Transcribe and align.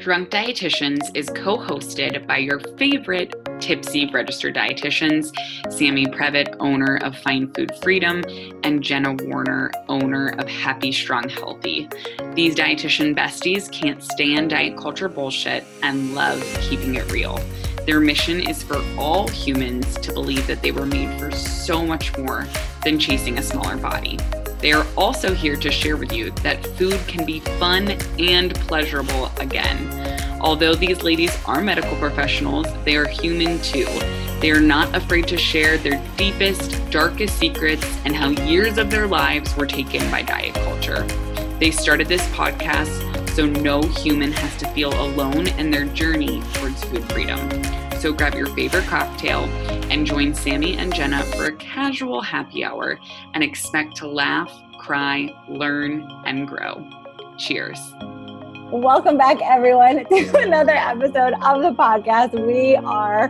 Drunk 0.00 0.30
Dietitians 0.30 1.14
is 1.14 1.28
co 1.28 1.58
hosted 1.58 2.26
by 2.26 2.38
your 2.38 2.58
favorite 2.78 3.34
tipsy 3.60 4.10
registered 4.10 4.54
dietitians 4.54 5.30
Sammy 5.70 6.06
Previtt, 6.06 6.56
owner 6.58 6.96
of 7.02 7.18
Fine 7.18 7.52
Food 7.52 7.70
Freedom, 7.82 8.24
and 8.64 8.82
Jenna 8.82 9.12
Warner, 9.24 9.70
owner 9.88 10.28
of 10.38 10.48
Happy 10.48 10.90
Strong 10.90 11.28
Healthy. 11.28 11.90
These 12.34 12.54
dietitian 12.54 13.14
besties 13.14 13.70
can't 13.70 14.02
stand 14.02 14.50
diet 14.50 14.78
culture 14.78 15.10
bullshit 15.10 15.64
and 15.82 16.14
love 16.14 16.42
keeping 16.62 16.94
it 16.94 17.12
real. 17.12 17.38
Their 17.84 18.00
mission 18.00 18.40
is 18.40 18.62
for 18.62 18.82
all 18.96 19.28
humans 19.28 19.96
to 19.96 20.14
believe 20.14 20.46
that 20.46 20.62
they 20.62 20.72
were 20.72 20.86
made 20.86 21.20
for 21.20 21.30
so 21.30 21.84
much 21.84 22.16
more 22.16 22.46
than 22.84 22.98
chasing 22.98 23.36
a 23.36 23.42
smaller 23.42 23.76
body. 23.76 24.18
They 24.60 24.72
are 24.72 24.86
also 24.96 25.34
here 25.34 25.56
to 25.56 25.70
share 25.70 25.96
with 25.96 26.12
you 26.12 26.30
that 26.42 26.66
food 26.76 27.00
can 27.06 27.24
be 27.24 27.40
fun 27.40 27.96
and 28.18 28.54
pleasurable 28.54 29.30
again. 29.38 30.38
Although 30.40 30.74
these 30.74 31.02
ladies 31.02 31.36
are 31.46 31.60
medical 31.60 31.96
professionals, 31.96 32.66
they 32.84 32.96
are 32.96 33.08
human 33.08 33.60
too. 33.60 33.86
They 34.40 34.50
are 34.50 34.60
not 34.60 34.94
afraid 34.94 35.28
to 35.28 35.36
share 35.36 35.76
their 35.76 36.02
deepest, 36.16 36.90
darkest 36.90 37.38
secrets 37.38 37.84
and 38.04 38.16
how 38.16 38.30
years 38.30 38.78
of 38.78 38.90
their 38.90 39.06
lives 39.06 39.54
were 39.56 39.66
taken 39.66 40.10
by 40.10 40.22
diet 40.22 40.54
culture. 40.54 41.02
They 41.58 41.70
started 41.70 42.08
this 42.08 42.26
podcast 42.28 43.10
so 43.34 43.46
no 43.46 43.82
human 43.82 44.32
has 44.32 44.56
to 44.58 44.68
feel 44.68 44.92
alone 45.00 45.46
in 45.48 45.70
their 45.70 45.84
journey 45.86 46.42
towards 46.54 46.82
food 46.84 47.04
freedom. 47.12 47.38
So 48.00 48.14
grab 48.14 48.34
your 48.34 48.46
favorite 48.46 48.86
cocktail 48.86 49.44
and 49.90 50.06
join 50.06 50.34
Sammy 50.34 50.74
and 50.78 50.94
Jenna 50.94 51.22
for 51.22 51.44
a 51.44 51.56
casual 51.56 52.22
happy 52.22 52.64
hour 52.64 52.98
and 53.34 53.44
expect 53.44 53.94
to 53.96 54.08
laugh, 54.08 54.50
cry, 54.78 55.28
learn, 55.50 56.10
and 56.24 56.48
grow. 56.48 56.88
Cheers. 57.36 57.78
Welcome 58.72 59.18
back, 59.18 59.38
everyone, 59.42 60.04
to 60.10 60.38
another 60.38 60.76
episode 60.76 61.32
of 61.42 61.60
the 61.60 61.72
podcast. 61.76 62.46
We 62.46 62.76
are 62.76 63.26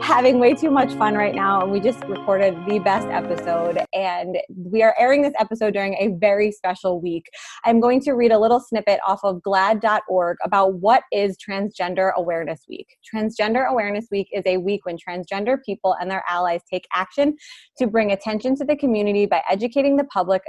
having 0.00 0.38
way 0.38 0.54
too 0.54 0.70
much 0.70 0.94
fun 0.94 1.14
right 1.14 1.34
now, 1.34 1.62
and 1.62 1.72
we 1.72 1.80
just 1.80 1.98
recorded 2.04 2.54
the 2.64 2.78
best 2.78 3.08
episode. 3.08 3.80
And 3.92 4.38
we 4.54 4.84
are 4.84 4.94
airing 4.96 5.22
this 5.22 5.34
episode 5.36 5.74
during 5.74 5.94
a 5.94 6.16
very 6.20 6.52
special 6.52 7.00
week. 7.00 7.24
I'm 7.64 7.80
going 7.80 8.02
to 8.02 8.12
read 8.12 8.30
a 8.30 8.38
little 8.38 8.60
snippet 8.60 9.00
off 9.04 9.18
of 9.24 9.42
glaad.org 9.42 10.36
about 10.44 10.74
what 10.74 11.02
is 11.10 11.36
Transgender 11.38 12.14
Awareness 12.14 12.60
Week. 12.68 12.86
Transgender 13.12 13.68
Awareness 13.68 14.06
Week 14.12 14.28
is 14.32 14.44
a 14.46 14.58
week 14.58 14.86
when 14.86 14.96
transgender 14.96 15.56
people 15.66 15.96
and 16.00 16.08
their 16.08 16.22
allies 16.28 16.60
take 16.70 16.86
action 16.94 17.34
to 17.78 17.88
bring 17.88 18.12
attention 18.12 18.54
to 18.54 18.64
the 18.64 18.76
community 18.76 19.26
by 19.26 19.42
educating 19.50 19.96
the 19.96 20.04
public 20.04 20.42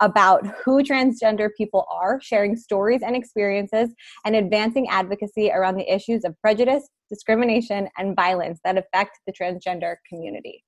about 0.00 0.46
who 0.64 0.82
transgender 0.82 1.48
people 1.56 1.86
are, 1.90 2.20
sharing 2.20 2.56
stories 2.56 3.02
and 3.02 3.14
experiences, 3.14 3.90
and 4.24 4.34
advancing 4.34 4.88
advocacy 4.88 5.50
around 5.50 5.76
the 5.76 5.92
issues 5.92 6.24
of 6.24 6.34
prejudice, 6.40 6.88
discrimination, 7.08 7.88
and 7.98 8.16
violence 8.16 8.60
that 8.64 8.78
affect 8.78 9.18
the 9.26 9.32
transgender 9.32 9.96
community. 10.08 10.64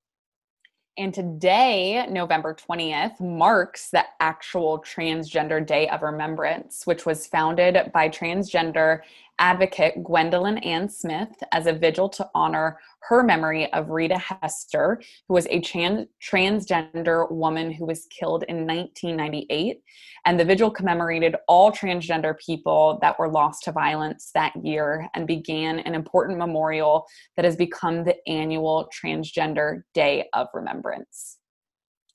And 0.95 1.11
today, 1.11 2.05
November 2.07 2.55
20th, 2.55 3.19
marks 3.19 3.89
the 3.89 4.05
actual 4.19 4.77
Transgender 4.77 5.65
Day 5.65 5.89
of 5.89 6.03
Remembrance, 6.03 6.85
which 6.85 7.03
was 7.03 7.25
founded 7.25 7.91
by 7.91 8.09
transgender 8.09 8.99
advocate 9.39 10.03
Gwendolyn 10.03 10.57
Ann 10.59 10.89
Smith 10.89 11.35
as 11.51 11.67
a 11.67 11.73
vigil 11.73 12.09
to 12.09 12.29
honor 12.35 12.79
her 13.01 13.23
memory 13.23 13.71
of 13.73 13.89
Rita 13.89 14.17
Hester, 14.17 15.01
who 15.27 15.33
was 15.33 15.47
a 15.47 15.59
trans- 15.59 16.07
transgender 16.21 17.29
woman 17.31 17.71
who 17.71 17.85
was 17.85 18.07
killed 18.07 18.43
in 18.43 18.67
1998. 18.67 19.81
And 20.25 20.39
the 20.39 20.45
vigil 20.45 20.71
commemorated 20.71 21.35
all 21.47 21.71
transgender 21.71 22.37
people 22.37 22.99
that 23.01 23.19
were 23.19 23.29
lost 23.29 23.63
to 23.63 23.71
violence 23.71 24.31
that 24.33 24.53
year 24.63 25.09
and 25.13 25.27
began 25.27 25.79
an 25.79 25.95
important 25.95 26.37
memorial 26.37 27.05
that 27.35 27.45
has 27.45 27.55
become 27.55 28.03
the 28.03 28.15
annual 28.27 28.89
Transgender 28.93 29.83
Day 29.93 30.29
of 30.33 30.47
Remembrance. 30.53 31.39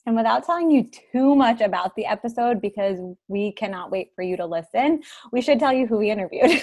And 0.08 0.16
without 0.16 0.46
telling 0.46 0.70
you 0.70 0.88
too 1.12 1.34
much 1.34 1.60
about 1.60 1.94
the 1.94 2.06
episode, 2.06 2.62
because 2.62 2.98
we 3.28 3.52
cannot 3.52 3.90
wait 3.90 4.08
for 4.16 4.22
you 4.22 4.38
to 4.38 4.46
listen, 4.46 5.02
we 5.32 5.42
should 5.42 5.58
tell 5.58 5.70
you 5.70 5.86
who 5.86 5.98
we 5.98 6.10
interviewed. 6.10 6.50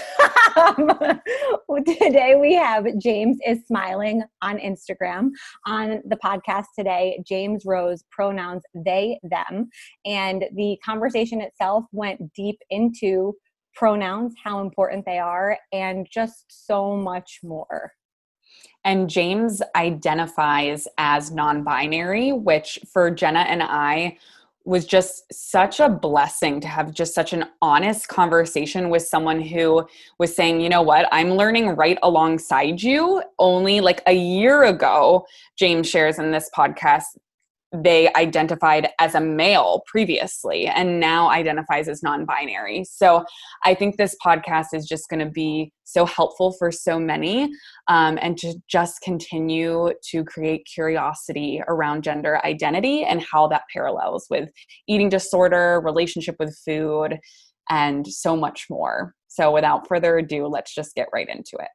today 1.86 2.36
we 2.42 2.56
have 2.56 2.88
James 2.98 3.38
is 3.46 3.60
Smiling 3.68 4.24
on 4.42 4.58
Instagram. 4.58 5.30
On 5.68 6.02
the 6.08 6.18
podcast 6.26 6.66
today, 6.76 7.22
James 7.24 7.66
Rose 7.68 8.04
pronouns 8.10 8.64
they, 8.74 9.20
them. 9.22 9.70
And 10.08 10.46
the 10.56 10.80
conversation 10.84 11.40
itself 11.40 11.86
went 11.92 12.34
deep 12.34 12.58
into 12.72 13.36
pronouns, 13.76 14.34
how 14.44 14.62
important 14.62 15.06
they 15.06 15.20
are, 15.20 15.60
and 15.72 16.08
just 16.12 16.46
so 16.50 16.98
much 16.98 17.42
more. 17.44 17.92
And 18.86 19.10
James 19.10 19.62
identifies 19.76 20.88
as 20.98 21.32
non 21.32 21.64
binary, 21.64 22.32
which 22.32 22.80
for 22.94 23.12
Jenna 23.12 23.40
and 23.40 23.64
I 23.64 24.18
was 24.64 24.86
just 24.86 25.32
such 25.32 25.80
a 25.80 25.88
blessing 25.90 26.60
to 26.60 26.68
have 26.68 26.92
just 26.92 27.14
such 27.14 27.34
an 27.34 27.46
honest 27.62 28.08
conversation 28.08 28.90
with 28.90 29.04
someone 29.04 29.40
who 29.40 29.88
was 30.18 30.36
saying, 30.36 30.60
you 30.60 30.70
know 30.70 30.82
what, 30.82 31.08
I'm 31.12 31.32
learning 31.32 31.70
right 31.70 32.00
alongside 32.02 32.82
you. 32.82 33.22
Only 33.38 33.80
like 33.80 34.02
a 34.08 34.14
year 34.14 34.64
ago, 34.64 35.28
James 35.56 35.88
shares 35.88 36.18
in 36.18 36.32
this 36.32 36.50
podcast 36.56 37.18
they 37.84 38.12
identified 38.14 38.90
as 39.00 39.16
a 39.16 39.22
male 39.22 39.84
previously 39.88 40.68
and 40.68 41.00
now 41.00 41.30
identifies 41.30 41.88
as 41.88 42.02
non-binary. 42.04 42.86
So 42.86 43.26
i 43.64 43.74
think 43.74 43.98
this 43.98 44.16
podcast 44.26 44.68
is 44.74 44.86
just 44.86 45.10
going 45.10 45.20
to 45.20 45.32
be 45.32 45.72
so 45.84 46.06
helpful 46.06 46.52
for 46.54 46.72
so 46.72 47.00
many 47.00 47.52
um, 47.88 48.18
and 48.22 48.38
to 48.38 48.56
just 48.68 49.02
continue 49.02 49.92
to 50.04 50.24
create 50.24 50.66
curiosity 50.66 51.62
around 51.68 52.04
gender 52.04 52.44
identity 52.44 53.04
and 53.04 53.24
how 53.24 53.48
that 53.48 53.64
parallels 53.72 54.26
with 54.30 54.50
eating 54.88 55.10
disorder 55.10 55.82
relationship 55.84 56.36
with 56.40 56.58
food 56.66 57.20
and 57.70 58.06
so 58.06 58.36
much 58.36 58.68
more. 58.70 59.14
So 59.28 59.52
without 59.52 59.88
further 59.88 60.18
ado 60.18 60.48
let's 60.48 60.74
just 60.74 60.96
get 60.96 61.08
right 61.14 61.30
into 61.30 61.56
it. 61.60 61.70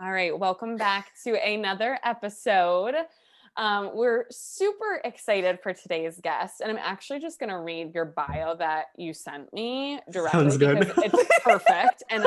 All 0.00 0.12
right 0.12 0.36
welcome 0.38 0.76
back 0.76 1.12
to 1.24 1.42
another 1.42 1.98
episode 2.04 2.94
um, 3.56 3.90
we're 3.94 4.26
super 4.30 5.00
excited 5.04 5.58
for 5.62 5.72
today's 5.72 6.20
guest, 6.20 6.60
and 6.60 6.70
I'm 6.70 6.78
actually 6.78 7.20
just 7.20 7.38
going 7.38 7.48
to 7.48 7.58
read 7.58 7.94
your 7.94 8.04
bio 8.04 8.54
that 8.56 8.86
you 8.96 9.14
sent 9.14 9.52
me 9.52 9.98
directly 10.10 10.40
Sounds 10.40 10.58
good. 10.58 10.92
it's 10.98 11.28
perfect, 11.42 12.02
and 12.10 12.26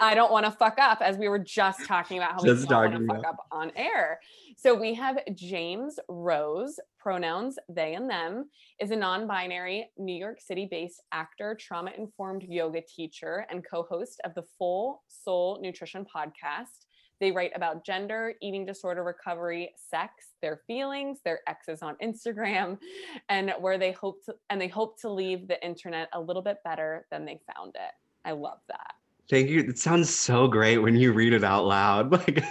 I 0.00 0.14
don't 0.14 0.32
want 0.32 0.46
to 0.46 0.52
fuck 0.52 0.78
up, 0.78 1.02
as 1.02 1.18
we 1.18 1.28
were 1.28 1.38
just 1.38 1.84
talking 1.86 2.16
about 2.16 2.32
how 2.32 2.44
Just 2.44 2.62
we 2.62 2.68
don't 2.68 2.92
want 2.92 3.08
to 3.08 3.14
fuck 3.14 3.26
up 3.26 3.46
on 3.52 3.72
air. 3.76 4.20
So 4.56 4.74
we 4.74 4.94
have 4.94 5.18
James 5.34 5.98
Rose, 6.08 6.78
pronouns 6.98 7.58
they 7.68 7.94
and 7.94 8.08
them, 8.08 8.48
is 8.78 8.90
a 8.90 8.96
non-binary 8.96 9.90
New 9.98 10.14
York 10.14 10.40
City-based 10.40 11.02
actor, 11.12 11.56
trauma-informed 11.60 12.42
yoga 12.42 12.80
teacher, 12.80 13.46
and 13.50 13.64
co-host 13.68 14.20
of 14.24 14.34
the 14.34 14.44
Full 14.58 15.02
Soul 15.08 15.58
Nutrition 15.60 16.04
podcast. 16.04 16.86
They 17.20 17.30
write 17.30 17.52
about 17.54 17.84
gender, 17.84 18.34
eating 18.40 18.64
disorder 18.64 19.04
recovery, 19.04 19.74
sex, 19.76 20.28
their 20.40 20.62
feelings, 20.66 21.18
their 21.24 21.40
exes 21.46 21.82
on 21.82 21.96
Instagram, 22.02 22.78
and 23.28 23.52
where 23.60 23.78
they 23.78 23.92
hope 23.92 24.24
to 24.24 24.34
and 24.48 24.60
they 24.60 24.68
hope 24.68 24.98
to 25.02 25.10
leave 25.10 25.46
the 25.46 25.62
internet 25.64 26.08
a 26.14 26.20
little 26.20 26.42
bit 26.42 26.58
better 26.64 27.06
than 27.10 27.24
they 27.24 27.38
found 27.54 27.74
it. 27.74 27.92
I 28.24 28.32
love 28.32 28.58
that. 28.68 28.94
Thank 29.28 29.48
you. 29.48 29.60
It 29.60 29.78
sounds 29.78 30.12
so 30.12 30.48
great 30.48 30.78
when 30.78 30.96
you 30.96 31.12
read 31.12 31.32
it 31.32 31.44
out 31.44 31.64
loud. 31.64 32.10
Like 32.12 32.44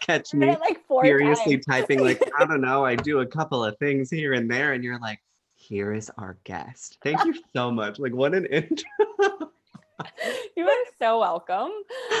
catch 0.00 0.34
me 0.34 0.50
it 0.50 0.60
like 0.60 0.80
furiously 1.02 1.58
times. 1.58 1.66
typing 1.66 2.02
like 2.02 2.22
I 2.38 2.44
don't 2.44 2.60
know, 2.60 2.84
I 2.84 2.96
do 2.96 3.20
a 3.20 3.26
couple 3.26 3.64
of 3.64 3.78
things 3.78 4.10
here 4.10 4.34
and 4.34 4.50
there 4.50 4.72
and 4.72 4.82
you're 4.82 4.98
like 4.98 5.20
here 5.54 5.92
is 5.92 6.10
our 6.18 6.38
guest. 6.44 6.98
Thank 7.02 7.24
you 7.24 7.34
so 7.54 7.70
much. 7.70 7.98
Like 7.98 8.14
what 8.14 8.34
an 8.34 8.46
intro. 8.46 9.50
you 10.56 10.68
are 10.68 10.84
so 11.00 11.20
welcome. 11.20 11.70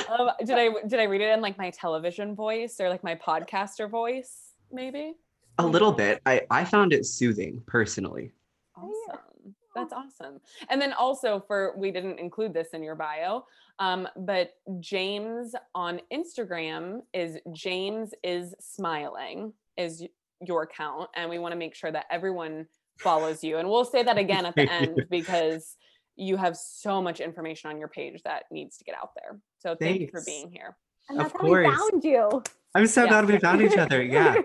Um, 0.08 0.30
did 0.44 0.58
I 0.58 0.70
did 0.86 1.00
I 1.00 1.04
read 1.04 1.20
it 1.20 1.32
in 1.32 1.40
like 1.40 1.58
my 1.58 1.70
television 1.70 2.34
voice 2.34 2.80
or 2.80 2.88
like 2.88 3.04
my 3.04 3.14
podcaster 3.14 3.88
voice? 3.88 4.52
Maybe. 4.70 5.14
a 5.58 5.66
little 5.66 5.92
bit. 5.92 6.20
I 6.26 6.42
I 6.50 6.64
found 6.64 6.92
it 6.92 7.06
soothing 7.06 7.62
personally. 7.66 8.32
Awesome. 8.76 9.54
That's 9.74 9.92
awesome. 9.92 10.40
And 10.70 10.80
then 10.80 10.92
also 10.92 11.42
for 11.46 11.74
we 11.76 11.90
didn't 11.90 12.18
include 12.18 12.52
this 12.52 12.68
in 12.72 12.82
your 12.82 12.96
bio, 12.96 13.44
um, 13.78 14.08
but 14.16 14.54
James 14.80 15.54
on 15.74 16.00
Instagram 16.12 17.00
is 17.14 17.38
James 17.52 18.12
is 18.24 18.54
smiling 18.60 19.52
is 19.76 20.04
your 20.44 20.64
account, 20.64 21.10
and 21.14 21.30
we 21.30 21.38
want 21.38 21.52
to 21.52 21.58
make 21.58 21.74
sure 21.74 21.92
that 21.92 22.06
everyone 22.10 22.66
follows 22.98 23.44
you. 23.44 23.58
And 23.58 23.68
we'll 23.68 23.84
say 23.84 24.02
that 24.02 24.18
again 24.18 24.46
at 24.46 24.56
the 24.56 24.70
end 24.70 25.06
because 25.10 25.76
you 26.18 26.36
have 26.36 26.56
so 26.56 27.00
much 27.00 27.20
information 27.20 27.70
on 27.70 27.78
your 27.78 27.88
page 27.88 28.22
that 28.24 28.44
needs 28.50 28.76
to 28.78 28.84
get 28.84 28.96
out 28.96 29.10
there. 29.14 29.38
So 29.60 29.76
thank 29.76 30.00
you 30.00 30.08
for 30.08 30.22
being 30.26 30.50
here. 30.50 30.76
And 31.08 31.20
Of 31.20 31.32
that's 31.32 31.40
how 31.40 31.48
we 31.48 31.64
found 31.64 32.04
you. 32.04 32.42
I'm 32.74 32.86
so 32.86 33.04
Yeah. 33.04 33.10
glad 33.10 33.26
we 33.26 33.38
found 33.38 33.62
each 33.62 33.78
other. 33.78 34.02
Yeah. 34.02 34.34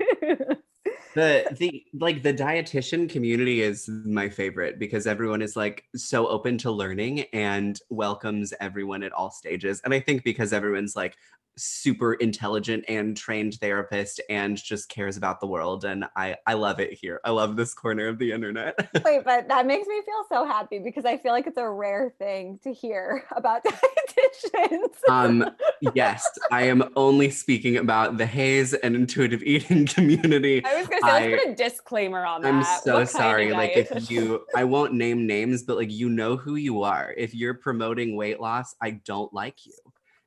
the 1.16 1.46
the 1.60 1.84
like 1.94 2.24
the 2.24 2.34
dietitian 2.34 3.10
community 3.10 3.62
is 3.62 3.88
my 3.88 4.30
favorite 4.30 4.80
because 4.80 5.06
everyone 5.06 5.42
is 5.42 5.56
like 5.56 5.84
so 5.96 6.28
open 6.28 6.58
to 6.60 6.72
learning 6.72 7.22
and 7.34 7.80
welcomes 7.90 8.54
everyone 8.60 9.04
at 9.04 9.12
all 9.12 9.30
stages 9.30 9.80
and 9.86 9.94
i 9.94 10.00
think 10.00 10.24
because 10.24 10.54
everyone's 10.54 10.96
like 10.96 11.16
super 11.57 12.13
intelligent 12.15 12.83
and 12.88 13.15
trained 13.15 13.55
therapist 13.55 14.19
and 14.29 14.57
just 14.57 14.89
cares 14.89 15.17
about 15.17 15.39
the 15.39 15.45
world 15.45 15.85
and 15.85 16.05
i 16.15 16.35
i 16.47 16.53
love 16.53 16.79
it 16.79 16.94
here 16.94 17.19
i 17.25 17.29
love 17.29 17.55
this 17.55 17.73
corner 17.73 18.07
of 18.07 18.17
the 18.17 18.31
internet 18.31 18.75
Wait, 19.05 19.23
but 19.23 19.47
that 19.47 19.67
makes 19.67 19.88
me 19.88 20.01
feel 20.05 20.25
so 20.29 20.45
happy 20.45 20.79
because 20.79 21.05
I 21.05 21.17
feel 21.17 21.31
like 21.31 21.45
it's 21.47 21.57
a 21.57 21.69
rare 21.69 22.13
thing 22.17 22.59
to 22.63 22.73
hear 22.73 23.25
about 23.35 23.63
dietitians. 23.65 24.89
um 25.09 25.45
yes 25.94 26.27
i 26.51 26.63
am 26.63 26.83
only 26.95 27.29
speaking 27.29 27.77
about 27.77 28.17
the 28.17 28.25
HAES 28.25 28.73
and 28.75 28.95
intuitive 28.95 29.44
eating 29.44 29.85
community 29.85 30.63
I 30.65 30.75
was 30.79 30.88
gonna 30.88 31.01
say, 31.01 31.07
I- 31.07 31.27
let's 31.29 31.44
put 31.44 31.51
a 31.51 31.55
disclaimer 31.55 32.25
on 32.25 32.41
that. 32.41 32.53
I'm 32.53 32.63
so 32.83 33.01
of 33.01 33.09
sorry. 33.09 33.51
Like 33.51 33.75
if 33.75 34.09
you 34.09 34.45
I 34.55 34.63
won't 34.63 34.94
name 34.94 35.25
names, 35.27 35.63
but 35.63 35.77
like 35.77 35.91
you 35.91 36.09
know 36.09 36.35
who 36.38 36.55
you 36.55 36.83
are. 36.83 37.13
If 37.17 37.33
you're 37.35 37.53
promoting 37.53 38.15
weight 38.15 38.39
loss, 38.39 38.75
I 38.81 38.91
don't 39.05 39.33
like 39.33 39.65
you. 39.65 39.73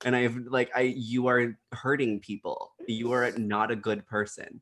And 0.04 0.14
I've 0.14 0.36
like 0.48 0.70
I 0.74 0.82
you 0.82 1.26
are 1.28 1.56
hurting 1.72 2.20
people. 2.20 2.72
You 2.86 3.12
are 3.12 3.30
not 3.32 3.70
a 3.70 3.76
good 3.76 4.06
person. 4.06 4.60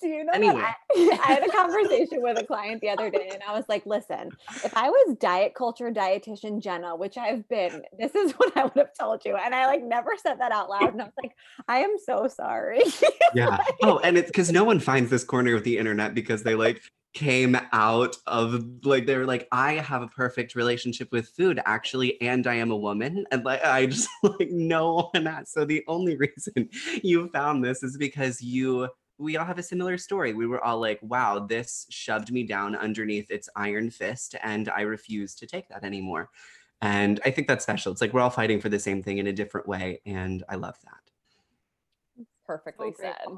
Do 0.00 0.08
you 0.08 0.24
know 0.24 0.32
Anyway. 0.32 0.60
that 0.60 0.76
I, 0.94 1.18
I 1.24 1.26
had 1.32 1.42
a 1.46 1.50
conversation 1.50 2.22
with 2.22 2.38
a 2.38 2.44
client 2.44 2.80
the 2.80 2.90
other 2.90 3.10
day 3.10 3.28
and 3.32 3.42
I 3.46 3.54
was 3.54 3.64
like, 3.68 3.84
listen, 3.86 4.30
if 4.64 4.76
I 4.76 4.88
was 4.88 5.16
diet 5.20 5.54
culture 5.54 5.90
dietitian 5.90 6.60
Jenna, 6.62 6.96
which 6.96 7.16
I've 7.18 7.46
been, 7.48 7.82
this 7.98 8.14
is 8.14 8.32
what 8.32 8.56
I 8.56 8.64
would 8.64 8.76
have 8.76 8.90
told 8.98 9.24
you. 9.24 9.36
And 9.36 9.54
I 9.54 9.66
like 9.66 9.82
never 9.82 10.12
said 10.22 10.36
that 10.40 10.52
out 10.52 10.70
loud. 10.70 10.92
And 10.92 11.02
I 11.02 11.04
was 11.04 11.14
like, 11.22 11.32
I 11.68 11.78
am 11.78 11.96
so 12.04 12.28
sorry. 12.28 12.82
Yeah. 13.34 13.58
Oh, 13.82 13.98
and 13.98 14.16
it's 14.16 14.28
because 14.28 14.52
no 14.52 14.62
one 14.62 14.78
finds 14.78 15.10
this 15.10 15.24
corner 15.24 15.56
of 15.56 15.64
the 15.64 15.76
internet 15.76 16.14
because 16.14 16.44
they 16.44 16.54
like 16.54 16.80
came 17.14 17.56
out 17.72 18.16
of 18.26 18.64
like 18.84 19.06
they're 19.06 19.24
like 19.24 19.46
I 19.52 19.74
have 19.74 20.02
a 20.02 20.08
perfect 20.08 20.56
relationship 20.56 21.12
with 21.12 21.28
food 21.28 21.60
actually 21.64 22.20
and 22.20 22.46
I 22.46 22.54
am 22.54 22.72
a 22.72 22.76
woman 22.76 23.24
and 23.30 23.44
like 23.44 23.64
I 23.64 23.86
just 23.86 24.08
like 24.22 24.50
no 24.50 25.10
one 25.12 25.26
has 25.26 25.50
so 25.50 25.64
the 25.64 25.84
only 25.86 26.16
reason 26.18 26.68
you 27.02 27.28
found 27.28 27.64
this 27.64 27.82
is 27.82 27.96
because 27.96 28.42
you 28.42 28.88
we 29.16 29.36
all 29.36 29.46
have 29.46 29.60
a 29.60 29.62
similar 29.62 29.96
story. 29.96 30.34
We 30.34 30.48
were 30.48 30.62
all 30.62 30.80
like 30.80 30.98
wow 31.02 31.38
this 31.38 31.86
shoved 31.88 32.32
me 32.32 32.42
down 32.42 32.74
underneath 32.74 33.30
its 33.30 33.48
iron 33.54 33.90
fist 33.90 34.34
and 34.42 34.68
I 34.68 34.80
refuse 34.82 35.36
to 35.36 35.46
take 35.46 35.68
that 35.68 35.84
anymore. 35.84 36.30
And 36.82 37.20
I 37.24 37.30
think 37.30 37.46
that's 37.46 37.62
special. 37.62 37.92
It's 37.92 38.00
like 38.00 38.12
we're 38.12 38.20
all 38.20 38.30
fighting 38.30 38.60
for 38.60 38.68
the 38.68 38.80
same 38.80 39.02
thing 39.02 39.18
in 39.18 39.28
a 39.28 39.32
different 39.32 39.68
way 39.68 40.00
and 40.04 40.42
I 40.48 40.56
love 40.56 40.76
that. 40.84 42.26
Perfectly 42.44 42.92
So 42.96 43.04
said. 43.04 43.28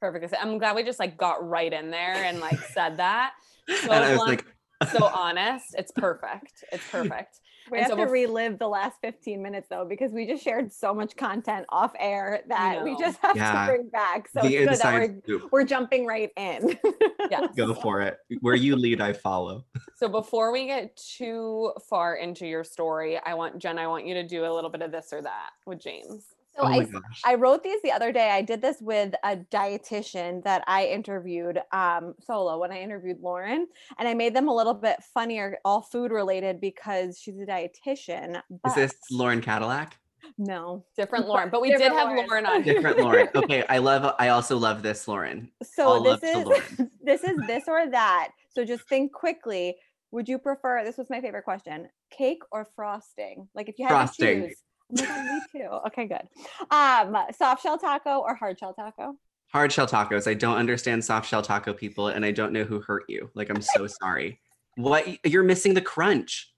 Grateful. 0.00 0.08
Perfectly 0.20 0.28
said. 0.28 0.38
I'm 0.46 0.58
glad 0.58 0.76
we 0.76 0.84
just 0.84 0.98
like 0.98 1.16
got 1.16 1.46
right 1.46 1.72
in 1.72 1.90
there 1.90 2.14
and 2.24 2.40
like 2.40 2.58
said 2.60 2.96
that. 2.98 3.32
So 3.82 3.92
and 3.92 4.02
I 4.02 4.12
was 4.12 4.20
like 4.20 4.46
so 4.92 5.04
honest. 5.14 5.74
It's 5.76 5.92
perfect. 5.92 6.64
It's 6.72 6.88
perfect. 6.90 7.38
We 7.70 7.76
And 7.76 7.82
have 7.86 7.90
so 7.90 7.96
to 8.02 8.06
bef- 8.06 8.10
relive 8.12 8.58
the 8.58 8.66
last 8.66 8.96
15 9.02 9.42
minutes 9.42 9.68
though, 9.68 9.84
because 9.86 10.10
we 10.12 10.26
just 10.26 10.42
shared 10.42 10.72
so 10.72 10.94
much 10.94 11.14
content 11.16 11.66
off 11.68 11.92
air 11.98 12.40
that 12.48 12.82
we 12.82 12.96
just 12.96 13.18
have 13.20 13.36
Yeah. 13.36 13.66
to 13.66 13.72
bring 13.72 13.90
back. 13.90 14.26
So 14.30 14.40
the 14.40 14.56
it's 14.56 14.70
good 14.70 14.78
that 14.80 15.22
we're, 15.28 15.40
we're 15.52 15.64
jumping 15.64 16.06
right 16.06 16.30
in. 16.38 16.78
Yeah. 17.30 17.46
go 17.54 17.74
for 17.74 18.00
it 18.00 18.16
where 18.40 18.54
you 18.54 18.74
lead 18.74 19.02
i 19.02 19.12
follow 19.12 19.66
So 19.96 20.08
before 20.08 20.50
we 20.50 20.64
get 20.64 20.96
too 20.96 21.74
far 21.90 22.14
into 22.16 22.46
your 22.46 22.64
story, 22.64 23.18
I 23.18 23.34
want 23.34 23.58
Jen, 23.58 23.78
I 23.78 23.86
want 23.86 24.06
you 24.06 24.14
to 24.14 24.26
do 24.26 24.46
a 24.46 24.52
little 24.54 24.70
bit 24.70 24.80
of 24.80 24.90
this 24.90 25.12
or 25.12 25.20
that 25.20 25.50
with 25.66 25.78
James. 25.78 26.24
So 26.58 26.64
oh 26.64 26.66
I 26.66 26.84
gosh 26.84 27.22
I 27.24 27.34
wrote 27.34 27.62
these 27.62 27.80
the 27.82 27.92
other 27.92 28.12
day. 28.12 28.30
I 28.30 28.42
did 28.42 28.60
this 28.60 28.78
with 28.80 29.14
a 29.22 29.36
dietitian 29.36 30.42
that 30.44 30.64
I 30.66 30.86
interviewed 30.86 31.60
um, 31.72 32.14
solo 32.24 32.58
when 32.58 32.72
I 32.72 32.80
interviewed 32.80 33.20
Lauren, 33.20 33.66
and 33.98 34.08
I 34.08 34.14
made 34.14 34.34
them 34.34 34.48
a 34.48 34.54
little 34.54 34.74
bit 34.74 35.02
funnier, 35.14 35.58
all 35.64 35.82
food 35.82 36.10
related 36.10 36.60
because 36.60 37.18
she's 37.18 37.38
a 37.38 37.46
dietitian. 37.46 38.40
is 38.66 38.74
this 38.74 38.94
lauren 39.10 39.40
cadillac 39.40 39.98
no. 40.36 40.84
Different 40.96 41.26
Lauren, 41.28 41.48
but 41.48 41.62
we 41.62 41.70
did 41.70 41.92
have 41.92 42.08
Lauren. 42.08 42.26
Lauren 42.28 42.46
on. 42.46 42.62
different 42.62 42.98
lauren 42.98 43.28
okay 43.34 43.64
i 43.68 43.78
love 43.78 44.14
i 44.18 44.28
also 44.28 44.56
love 44.56 44.82
this 44.82 45.08
lauren 45.08 45.50
So 45.62 45.84
All 45.86 46.02
this 46.02 46.22
love 46.22 46.24
is 46.24 46.46
Lauren. 46.46 46.90
this 47.02 47.24
is 47.24 47.36
this 47.46 47.64
or 47.66 47.90
that. 47.90 48.30
So 48.50 48.64
just 48.64 48.88
think 48.88 49.12
quickly. 49.12 49.76
Would 50.10 50.28
you 50.28 50.38
prefer? 50.38 50.84
This 50.84 50.96
was 50.96 51.10
my 51.10 51.20
favorite 51.20 51.44
question: 51.44 51.88
cake 52.10 52.42
or 52.50 52.66
frosting? 52.74 53.48
Like 53.54 53.68
if 53.68 53.78
you 53.78 53.86
had 53.86 53.92
Frosting. 53.94 54.42
to 54.42 54.48
choose. 54.48 54.62
Oh 54.90 54.94
my 55.00 55.06
god, 55.06 55.24
me 55.24 55.40
too. 55.60 55.68
Okay, 55.88 56.06
good. 56.06 56.28
Um, 56.70 57.16
soft 57.36 57.62
shell 57.62 57.78
taco 57.78 58.18
or 58.20 58.34
hard 58.34 58.58
shell 58.58 58.74
taco? 58.74 59.16
hard 59.50 59.72
shell 59.72 59.86
tacos 59.86 60.26
i 60.30 60.34
don't 60.34 60.58
understand 60.58 61.02
soft 61.02 61.26
shell 61.26 61.40
taco 61.40 61.72
people 61.72 62.08
and 62.08 62.22
i 62.22 62.30
don't 62.30 62.52
know 62.52 62.64
who 62.64 62.80
hurt 62.82 63.04
you 63.08 63.30
like 63.34 63.48
i'm 63.48 63.62
so 63.62 63.86
sorry 63.86 64.38
what 64.76 65.06
you're 65.24 65.42
missing 65.42 65.72
the 65.72 65.80
crunch 65.80 66.52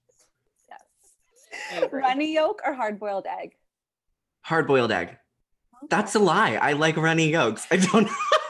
Yes. 0.69 1.87
Runny 1.89 2.33
yolk 2.33 2.61
or 2.65 2.73
hard 2.73 2.99
boiled 2.99 3.25
egg? 3.27 3.53
hard 4.41 4.67
boiled 4.67 4.91
egg 4.91 5.15
that's 5.89 6.15
a 6.15 6.19
lie 6.19 6.55
i 6.55 6.73
like 6.73 6.97
runny 6.97 7.29
yolks 7.31 7.65
i 7.71 7.77
don't 7.77 8.03
This 8.03 8.11
is 8.11 8.17
like 8.31 8.40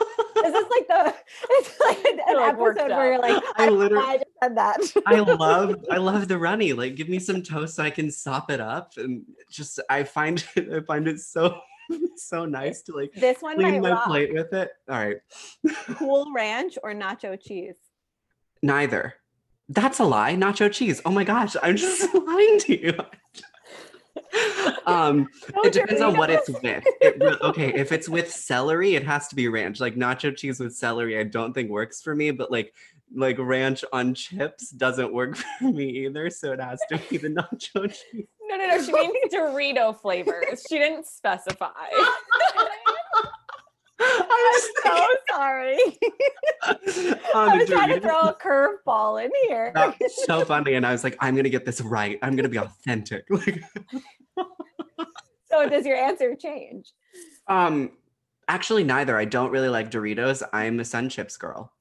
the 0.91 1.13
it's 1.49 1.79
like 1.79 2.05
an 2.05 2.19
You're, 2.27 2.41
like, 2.41 2.53
episode 2.53 2.89
where 2.89 3.11
you're 3.13 3.21
like, 3.21 3.43
I 3.57 3.65
I, 3.65 3.69
literally- 3.69 4.05
I 4.05 4.17
just 4.17 4.29
said 4.43 4.57
that. 4.57 4.79
I 5.05 5.19
love 5.45 5.75
I 5.89 5.97
love 5.97 6.27
the 6.27 6.37
runny. 6.37 6.73
Like 6.73 6.95
give 6.95 7.09
me 7.09 7.19
some 7.19 7.41
toast 7.43 7.75
so 7.75 7.83
I 7.83 7.89
can 7.89 8.11
sop 8.11 8.51
it 8.51 8.59
up 8.59 8.93
and 8.97 9.23
just 9.49 9.79
I 9.89 10.03
find 10.03 10.43
it 10.55 10.69
I 10.73 10.79
find 10.81 11.07
it 11.07 11.19
so 11.19 11.59
so 12.15 12.45
nice 12.45 12.81
to 12.83 12.95
like 12.95 13.11
this 13.13 13.41
one 13.41 13.55
clean 13.55 13.73
might 13.73 13.81
my 13.81 13.91
rock. 13.91 14.05
plate 14.05 14.33
with 14.33 14.53
it. 14.53 14.71
All 14.89 14.97
right. 14.97 15.17
Cool 15.97 16.31
ranch 16.33 16.77
or 16.83 16.93
nacho 16.93 17.39
cheese? 17.41 17.75
Neither. 18.61 19.15
That's 19.69 19.99
a 19.99 20.03
lie. 20.03 20.35
Nacho 20.35 20.71
cheese. 20.71 21.01
Oh 21.05 21.11
my 21.11 21.23
gosh, 21.23 21.55
I'm 21.61 21.75
just 21.77 22.13
lying 22.13 22.59
to 22.59 22.81
you. 22.81 22.93
Um 24.85 25.27
it 25.63 25.73
depends 25.73 26.01
on 26.01 26.17
what 26.17 26.29
it's 26.29 26.49
with. 26.49 26.83
It 27.01 27.21
okay, 27.41 27.73
if 27.73 27.91
it's 27.91 28.09
with 28.09 28.31
celery, 28.31 28.95
it 28.95 29.03
has 29.03 29.27
to 29.29 29.35
be 29.35 29.47
ranch. 29.47 29.79
Like 29.79 29.95
nacho 29.95 30.35
cheese 30.35 30.59
with 30.59 30.75
celery, 30.75 31.19
I 31.19 31.23
don't 31.23 31.53
think 31.53 31.69
works 31.69 32.01
for 32.01 32.15
me, 32.15 32.31
but 32.31 32.51
like 32.51 32.73
like 33.13 33.37
ranch 33.39 33.83
on 33.91 34.13
chips 34.13 34.69
doesn't 34.69 35.13
work 35.13 35.35
for 35.59 35.71
me 35.71 36.05
either. 36.05 36.29
So 36.29 36.53
it 36.53 36.61
has 36.61 36.79
to 36.89 36.97
be 37.09 37.17
the 37.17 37.29
nacho 37.29 37.93
cheese. 37.93 38.27
No, 38.41 38.57
no, 38.57 38.67
no. 38.67 38.81
She 38.81 38.91
means 38.91 39.33
Dorito 39.33 39.97
flavors. 39.97 40.65
She 40.69 40.77
didn't 40.77 41.05
specify. 41.07 41.69
I'm 44.31 44.61
so 44.83 45.07
sorry. 45.29 45.77
I 47.35 47.57
was 47.57 47.69
trying 47.69 47.89
to 47.93 47.99
throw 47.99 48.19
a 48.21 48.33
curveball 48.33 49.23
in 49.23 49.31
here. 49.47 49.71
That 49.75 49.99
was 49.99 50.25
so 50.25 50.45
funny, 50.45 50.73
and 50.75 50.85
I 50.85 50.91
was 50.91 51.03
like, 51.03 51.17
I'm 51.19 51.35
gonna 51.35 51.49
get 51.49 51.65
this 51.65 51.81
right. 51.81 52.17
I'm 52.21 52.35
gonna 52.35 52.49
be 52.49 52.57
authentic. 52.59 53.25
Like, 53.29 53.61
So 55.49 55.67
does 55.67 55.85
your 55.85 55.97
answer 55.97 56.33
change? 56.35 56.93
um, 57.47 57.91
actually, 58.47 58.83
neither. 58.85 59.17
I 59.17 59.25
don't 59.25 59.51
really 59.51 59.67
like 59.69 59.91
Doritos. 59.91 60.41
I'm 60.53 60.79
a 60.79 60.85
Sun 60.85 61.09
Chips 61.09 61.35
girl. 61.35 61.73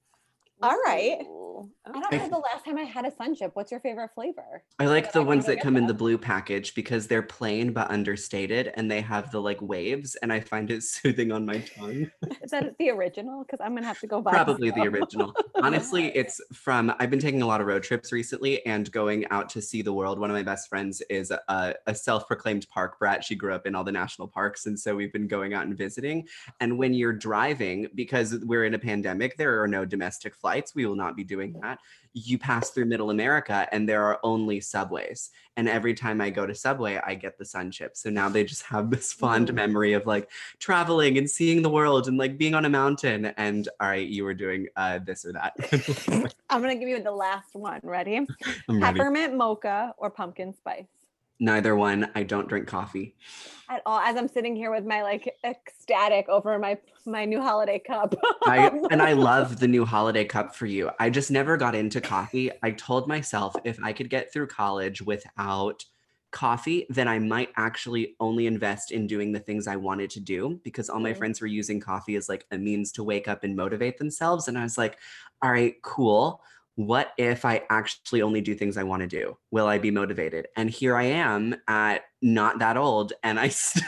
All 0.62 0.76
right. 0.84 1.18
Ooh, 1.60 1.70
I 1.86 1.92
don't 1.92 2.14
I 2.14 2.16
know 2.16 2.28
the 2.28 2.38
last 2.38 2.64
time 2.64 2.78
I 2.78 2.82
had 2.82 3.04
a 3.04 3.14
sun 3.14 3.34
chip. 3.34 3.50
What's 3.54 3.70
your 3.70 3.80
favorite 3.80 4.10
flavor? 4.14 4.62
I 4.78 4.86
like 4.86 5.06
Yeah, 5.06 5.10
the 5.12 5.22
ones 5.22 5.46
that 5.46 5.60
come 5.60 5.76
in 5.76 5.86
the 5.86 5.94
blue 5.94 6.16
package 6.16 6.74
because 6.74 7.06
they're 7.06 7.22
plain 7.22 7.72
but 7.72 7.90
understated, 7.90 8.72
and 8.74 8.90
they 8.90 9.00
have 9.00 9.30
the 9.30 9.40
like 9.40 9.60
waves, 9.60 10.14
and 10.16 10.32
I 10.32 10.40
find 10.40 10.70
it 10.70 10.82
soothing 10.84 11.32
on 11.32 11.44
my 11.44 11.58
tongue. 11.58 12.10
Is 12.42 12.50
that 12.52 12.76
the 12.78 12.90
original? 12.90 13.44
Because 13.44 13.60
I'm 13.60 13.74
gonna 13.74 13.86
have 13.86 14.00
to 14.00 14.06
go 14.06 14.22
buy. 14.22 14.32
Probably 14.32 14.70
the 14.70 14.82
original. 14.82 15.34
Honestly, 15.56 16.06
it's 16.14 16.40
from. 16.52 16.94
I've 16.98 17.10
been 17.10 17.20
taking 17.20 17.42
a 17.42 17.46
lot 17.46 17.60
of 17.60 17.66
road 17.66 17.82
trips 17.82 18.12
recently 18.12 18.64
and 18.64 18.90
going 18.90 19.26
out 19.30 19.48
to 19.50 19.62
see 19.62 19.82
the 19.82 19.92
world. 19.92 20.18
One 20.18 20.30
of 20.30 20.34
my 20.34 20.42
best 20.42 20.68
friends 20.68 21.02
is 21.10 21.30
a, 21.30 21.74
a 21.86 21.94
self-proclaimed 21.94 22.68
park 22.70 22.98
brat. 22.98 23.24
She 23.24 23.34
grew 23.34 23.54
up 23.54 23.66
in 23.66 23.74
all 23.74 23.84
the 23.84 23.92
national 23.92 24.28
parks, 24.28 24.66
and 24.66 24.78
so 24.78 24.96
we've 24.96 25.12
been 25.12 25.28
going 25.28 25.52
out 25.52 25.66
and 25.66 25.76
visiting. 25.76 26.26
And 26.60 26.78
when 26.78 26.94
you're 26.94 27.12
driving, 27.12 27.88
because 27.94 28.36
we're 28.44 28.64
in 28.64 28.74
a 28.74 28.78
pandemic, 28.78 29.36
there 29.36 29.62
are 29.62 29.68
no 29.68 29.84
domestic 29.84 30.34
flights. 30.34 30.74
We 30.74 30.86
will 30.86 30.96
not 30.96 31.16
be 31.16 31.24
doing 31.24 31.49
that. 31.62 31.78
You 32.12 32.38
pass 32.38 32.70
through 32.70 32.86
Middle 32.86 33.10
America, 33.10 33.68
and 33.72 33.88
there 33.88 34.04
are 34.04 34.18
only 34.22 34.60
subways. 34.60 35.30
And 35.56 35.68
every 35.68 35.94
time 35.94 36.20
I 36.20 36.30
go 36.30 36.46
to 36.46 36.54
Subway, 36.54 37.00
I 37.04 37.14
get 37.14 37.36
the 37.38 37.44
sun 37.44 37.70
chips. 37.70 38.02
So 38.02 38.10
now 38.10 38.28
they 38.28 38.44
just 38.44 38.62
have 38.64 38.90
this 38.90 39.12
fond 39.12 39.48
Mm. 39.48 39.54
memory 39.54 39.92
of 39.92 40.06
like 40.06 40.30
traveling 40.58 41.18
and 41.18 41.28
seeing 41.28 41.62
the 41.62 41.70
world 41.70 42.08
and 42.08 42.16
like 42.16 42.38
being 42.38 42.54
on 42.54 42.64
a 42.64 42.70
mountain. 42.70 43.26
And 43.36 43.68
all 43.80 43.88
right, 43.88 44.06
you 44.08 44.24
were 44.24 44.34
doing 44.34 44.66
uh, 44.76 45.00
this 45.04 45.24
or 45.24 45.32
that. 45.32 45.54
I'm 46.50 46.60
gonna 46.60 46.76
give 46.76 46.88
you 46.88 47.02
the 47.02 47.12
last 47.12 47.54
one. 47.54 47.80
Ready? 47.82 48.16
I'm 48.68 48.80
ready. 48.80 48.98
Peppermint 48.98 49.36
mocha 49.36 49.94
or 49.98 50.10
pumpkin 50.10 50.52
spice? 50.54 50.86
Neither 51.40 51.74
one. 51.74 52.10
I 52.14 52.22
don't 52.22 52.48
drink 52.48 52.68
coffee. 52.68 53.16
At 53.70 53.82
all. 53.86 53.98
As 53.98 54.16
I'm 54.16 54.28
sitting 54.28 54.54
here 54.54 54.70
with 54.70 54.84
my 54.84 55.02
like 55.02 55.36
ecstatic 55.42 56.28
over 56.28 56.58
my 56.58 56.76
my 57.06 57.24
new 57.24 57.40
holiday 57.40 57.78
cup. 57.78 58.14
I 58.44 58.70
and 58.90 59.00
I 59.00 59.14
love 59.14 59.58
the 59.58 59.68
new 59.68 59.86
holiday 59.86 60.24
cup 60.24 60.54
for 60.54 60.66
you. 60.66 60.90
I 61.00 61.08
just 61.08 61.30
never 61.30 61.56
got 61.56 61.74
into 61.74 62.00
coffee. 62.00 62.50
I 62.62 62.72
told 62.72 63.08
myself 63.08 63.56
if 63.64 63.78
I 63.82 63.92
could 63.92 64.10
get 64.10 64.32
through 64.32 64.48
college 64.48 65.00
without 65.00 65.84
coffee, 66.30 66.86
then 66.90 67.08
I 67.08 67.18
might 67.18 67.48
actually 67.56 68.16
only 68.20 68.46
invest 68.46 68.92
in 68.92 69.06
doing 69.06 69.32
the 69.32 69.40
things 69.40 69.66
I 69.66 69.76
wanted 69.76 70.10
to 70.10 70.20
do 70.20 70.60
because 70.62 70.88
all 70.88 71.00
my 71.00 71.12
Mhm. 71.12 71.18
friends 71.18 71.40
were 71.40 71.46
using 71.48 71.80
coffee 71.80 72.16
as 72.16 72.28
like 72.28 72.46
a 72.50 72.58
means 72.58 72.92
to 72.92 73.04
wake 73.04 73.28
up 73.28 73.42
and 73.44 73.56
motivate 73.56 73.98
themselves. 73.98 74.46
And 74.46 74.56
I 74.58 74.62
was 74.62 74.78
like, 74.78 74.98
all 75.42 75.50
right, 75.50 75.80
cool. 75.82 76.42
What 76.76 77.12
if 77.18 77.44
I 77.44 77.62
actually 77.68 78.22
only 78.22 78.40
do 78.40 78.54
things 78.54 78.76
I 78.76 78.84
want 78.84 79.02
to 79.02 79.06
do? 79.06 79.36
Will 79.50 79.66
I 79.66 79.78
be 79.78 79.90
motivated? 79.90 80.48
And 80.56 80.70
here 80.70 80.96
I 80.96 81.04
am 81.04 81.56
at 81.68 82.02
not 82.22 82.58
that 82.58 82.76
old 82.76 83.12
and 83.22 83.38
I 83.38 83.48
still 83.48 83.82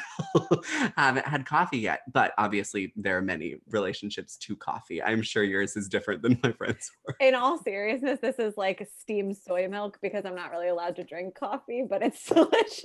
haven't 0.97 1.27
had 1.27 1.47
coffee 1.47 1.79
yet. 1.79 2.01
But 2.13 2.33
obviously, 2.39 2.93
there 2.97 3.17
are 3.19 3.23
many 3.23 3.57
relationships 3.71 4.37
to 4.39 4.57
coffee. 4.57 5.03
I'm 5.03 5.23
sure 5.23 5.43
yours 5.43 5.77
is 5.77 5.89
different 5.89 6.23
than 6.23 6.39
my 6.43 6.53
friends 6.53 6.91
were. 7.07 7.17
In 7.21 7.35
all 7.35 7.59
seriousness, 7.63 8.19
this 8.21 8.39
is 8.39 8.57
like 8.57 8.87
steamed 9.01 9.37
soy 9.37 9.69
milk 9.69 9.99
because 10.03 10.25
I'm 10.25 10.35
not 10.35 10.51
really 10.51 10.69
allowed 10.69 10.97
to 10.97 11.05
drink 11.05 11.35
coffee, 11.35 11.85
but 11.89 12.03
it's 12.03 12.25
delicious. 12.29 12.85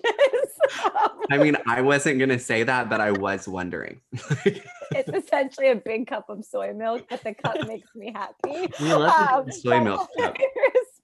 I 1.32 1.38
mean, 1.38 1.58
I 1.66 1.82
wasn't 1.82 2.20
going 2.20 2.30
to 2.30 2.40
say 2.40 2.64
that, 2.64 2.90
but 2.90 3.02
I 3.02 3.12
was 3.12 3.48
wondering. 3.48 4.02
it's 4.92 5.10
essentially 5.10 5.70
a 5.70 5.76
big 5.76 6.08
cup 6.08 6.30
of 6.30 6.44
soy 6.46 6.74
milk, 6.74 7.06
but 7.10 7.24
the 7.24 7.34
cup 7.34 7.68
makes 7.68 7.90
me 7.96 8.12
happy. 8.14 8.72
We 8.82 8.94
love 8.94 9.46
Um, 9.48 9.52
soy 9.52 9.82
milk 9.82 10.10
cup. 10.18 10.36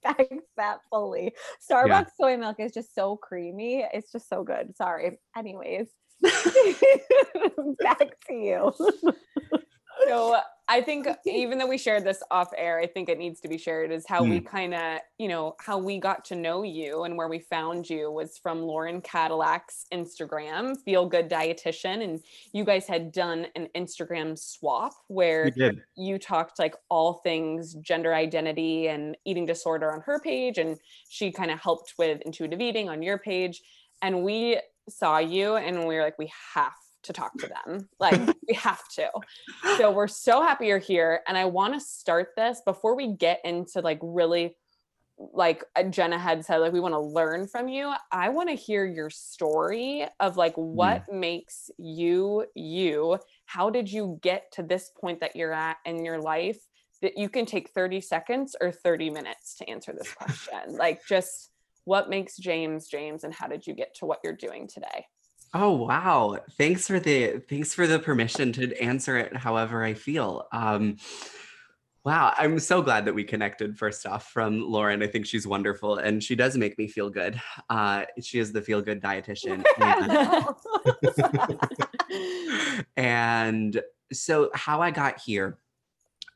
I 0.04 0.10
respect 0.18 0.42
that 0.56 0.78
fully. 0.90 1.34
Starbucks 1.70 2.10
soy 2.20 2.36
milk 2.36 2.56
is 2.58 2.72
just 2.72 2.94
so 2.94 3.16
creamy. 3.16 3.86
It's 3.92 4.12
just 4.12 4.28
so 4.28 4.42
good. 4.44 4.76
Sorry. 4.76 5.18
Anyways, 5.36 5.88
back 6.22 8.16
to 8.28 8.34
you. 8.34 8.72
so 10.08 10.36
I 10.66 10.80
think 10.80 11.06
even 11.26 11.58
though 11.58 11.66
we 11.66 11.76
shared 11.76 12.04
this 12.04 12.22
off 12.30 12.48
air, 12.56 12.78
I 12.80 12.86
think 12.86 13.10
it 13.10 13.18
needs 13.18 13.38
to 13.40 13.48
be 13.48 13.58
shared 13.58 13.92
is 13.92 14.06
how 14.08 14.24
we 14.24 14.38
Hmm. 14.38 14.46
kind 14.46 14.74
of, 14.74 15.00
you 15.18 15.28
know, 15.28 15.56
how 15.60 15.76
we 15.76 15.98
got 15.98 16.24
to 16.26 16.34
know 16.34 16.62
you 16.62 17.04
and 17.04 17.18
where 17.18 17.28
we 17.28 17.38
found 17.38 17.90
you 17.90 18.10
was 18.10 18.38
from 18.38 18.62
Lauren 18.62 19.02
Cadillac's 19.02 19.84
Instagram, 19.92 20.80
Feel 20.82 21.06
Good 21.06 21.28
Dietitian. 21.28 22.02
And 22.02 22.24
you 22.54 22.64
guys 22.64 22.86
had 22.86 23.12
done 23.12 23.46
an 23.54 23.68
Instagram 23.74 24.38
swap 24.38 24.94
where 25.08 25.44
you 25.96 26.18
talked 26.18 26.58
like 26.58 26.74
all 26.88 27.14
things 27.14 27.74
gender 27.74 28.14
identity 28.14 28.88
and 28.88 29.18
eating 29.26 29.44
disorder 29.44 29.92
on 29.92 30.00
her 30.00 30.18
page 30.18 30.56
and 30.56 30.78
she 31.10 31.30
kind 31.30 31.50
of 31.50 31.60
helped 31.60 31.94
with 31.98 32.22
intuitive 32.22 32.60
eating 32.62 32.88
on 32.88 33.02
your 33.02 33.18
page 33.18 33.62
and 34.02 34.22
we 34.24 34.58
saw 34.88 35.18
you 35.18 35.56
and 35.56 35.86
we 35.86 35.94
were 35.96 36.02
like 36.02 36.18
we 36.18 36.30
have 36.54 36.72
to 37.04 37.12
talk 37.12 37.36
to 37.38 37.48
them. 37.48 37.88
Like 37.98 38.20
we 38.48 38.54
have 38.54 38.86
to. 38.96 39.10
So 39.78 39.90
we're 39.90 40.08
so 40.08 40.42
happy 40.42 40.66
you're 40.66 40.78
here 40.78 41.20
and 41.26 41.36
i 41.36 41.44
want 41.44 41.74
to 41.74 41.80
start 41.80 42.30
this 42.36 42.60
before 42.64 42.96
we 42.96 43.08
get 43.08 43.40
into 43.44 43.80
like 43.80 43.98
really 44.02 44.56
like 45.16 45.62
jenna 45.90 46.18
had 46.18 46.44
said 46.44 46.58
like 46.58 46.72
we 46.72 46.80
want 46.80 46.94
to 46.94 47.00
learn 47.00 47.46
from 47.46 47.68
you 47.68 47.92
i 48.10 48.28
want 48.28 48.48
to 48.48 48.54
hear 48.54 48.84
your 48.84 49.08
story 49.08 50.04
of 50.18 50.36
like 50.36 50.56
mm. 50.56 50.64
what 50.64 51.04
makes 51.12 51.70
you 51.78 52.44
you. 52.54 53.18
How 53.46 53.70
did 53.70 53.90
you 53.90 54.18
get 54.22 54.50
to 54.52 54.62
this 54.62 54.90
point 54.98 55.20
that 55.20 55.36
you're 55.36 55.52
at 55.52 55.76
in 55.84 56.04
your 56.04 56.20
life 56.20 56.58
that 57.02 57.18
you 57.18 57.28
can 57.28 57.44
take 57.44 57.70
30 57.70 58.00
seconds 58.00 58.56
or 58.60 58.72
30 58.72 59.10
minutes 59.10 59.56
to 59.56 59.68
answer 59.68 59.92
this 59.92 60.12
question? 60.14 60.76
Like 60.76 61.06
just 61.06 61.50
what 61.84 62.08
makes 62.08 62.38
james 62.38 62.88
james 62.88 63.24
and 63.24 63.34
how 63.34 63.46
did 63.46 63.66
you 63.66 63.74
get 63.74 63.94
to 63.94 64.06
what 64.06 64.18
you're 64.24 64.32
doing 64.32 64.66
today 64.66 65.04
Oh 65.56 65.70
wow! 65.72 66.38
Thanks 66.58 66.88
for 66.88 66.98
the 66.98 67.40
thanks 67.48 67.72
for 67.72 67.86
the 67.86 68.00
permission 68.00 68.52
to 68.54 68.76
answer 68.82 69.16
it 69.16 69.36
however 69.36 69.84
I 69.84 69.94
feel. 69.94 70.48
Um, 70.52 70.96
wow, 72.04 72.34
I'm 72.36 72.58
so 72.58 72.82
glad 72.82 73.04
that 73.04 73.14
we 73.14 73.22
connected. 73.22 73.78
First 73.78 74.04
off, 74.04 74.28
from 74.30 74.60
Lauren, 74.68 75.00
I 75.00 75.06
think 75.06 75.26
she's 75.26 75.46
wonderful, 75.46 75.98
and 75.98 76.20
she 76.22 76.34
does 76.34 76.56
make 76.56 76.76
me 76.76 76.88
feel 76.88 77.08
good. 77.08 77.40
Uh, 77.70 78.04
she 78.20 78.40
is 78.40 78.52
the 78.52 78.62
feel 78.62 78.82
good 78.82 79.00
dietitian. 79.00 79.62
and- 79.80 80.48
and 82.96 83.80
so 84.12 84.50
how 84.54 84.82
I 84.82 84.90
got 84.90 85.20
here. 85.20 85.58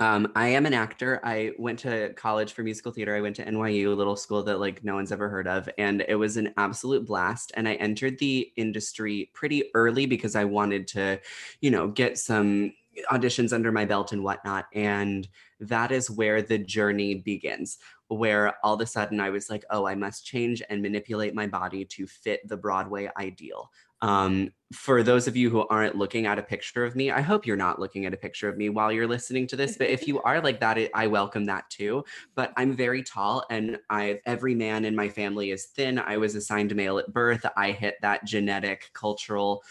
Um, 0.01 0.31
I 0.37 0.49
am 0.49 0.65
an 0.65 0.75
actor. 0.75 1.21
I 1.25 1.53
went 1.59 1.81
to 1.81 2.13
college 2.15 2.53
for 2.53 2.63
musical 2.63 2.93
theater. 2.93 3.17
I 3.17 3.21
went 3.21 3.35
to 3.37 3.45
NYU, 3.45 3.87
a 3.87 3.97
little 3.97 4.15
school 4.15 4.45
that 4.45 4.61
like 4.61 4.85
no 4.85 4.95
one's 4.95 5.11
ever 5.11 5.29
heard 5.29 5.49
of, 5.49 5.69
and 5.77 6.05
it 6.07 6.15
was 6.15 6.37
an 6.37 6.55
absolute 6.57 7.05
blast. 7.05 7.51
And 7.57 7.69
I 7.69 7.75
entered 7.75 8.19
the 8.19 8.53
industry 8.57 9.31
pretty 9.35 9.65
early 9.75 10.07
because 10.07 10.37
I 10.37 10.45
wanted 10.45 10.87
to, 10.89 11.21
you 11.61 11.73
know, 11.73 11.89
get 11.89 12.17
some 12.17 12.73
auditions 13.11 13.53
under 13.53 13.73
my 13.73 13.85
belt 13.85 14.13
and 14.13 14.23
whatnot. 14.23 14.67
And 14.73 15.29
that 15.61 15.91
is 15.91 16.11
where 16.11 16.43
the 16.43 16.59
journey 16.59 17.17
begins, 17.17 17.79
where 18.07 18.55
all 18.65 18.75
of 18.75 18.81
a 18.81 18.87
sudden 18.87 19.19
I 19.19 19.31
was 19.31 19.51
like, 19.51 19.65
oh, 19.71 19.87
I 19.87 19.97
must 19.97 20.25
change 20.25 20.63
and 20.71 20.81
manipulate 20.81 21.35
my 21.35 21.49
body 21.49 21.85
to 21.85 22.07
fit 22.07 22.47
the 22.47 22.57
Broadway 22.57 23.11
ideal. 23.17 23.71
Um, 24.01 24.51
for 24.73 25.03
those 25.03 25.27
of 25.27 25.37
you 25.37 25.49
who 25.49 25.67
aren't 25.69 25.97
looking 25.97 26.27
at 26.27 26.39
a 26.39 26.43
picture 26.43 26.85
of 26.85 26.95
me, 26.95 27.11
I 27.11 27.21
hope 27.21 27.47
you're 27.47 27.57
not 27.57 27.81
looking 27.81 28.05
at 28.05 28.13
a 28.13 28.19
picture 28.19 28.49
of 28.49 28.57
me 28.57 28.69
while 28.69 28.93
you're 28.93 29.07
listening 29.07 29.47
to 29.49 29.57
this. 29.57 29.77
But 29.79 29.89
if 29.89 30.07
you 30.07 30.21
are 30.23 30.41
like 30.41 30.61
that, 30.61 30.77
it, 30.77 30.91
I 30.95 31.07
welcome 31.07 31.47
that 31.47 31.69
too. 31.71 32.05
But 32.35 32.53
I'm 32.57 32.77
very 32.77 33.03
tall, 33.03 33.45
and 33.51 33.79
I 33.89 34.21
every 34.27 34.55
man 34.55 34.85
in 34.85 34.95
my 34.95 35.09
family 35.09 35.51
is 35.51 35.67
thin. 35.67 35.99
I 35.99 36.19
was 36.19 36.35
assigned 36.35 36.75
male 36.77 36.99
at 36.99 37.13
birth. 37.13 37.47
I 37.57 37.73
hit 37.73 37.97
that 38.03 38.25
genetic 38.25 38.91
cultural 38.93 39.63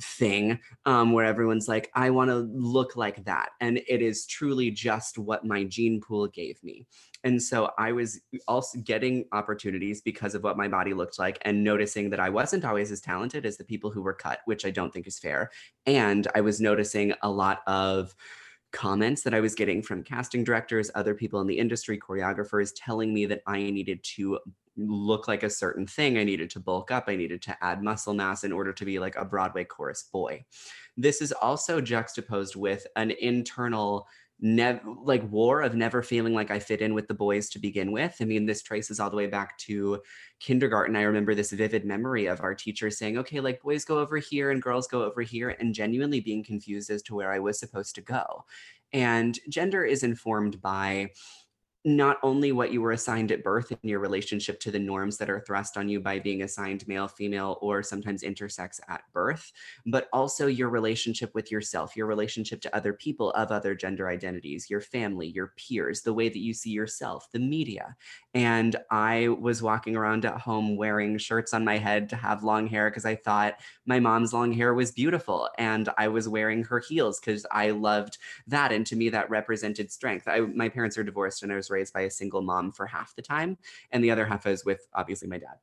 thing 0.00 0.58
um, 0.84 1.12
where 1.12 1.24
everyone's 1.24 1.68
like, 1.68 1.90
I 1.94 2.10
want 2.10 2.30
to 2.30 2.36
look 2.36 2.96
like 2.96 3.24
that. 3.24 3.50
And 3.60 3.78
it 3.88 4.02
is 4.02 4.26
truly 4.26 4.70
just 4.70 5.18
what 5.18 5.44
my 5.44 5.64
gene 5.64 6.00
pool 6.00 6.26
gave 6.26 6.62
me. 6.62 6.86
And 7.24 7.40
so 7.42 7.70
I 7.78 7.92
was 7.92 8.20
also 8.48 8.78
getting 8.80 9.26
opportunities 9.32 10.00
because 10.00 10.34
of 10.34 10.42
what 10.42 10.56
my 10.56 10.68
body 10.68 10.92
looked 10.92 11.18
like 11.18 11.38
and 11.42 11.62
noticing 11.62 12.10
that 12.10 12.20
I 12.20 12.30
wasn't 12.30 12.64
always 12.64 12.90
as 12.90 13.00
talented 13.00 13.46
as 13.46 13.56
the 13.56 13.64
people 13.64 13.90
who 13.90 14.02
were 14.02 14.14
cut, 14.14 14.40
which 14.46 14.66
I 14.66 14.70
don't 14.70 14.92
think 14.92 15.06
is 15.06 15.18
fair. 15.18 15.50
And 15.86 16.26
I 16.34 16.40
was 16.40 16.60
noticing 16.60 17.12
a 17.22 17.30
lot 17.30 17.60
of 17.66 18.14
comments 18.72 19.22
that 19.22 19.34
I 19.34 19.40
was 19.40 19.54
getting 19.54 19.82
from 19.82 20.02
casting 20.02 20.44
directors, 20.44 20.90
other 20.94 21.14
people 21.14 21.40
in 21.40 21.46
the 21.46 21.58
industry, 21.58 21.98
choreographers 21.98 22.72
telling 22.74 23.12
me 23.12 23.26
that 23.26 23.42
I 23.46 23.58
needed 23.58 24.02
to 24.16 24.38
look 24.76 25.28
like 25.28 25.42
a 25.42 25.50
certain 25.50 25.86
thing. 25.86 26.16
I 26.16 26.24
needed 26.24 26.50
to 26.50 26.60
bulk 26.60 26.90
up. 26.90 27.04
I 27.06 27.14
needed 27.14 27.42
to 27.42 27.56
add 27.62 27.82
muscle 27.82 28.14
mass 28.14 28.42
in 28.44 28.52
order 28.52 28.72
to 28.72 28.84
be 28.84 28.98
like 28.98 29.16
a 29.16 29.24
Broadway 29.24 29.64
chorus 29.64 30.04
boy. 30.10 30.44
This 30.96 31.20
is 31.20 31.32
also 31.32 31.80
juxtaposed 31.80 32.56
with 32.56 32.86
an 32.96 33.10
internal 33.10 34.06
never 34.42 34.82
like 35.04 35.22
war 35.30 35.62
of 35.62 35.76
never 35.76 36.02
feeling 36.02 36.34
like 36.34 36.50
I 36.50 36.58
fit 36.58 36.82
in 36.82 36.94
with 36.94 37.06
the 37.06 37.14
boys 37.14 37.48
to 37.50 37.60
begin 37.60 37.92
with. 37.92 38.16
I 38.20 38.24
mean, 38.24 38.44
this 38.44 38.60
traces 38.60 38.98
all 38.98 39.08
the 39.08 39.16
way 39.16 39.28
back 39.28 39.56
to 39.58 40.02
kindergarten. 40.40 40.96
I 40.96 41.02
remember 41.02 41.34
this 41.34 41.52
vivid 41.52 41.84
memory 41.84 42.26
of 42.26 42.40
our 42.40 42.54
teacher 42.54 42.90
saying, 42.90 43.16
okay, 43.18 43.38
like 43.38 43.62
boys 43.62 43.84
go 43.84 44.00
over 44.00 44.18
here 44.18 44.50
and 44.50 44.60
girls 44.60 44.88
go 44.88 45.04
over 45.04 45.22
here, 45.22 45.50
and 45.60 45.72
genuinely 45.72 46.20
being 46.20 46.42
confused 46.42 46.90
as 46.90 47.02
to 47.02 47.14
where 47.14 47.32
I 47.32 47.38
was 47.38 47.58
supposed 47.58 47.94
to 47.94 48.00
go. 48.00 48.44
And 48.92 49.38
gender 49.48 49.84
is 49.84 50.02
informed 50.02 50.60
by 50.60 51.12
not 51.84 52.18
only 52.22 52.52
what 52.52 52.72
you 52.72 52.80
were 52.80 52.92
assigned 52.92 53.32
at 53.32 53.42
birth 53.42 53.72
in 53.72 53.88
your 53.88 53.98
relationship 53.98 54.60
to 54.60 54.70
the 54.70 54.78
norms 54.78 55.18
that 55.18 55.28
are 55.28 55.40
thrust 55.40 55.76
on 55.76 55.88
you 55.88 56.00
by 56.00 56.18
being 56.18 56.42
assigned 56.42 56.86
male, 56.86 57.08
female, 57.08 57.58
or 57.60 57.82
sometimes 57.82 58.22
intersex 58.22 58.78
at 58.88 59.02
birth, 59.12 59.52
but 59.86 60.08
also 60.12 60.46
your 60.46 60.68
relationship 60.68 61.34
with 61.34 61.50
yourself, 61.50 61.96
your 61.96 62.06
relationship 62.06 62.60
to 62.60 62.76
other 62.76 62.92
people 62.92 63.32
of 63.32 63.50
other 63.50 63.74
gender 63.74 64.08
identities, 64.08 64.70
your 64.70 64.80
family, 64.80 65.26
your 65.26 65.54
peers, 65.56 66.02
the 66.02 66.14
way 66.14 66.28
that 66.28 66.38
you 66.38 66.54
see 66.54 66.70
yourself, 66.70 67.28
the 67.32 67.40
media. 67.40 67.96
And 68.32 68.76
I 68.90 69.28
was 69.28 69.60
walking 69.60 69.96
around 69.96 70.24
at 70.24 70.40
home 70.40 70.76
wearing 70.76 71.18
shirts 71.18 71.52
on 71.52 71.64
my 71.64 71.78
head 71.78 72.08
to 72.10 72.16
have 72.16 72.44
long 72.44 72.68
hair 72.68 72.90
because 72.90 73.04
I 73.04 73.16
thought 73.16 73.58
my 73.86 73.98
mom's 73.98 74.32
long 74.32 74.52
hair 74.52 74.72
was 74.72 74.92
beautiful. 74.92 75.48
And 75.58 75.88
I 75.98 76.08
was 76.08 76.28
wearing 76.28 76.62
her 76.64 76.78
heels 76.78 77.18
because 77.18 77.44
I 77.50 77.70
loved 77.70 78.18
that. 78.46 78.70
And 78.70 78.86
to 78.86 78.96
me, 78.96 79.08
that 79.08 79.30
represented 79.30 79.90
strength. 79.90 80.28
I, 80.28 80.40
my 80.40 80.68
parents 80.68 80.96
are 80.96 81.04
divorced 81.04 81.42
and 81.42 81.52
I 81.52 81.56
was 81.56 81.71
raised 81.72 81.92
by 81.92 82.02
a 82.02 82.10
single 82.10 82.42
mom 82.42 82.70
for 82.70 82.86
half 82.86 83.16
the 83.16 83.22
time. 83.22 83.58
And 83.90 84.04
the 84.04 84.12
other 84.12 84.24
half 84.24 84.46
is 84.46 84.64
with 84.64 84.86
obviously 84.94 85.28
my 85.28 85.38
dad. 85.38 85.56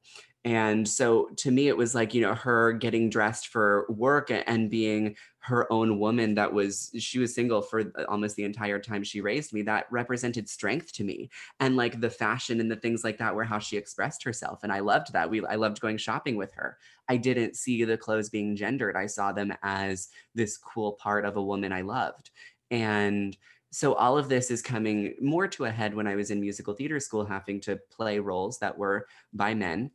And 0.45 0.87
so 0.87 1.29
to 1.37 1.51
me, 1.51 1.67
it 1.67 1.75
was 1.75 1.93
like, 1.93 2.13
you 2.13 2.21
know, 2.21 2.33
her 2.33 2.71
getting 2.71 3.09
dressed 3.09 3.49
for 3.49 3.85
work 3.89 4.31
and 4.31 4.69
being 4.69 5.17
her 5.39 5.71
own 5.71 5.99
woman 5.99 6.35
that 6.35 6.53
was, 6.53 6.91
she 6.97 7.19
was 7.19 7.35
single 7.35 7.61
for 7.61 7.81
uh, 7.81 8.05
almost 8.07 8.37
the 8.37 8.45
entire 8.45 8.79
time 8.79 9.03
she 9.03 9.19
raised 9.19 9.51
me. 9.51 9.63
That 9.63 9.87
represented 9.91 10.47
strength 10.47 10.93
to 10.93 11.03
me. 11.03 11.29
And 11.59 11.75
like 11.75 11.99
the 11.99 12.09
fashion 12.09 12.61
and 12.61 12.71
the 12.71 12.77
things 12.77 13.03
like 13.03 13.17
that 13.17 13.35
were 13.35 13.43
how 13.43 13.59
she 13.59 13.75
expressed 13.75 14.23
herself. 14.23 14.63
And 14.63 14.71
I 14.71 14.79
loved 14.79 15.11
that. 15.11 15.29
We, 15.29 15.45
I 15.45 15.55
loved 15.55 15.81
going 15.81 15.97
shopping 15.97 16.37
with 16.37 16.53
her. 16.53 16.77
I 17.09 17.17
didn't 17.17 17.57
see 17.57 17.83
the 17.83 17.97
clothes 17.97 18.29
being 18.29 18.55
gendered. 18.55 18.95
I 18.95 19.07
saw 19.07 19.33
them 19.33 19.53
as 19.61 20.07
this 20.35 20.57
cool 20.57 20.93
part 20.93 21.25
of 21.25 21.35
a 21.35 21.43
woman 21.43 21.73
I 21.73 21.81
loved. 21.81 22.29
And 22.71 23.35
so 23.71 23.93
all 23.93 24.17
of 24.17 24.29
this 24.29 24.51
is 24.51 24.61
coming 24.61 25.15
more 25.21 25.47
to 25.47 25.65
a 25.65 25.71
head 25.71 25.93
when 25.93 26.07
I 26.07 26.15
was 26.15 26.31
in 26.31 26.41
musical 26.41 26.73
theater 26.73 26.99
school, 26.99 27.25
having 27.25 27.59
to 27.61 27.79
play 27.91 28.19
roles 28.19 28.59
that 28.59 28.77
were 28.77 29.07
by 29.33 29.53
men 29.53 29.91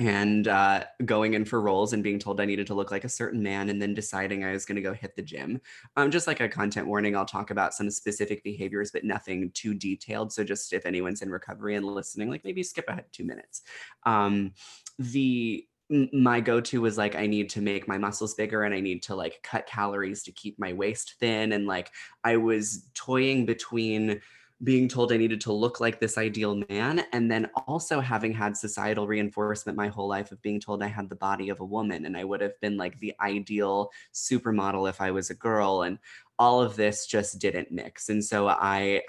and 0.00 0.48
uh, 0.48 0.84
going 1.04 1.34
in 1.34 1.44
for 1.44 1.60
roles 1.60 1.92
and 1.92 2.02
being 2.02 2.18
told 2.18 2.40
I 2.40 2.44
needed 2.44 2.66
to 2.66 2.74
look 2.74 2.90
like 2.90 3.04
a 3.04 3.08
certain 3.08 3.42
man 3.42 3.70
and 3.70 3.80
then 3.80 3.94
deciding 3.94 4.44
I 4.44 4.52
was 4.52 4.64
going 4.64 4.76
to 4.76 4.82
go 4.82 4.92
hit 4.92 5.14
the 5.14 5.22
gym. 5.22 5.60
Um, 5.96 6.10
just 6.10 6.26
like 6.26 6.40
a 6.40 6.48
content 6.48 6.88
warning, 6.88 7.16
I'll 7.16 7.24
talk 7.24 7.50
about 7.50 7.74
some 7.74 7.88
specific 7.90 8.42
behaviors, 8.42 8.90
but 8.90 9.04
nothing 9.04 9.52
too 9.54 9.72
detailed. 9.72 10.32
So 10.32 10.42
just 10.42 10.72
if 10.72 10.84
anyone's 10.84 11.22
in 11.22 11.30
recovery 11.30 11.76
and 11.76 11.86
listening, 11.86 12.28
like 12.28 12.44
maybe 12.44 12.64
skip 12.64 12.88
ahead 12.88 13.04
two 13.12 13.24
minutes. 13.24 13.62
Um, 14.04 14.52
the 14.98 15.64
my 15.90 16.40
go-to 16.40 16.80
was 16.80 16.96
like 16.96 17.14
i 17.14 17.26
need 17.26 17.50
to 17.50 17.60
make 17.60 17.86
my 17.86 17.98
muscles 17.98 18.34
bigger 18.34 18.62
and 18.62 18.74
i 18.74 18.80
need 18.80 19.02
to 19.02 19.14
like 19.14 19.40
cut 19.42 19.66
calories 19.66 20.22
to 20.22 20.32
keep 20.32 20.58
my 20.58 20.72
waist 20.72 21.16
thin 21.20 21.52
and 21.52 21.66
like 21.66 21.90
i 22.24 22.36
was 22.36 22.86
toying 22.94 23.44
between 23.44 24.20
being 24.62 24.88
told 24.88 25.12
i 25.12 25.16
needed 25.16 25.40
to 25.40 25.52
look 25.52 25.80
like 25.80 25.98
this 25.98 26.16
ideal 26.16 26.62
man 26.68 27.04
and 27.12 27.30
then 27.30 27.50
also 27.66 28.00
having 28.00 28.32
had 28.32 28.56
societal 28.56 29.06
reinforcement 29.06 29.76
my 29.76 29.88
whole 29.88 30.08
life 30.08 30.30
of 30.30 30.40
being 30.42 30.60
told 30.60 30.82
i 30.82 30.86
had 30.86 31.08
the 31.08 31.16
body 31.16 31.48
of 31.48 31.60
a 31.60 31.64
woman 31.64 32.06
and 32.06 32.16
i 32.16 32.24
would 32.24 32.40
have 32.40 32.58
been 32.60 32.76
like 32.76 32.98
the 33.00 33.12
ideal 33.20 33.90
supermodel 34.12 34.88
if 34.88 35.00
i 35.00 35.10
was 35.10 35.30
a 35.30 35.34
girl 35.34 35.82
and 35.82 35.98
all 36.38 36.60
of 36.60 36.76
this 36.76 37.06
just 37.06 37.38
didn't 37.38 37.70
mix. 37.70 38.08
And 38.08 38.24
so 38.24 38.48
I 38.48 39.02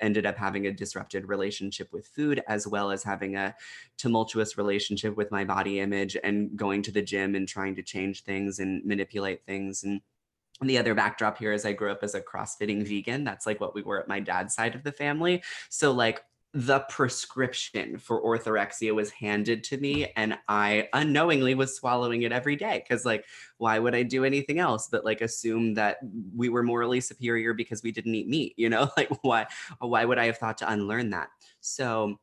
ended 0.00 0.26
up 0.26 0.36
having 0.36 0.66
a 0.66 0.72
disrupted 0.72 1.28
relationship 1.28 1.92
with 1.92 2.08
food, 2.08 2.42
as 2.48 2.66
well 2.66 2.90
as 2.90 3.04
having 3.04 3.36
a 3.36 3.54
tumultuous 3.98 4.58
relationship 4.58 5.16
with 5.16 5.30
my 5.30 5.44
body 5.44 5.80
image 5.80 6.16
and 6.22 6.56
going 6.56 6.82
to 6.82 6.92
the 6.92 7.02
gym 7.02 7.34
and 7.34 7.46
trying 7.46 7.76
to 7.76 7.82
change 7.82 8.24
things 8.24 8.58
and 8.58 8.84
manipulate 8.84 9.44
things. 9.46 9.84
And 9.84 10.00
the 10.62 10.78
other 10.78 10.94
backdrop 10.94 11.38
here 11.38 11.52
is 11.52 11.64
I 11.64 11.72
grew 11.72 11.92
up 11.92 12.02
as 12.02 12.14
a 12.14 12.20
CrossFitting 12.20 12.86
vegan. 12.86 13.24
That's 13.24 13.46
like 13.46 13.60
what 13.60 13.74
we 13.74 13.82
were 13.82 14.00
at 14.00 14.08
my 14.08 14.20
dad's 14.20 14.54
side 14.54 14.74
of 14.74 14.82
the 14.82 14.92
family. 14.92 15.42
So, 15.68 15.92
like, 15.92 16.22
the 16.56 16.80
prescription 16.88 17.98
for 17.98 18.22
orthorexia 18.22 18.94
was 18.94 19.10
handed 19.10 19.62
to 19.62 19.76
me 19.76 20.10
and 20.16 20.38
i 20.48 20.88
unknowingly 20.94 21.54
was 21.54 21.76
swallowing 21.76 22.22
it 22.22 22.32
every 22.32 22.56
day 22.56 22.82
because 22.82 23.04
like 23.04 23.26
why 23.58 23.78
would 23.78 23.94
i 23.94 24.02
do 24.02 24.24
anything 24.24 24.58
else 24.58 24.88
but 24.90 25.04
like 25.04 25.20
assume 25.20 25.74
that 25.74 25.98
we 26.34 26.48
were 26.48 26.62
morally 26.62 26.98
superior 26.98 27.52
because 27.52 27.82
we 27.82 27.92
didn't 27.92 28.14
eat 28.14 28.26
meat 28.26 28.54
you 28.56 28.70
know 28.70 28.88
like 28.96 29.10
why 29.20 29.46
why 29.80 30.02
would 30.02 30.18
i 30.18 30.24
have 30.24 30.38
thought 30.38 30.56
to 30.56 30.72
unlearn 30.72 31.10
that 31.10 31.28
so 31.60 32.18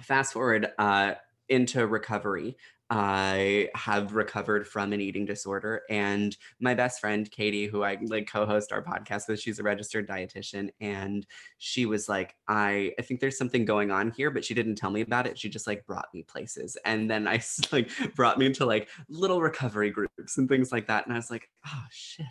fast 0.00 0.32
forward 0.32 0.72
uh 0.80 1.12
into 1.48 1.86
recovery 1.86 2.56
I 2.90 3.68
have 3.76 4.16
recovered 4.16 4.66
from 4.66 4.92
an 4.92 5.00
eating 5.00 5.24
disorder. 5.24 5.82
And 5.88 6.36
my 6.58 6.74
best 6.74 7.00
friend, 7.00 7.30
Katie, 7.30 7.66
who 7.66 7.84
I 7.84 7.96
like 8.02 8.28
co-host 8.30 8.72
our 8.72 8.82
podcast 8.82 9.28
with, 9.28 9.40
she's 9.40 9.60
a 9.60 9.62
registered 9.62 10.08
dietitian. 10.08 10.70
And 10.80 11.24
she 11.58 11.86
was 11.86 12.08
like, 12.08 12.34
I, 12.48 12.92
I 12.98 13.02
think 13.02 13.20
there's 13.20 13.38
something 13.38 13.64
going 13.64 13.92
on 13.92 14.10
here, 14.10 14.32
but 14.32 14.44
she 14.44 14.54
didn't 14.54 14.74
tell 14.74 14.90
me 14.90 15.02
about 15.02 15.28
it. 15.28 15.38
She 15.38 15.48
just 15.48 15.68
like 15.68 15.86
brought 15.86 16.08
me 16.12 16.24
places. 16.24 16.76
And 16.84 17.08
then 17.08 17.28
I 17.28 17.40
like 17.72 17.90
brought 18.16 18.38
me 18.38 18.46
into 18.46 18.66
like 18.66 18.88
little 19.08 19.40
recovery 19.40 19.90
groups 19.90 20.36
and 20.36 20.48
things 20.48 20.72
like 20.72 20.88
that. 20.88 21.06
And 21.06 21.14
I 21.14 21.16
was 21.16 21.30
like, 21.30 21.48
oh 21.68 21.84
shit. 21.90 22.26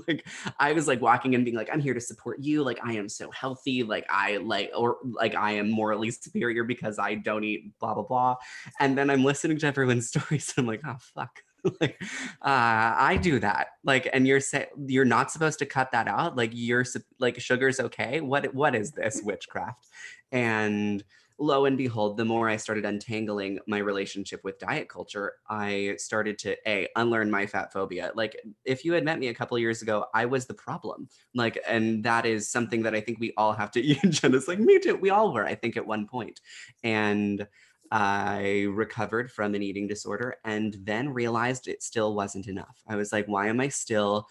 like 0.08 0.26
I 0.58 0.72
was 0.72 0.88
like 0.88 1.00
walking 1.00 1.34
and 1.34 1.44
being 1.44 1.56
like, 1.56 1.70
I'm 1.72 1.80
here 1.80 1.94
to 1.94 2.00
support 2.00 2.40
you. 2.40 2.62
Like 2.62 2.78
I 2.82 2.94
am 2.94 3.08
so 3.08 3.30
healthy. 3.30 3.82
Like 3.82 4.06
I 4.10 4.38
like 4.38 4.70
or 4.76 4.98
like 5.04 5.34
I 5.34 5.52
am 5.52 5.70
morally 5.70 6.10
superior 6.10 6.64
because 6.64 6.98
I 6.98 7.14
don't 7.14 7.44
eat 7.44 7.78
blah 7.78 7.94
blah 7.94 8.04
blah. 8.04 8.36
And 8.80 8.96
then 8.96 9.10
I'm 9.10 9.24
listening 9.24 9.58
to 9.58 9.66
everyone's 9.66 10.08
stories 10.14 10.52
and 10.56 10.64
I'm 10.64 10.68
like, 10.68 10.82
oh 10.86 10.96
fuck. 11.14 11.40
like 11.80 11.96
uh, 12.42 12.92
I 12.98 13.18
do 13.20 13.38
that. 13.38 13.68
Like, 13.84 14.08
and 14.12 14.26
you're 14.26 14.40
saying 14.40 14.66
you're 14.86 15.06
not 15.06 15.30
supposed 15.30 15.58
to 15.60 15.66
cut 15.66 15.92
that 15.92 16.08
out. 16.08 16.36
Like 16.36 16.50
you're 16.52 16.84
like 17.18 17.40
sugar's 17.40 17.80
okay. 17.80 18.20
What 18.20 18.54
what 18.54 18.74
is 18.74 18.92
this 18.92 19.22
witchcraft? 19.24 19.88
And 20.30 21.02
lo 21.38 21.64
and 21.64 21.76
behold, 21.76 22.16
the 22.16 22.24
more 22.24 22.48
I 22.48 22.56
started 22.56 22.84
untangling 22.84 23.58
my 23.66 23.78
relationship 23.78 24.42
with 24.44 24.58
diet 24.58 24.88
culture, 24.88 25.34
I 25.48 25.94
started 25.98 26.38
to 26.40 26.56
a 26.68 26.88
unlearn 26.96 27.30
my 27.30 27.46
fat 27.46 27.72
phobia. 27.72 28.12
Like 28.14 28.36
if 28.64 28.84
you 28.84 28.92
had 28.92 29.04
met 29.04 29.18
me 29.18 29.28
a 29.28 29.34
couple 29.34 29.58
years 29.58 29.82
ago, 29.82 30.06
I 30.14 30.26
was 30.26 30.46
the 30.46 30.54
problem. 30.54 31.08
Like, 31.34 31.58
and 31.68 32.04
that 32.04 32.26
is 32.26 32.48
something 32.48 32.82
that 32.82 32.94
I 32.94 33.00
think 33.00 33.18
we 33.18 33.32
all 33.36 33.52
have 33.52 33.70
to. 33.72 33.82
Jenna's 34.10 34.48
like 34.48 34.60
me 34.60 34.78
too. 34.78 34.96
We 34.96 35.10
all 35.10 35.32
were, 35.32 35.44
I 35.44 35.54
think, 35.54 35.76
at 35.76 35.86
one 35.86 36.06
point, 36.06 36.40
and. 36.82 37.46
I 37.92 38.66
recovered 38.70 39.30
from 39.30 39.54
an 39.54 39.62
eating 39.62 39.86
disorder 39.86 40.36
and 40.44 40.74
then 40.82 41.10
realized 41.10 41.68
it 41.68 41.80
still 41.80 42.14
wasn't 42.14 42.48
enough. 42.48 42.82
I 42.88 42.96
was 42.96 43.12
like, 43.12 43.26
why 43.26 43.46
am 43.46 43.60
I 43.60 43.68
still 43.68 44.26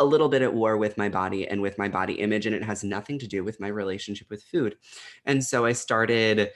a 0.00 0.04
little 0.04 0.28
bit 0.28 0.42
at 0.42 0.52
war 0.52 0.76
with 0.76 0.98
my 0.98 1.08
body 1.08 1.46
and 1.46 1.62
with 1.62 1.78
my 1.78 1.88
body 1.88 2.14
image, 2.14 2.46
and 2.46 2.56
it 2.56 2.64
has 2.64 2.82
nothing 2.82 3.18
to 3.20 3.28
do 3.28 3.44
with 3.44 3.60
my 3.60 3.68
relationship 3.68 4.28
with 4.30 4.42
food. 4.42 4.76
And 5.26 5.44
so 5.44 5.64
I 5.64 5.72
started 5.72 6.50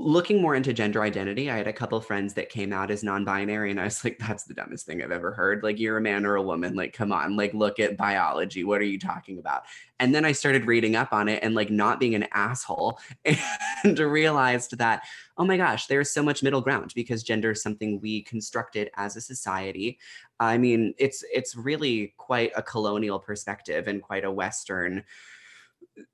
looking 0.00 0.40
more 0.40 0.54
into 0.54 0.72
gender 0.72 1.02
identity, 1.02 1.50
I 1.50 1.56
had 1.56 1.66
a 1.66 1.72
couple 1.72 2.00
friends 2.00 2.34
that 2.34 2.50
came 2.50 2.72
out 2.72 2.90
as 2.90 3.02
non-binary, 3.02 3.72
and 3.72 3.80
I 3.80 3.84
was 3.84 4.04
like, 4.04 4.18
"That's 4.18 4.44
the 4.44 4.54
dumbest 4.54 4.86
thing 4.86 5.02
I've 5.02 5.10
ever 5.10 5.32
heard. 5.32 5.64
Like, 5.64 5.80
you're 5.80 5.96
a 5.96 6.00
man 6.00 6.24
or 6.24 6.36
a 6.36 6.42
woman. 6.42 6.76
Like, 6.76 6.92
come 6.92 7.10
on. 7.12 7.36
Like, 7.36 7.52
look 7.52 7.80
at 7.80 7.96
biology. 7.96 8.62
What 8.62 8.80
are 8.80 8.84
you 8.84 8.98
talking 8.98 9.38
about?" 9.38 9.64
And 9.98 10.14
then 10.14 10.24
I 10.24 10.32
started 10.32 10.66
reading 10.66 10.94
up 10.94 11.12
on 11.12 11.28
it 11.28 11.42
and 11.42 11.54
like 11.54 11.70
not 11.70 11.98
being 11.98 12.14
an 12.14 12.28
asshole, 12.32 13.00
and 13.84 13.98
realized 13.98 14.78
that, 14.78 15.02
oh 15.36 15.44
my 15.44 15.56
gosh, 15.56 15.86
there's 15.86 16.10
so 16.10 16.22
much 16.22 16.42
middle 16.42 16.60
ground 16.60 16.92
because 16.94 17.22
gender 17.22 17.50
is 17.50 17.62
something 17.62 18.00
we 18.00 18.22
constructed 18.22 18.90
as 18.96 19.16
a 19.16 19.20
society. 19.20 19.98
I 20.38 20.58
mean, 20.58 20.94
it's 20.98 21.24
it's 21.32 21.56
really 21.56 22.14
quite 22.16 22.52
a 22.56 22.62
colonial 22.62 23.18
perspective 23.18 23.88
and 23.88 24.02
quite 24.02 24.24
a 24.24 24.30
Western 24.30 25.04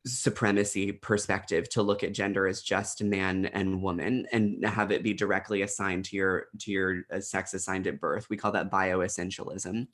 supremacy 0.06 0.92
perspective 0.92 1.68
to 1.70 1.82
look 1.82 2.02
at 2.02 2.12
gender 2.12 2.46
as 2.46 2.62
just 2.62 3.02
man 3.02 3.46
and 3.46 3.82
woman 3.82 4.26
and 4.32 4.64
have 4.64 4.90
it 4.90 5.02
be 5.02 5.12
directly 5.12 5.62
assigned 5.62 6.04
to 6.04 6.16
your 6.16 6.46
to 6.58 6.70
your 6.70 7.02
uh, 7.12 7.20
sex 7.20 7.54
assigned 7.54 7.86
at 7.86 8.00
birth 8.00 8.28
we 8.28 8.36
call 8.36 8.52
that 8.52 8.70
bioessentialism 8.70 9.86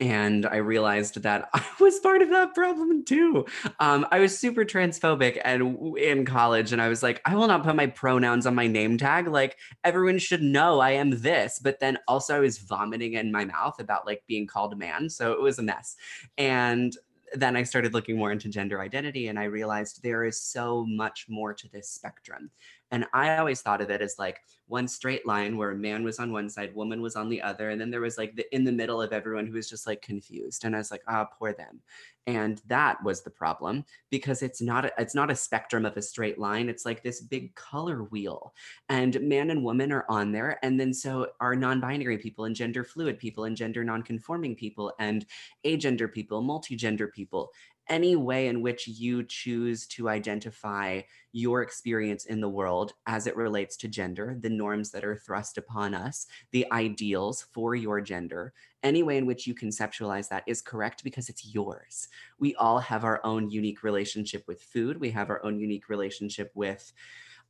and 0.00 0.44
I 0.46 0.56
realized 0.56 1.22
that 1.22 1.48
I 1.54 1.64
was 1.80 1.98
part 2.00 2.22
of 2.22 2.30
that 2.30 2.54
problem 2.54 3.04
too. 3.04 3.46
Um, 3.80 4.06
I 4.10 4.20
was 4.20 4.38
super 4.38 4.64
transphobic 4.64 5.40
and 5.44 5.96
in 5.96 6.24
college, 6.24 6.72
and 6.72 6.80
I 6.82 6.88
was 6.88 7.02
like, 7.02 7.20
I 7.24 7.34
will 7.34 7.48
not 7.48 7.64
put 7.64 7.76
my 7.76 7.86
pronouns 7.86 8.46
on 8.46 8.54
my 8.54 8.66
name 8.66 8.98
tag. 8.98 9.28
Like 9.28 9.56
everyone 9.84 10.18
should 10.18 10.42
know 10.42 10.80
I 10.80 10.92
am 10.92 11.22
this. 11.22 11.58
But 11.58 11.80
then 11.80 11.98
also 12.06 12.36
I 12.36 12.40
was 12.40 12.58
vomiting 12.58 13.14
in 13.14 13.32
my 13.32 13.44
mouth 13.44 13.80
about 13.80 14.06
like 14.06 14.22
being 14.26 14.46
called 14.46 14.72
a 14.72 14.76
man, 14.76 15.08
so 15.08 15.32
it 15.32 15.40
was 15.40 15.58
a 15.58 15.62
mess. 15.62 15.96
And 16.36 16.96
then 17.34 17.56
I 17.56 17.62
started 17.62 17.94
looking 17.94 18.16
more 18.16 18.32
into 18.32 18.48
gender 18.48 18.80
identity 18.80 19.28
and 19.28 19.38
I 19.38 19.44
realized 19.44 20.02
there 20.02 20.24
is 20.24 20.40
so 20.40 20.84
much 20.86 21.26
more 21.28 21.52
to 21.54 21.68
this 21.70 21.88
spectrum. 21.88 22.50
And 22.90 23.04
I 23.12 23.36
always 23.38 23.62
thought 23.62 23.80
of 23.80 23.90
it 23.90 24.00
as 24.00 24.16
like 24.18 24.40
one 24.68 24.88
straight 24.88 25.26
line 25.26 25.56
where 25.56 25.70
a 25.70 25.76
man 25.76 26.04
was 26.04 26.18
on 26.18 26.32
one 26.32 26.48
side, 26.48 26.74
woman 26.74 27.00
was 27.02 27.16
on 27.16 27.28
the 27.28 27.42
other. 27.42 27.70
And 27.70 27.80
then 27.80 27.90
there 27.90 28.00
was 28.00 28.18
like 28.18 28.34
the 28.36 28.46
in 28.54 28.64
the 28.64 28.72
middle 28.72 29.02
of 29.02 29.12
everyone 29.12 29.46
who 29.46 29.54
was 29.54 29.68
just 29.68 29.86
like 29.86 30.02
confused. 30.02 30.64
And 30.64 30.74
I 30.74 30.78
was 30.78 30.90
like, 30.90 31.02
ah, 31.08 31.26
oh, 31.26 31.34
poor 31.38 31.52
them. 31.52 31.80
And 32.28 32.60
that 32.66 33.02
was 33.04 33.22
the 33.22 33.30
problem 33.30 33.84
because 34.10 34.42
it's 34.42 34.60
not 34.60 34.84
a, 34.84 34.92
it's 34.98 35.14
not 35.14 35.30
a 35.30 35.36
spectrum 35.36 35.86
of 35.86 35.96
a 35.96 36.02
straight 36.02 36.38
line. 36.38 36.68
It's 36.68 36.84
like 36.84 37.02
this 37.02 37.20
big 37.20 37.54
color 37.54 38.02
wheel. 38.04 38.52
And 38.88 39.20
man 39.20 39.50
and 39.50 39.62
woman 39.62 39.92
are 39.92 40.04
on 40.08 40.32
there. 40.32 40.58
And 40.64 40.78
then 40.78 40.92
so 40.92 41.28
are 41.40 41.54
non-binary 41.54 42.18
people 42.18 42.44
and 42.44 42.56
gender 42.56 42.82
fluid 42.82 43.18
people 43.18 43.44
and 43.44 43.56
gender 43.56 43.84
non-conforming 43.84 44.56
people 44.56 44.92
and 44.98 45.24
agender 45.64 46.12
people, 46.12 46.42
multi-gender 46.42 47.06
people 47.08 47.52
any 47.88 48.16
way 48.16 48.48
in 48.48 48.62
which 48.62 48.88
you 48.88 49.22
choose 49.24 49.86
to 49.86 50.08
identify 50.08 51.00
your 51.32 51.62
experience 51.62 52.24
in 52.24 52.40
the 52.40 52.48
world 52.48 52.92
as 53.06 53.26
it 53.26 53.36
relates 53.36 53.76
to 53.76 53.88
gender, 53.88 54.36
the 54.40 54.48
norms 54.48 54.90
that 54.90 55.04
are 55.04 55.16
thrust 55.16 55.58
upon 55.58 55.94
us, 55.94 56.26
the 56.50 56.66
ideals 56.72 57.46
for 57.52 57.74
your 57.74 58.00
gender, 58.00 58.52
any 58.82 59.02
way 59.02 59.18
in 59.18 59.26
which 59.26 59.46
you 59.46 59.54
conceptualize 59.54 60.28
that 60.28 60.44
is 60.46 60.62
correct 60.62 61.04
because 61.04 61.28
it's 61.28 61.54
yours. 61.54 62.08
We 62.38 62.54
all 62.56 62.78
have 62.78 63.04
our 63.04 63.20
own 63.24 63.50
unique 63.50 63.82
relationship 63.82 64.44
with 64.46 64.62
food, 64.62 64.98
we 64.98 65.10
have 65.10 65.30
our 65.30 65.44
own 65.44 65.58
unique 65.58 65.88
relationship 65.88 66.50
with 66.54 66.92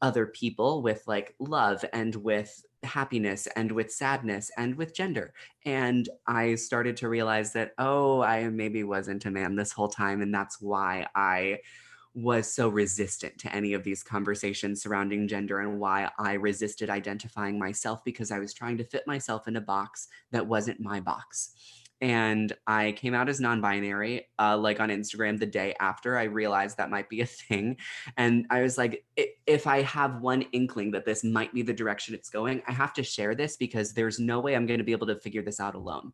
other 0.03 0.27
people 0.27 0.83
with 0.83 1.03
like 1.07 1.35
love 1.39 1.85
and 1.93 2.15
with 2.17 2.65
happiness 2.83 3.49
and 3.57 3.73
with 3.73 3.93
sadness 3.93 4.51
and 4.57 4.75
with 4.77 4.95
gender. 4.95 5.33
And 5.65 6.09
I 6.27 6.55
started 6.55 6.97
to 6.99 7.09
realize 7.09 7.53
that, 7.55 7.73
oh, 7.79 8.23
I 8.23 8.49
maybe 8.49 8.85
wasn't 8.85 9.27
a 9.27 9.31
man 9.31 9.57
this 9.57 9.73
whole 9.73 9.89
time. 9.89 10.23
And 10.23 10.33
that's 10.33 10.61
why 10.61 11.07
I 11.15 11.59
was 12.15 12.51
so 12.51 12.69
resistant 12.69 13.37
to 13.39 13.55
any 13.55 13.75
of 13.75 13.85
these 13.85 14.03
conversations 14.03 14.83
surrounding 14.83 15.29
gender 15.29 15.61
and 15.61 15.79
why 15.79 16.11
I 16.19 16.35
resisted 16.35 16.89
identifying 16.89 17.59
myself 17.59 18.03
because 18.05 18.31
I 18.31 18.39
was 18.39 18.55
trying 18.55 18.79
to 18.79 18.85
fit 18.85 19.07
myself 19.07 19.49
in 19.49 19.57
a 19.57 19.61
box 19.61 20.09
that 20.31 20.47
wasn't 20.47 20.81
my 20.81 20.99
box 20.99 21.53
and 22.01 22.53
I 22.67 22.93
came 22.93 23.15
out 23.15 23.29
as 23.29 23.41
non-binary, 23.41 24.29
uh, 24.39 24.57
like 24.57 24.81
on 24.81 24.91
Instagram 24.91 25.39
the 25.39 25.47
day 25.47 25.75
after 25.81 26.19
I 26.19 26.25
realized 26.25 26.77
that 26.77 26.91
might 26.91 27.09
be 27.09 27.21
a 27.21 27.27
thing, 27.27 27.77
and 28.17 28.47
I 28.51 28.63
was 28.63 28.79
like, 28.79 29.05
if 29.47 29.67
I 29.67 29.83
have 29.83 30.21
one 30.21 30.43
inkling 30.53 30.91
that 30.93 31.05
this 31.05 31.25
might 31.25 31.53
be 31.53 31.63
the 31.63 31.73
direction 31.73 32.15
it's 32.15 32.31
going, 32.31 32.63
I 32.67 32.73
have 32.73 32.93
to 32.95 33.03
share 33.03 33.35
this 33.35 33.57
because 33.57 33.93
there's 33.93 34.19
no 34.19 34.41
way 34.41 34.55
I'm 34.55 34.67
going 34.67 34.79
to 34.79 34.85
be 34.85 34.93
able 34.93 35.07
to 35.09 35.21
figure 35.21 35.43
this 35.43 35.61
out 35.61 35.75
alone 35.75 36.13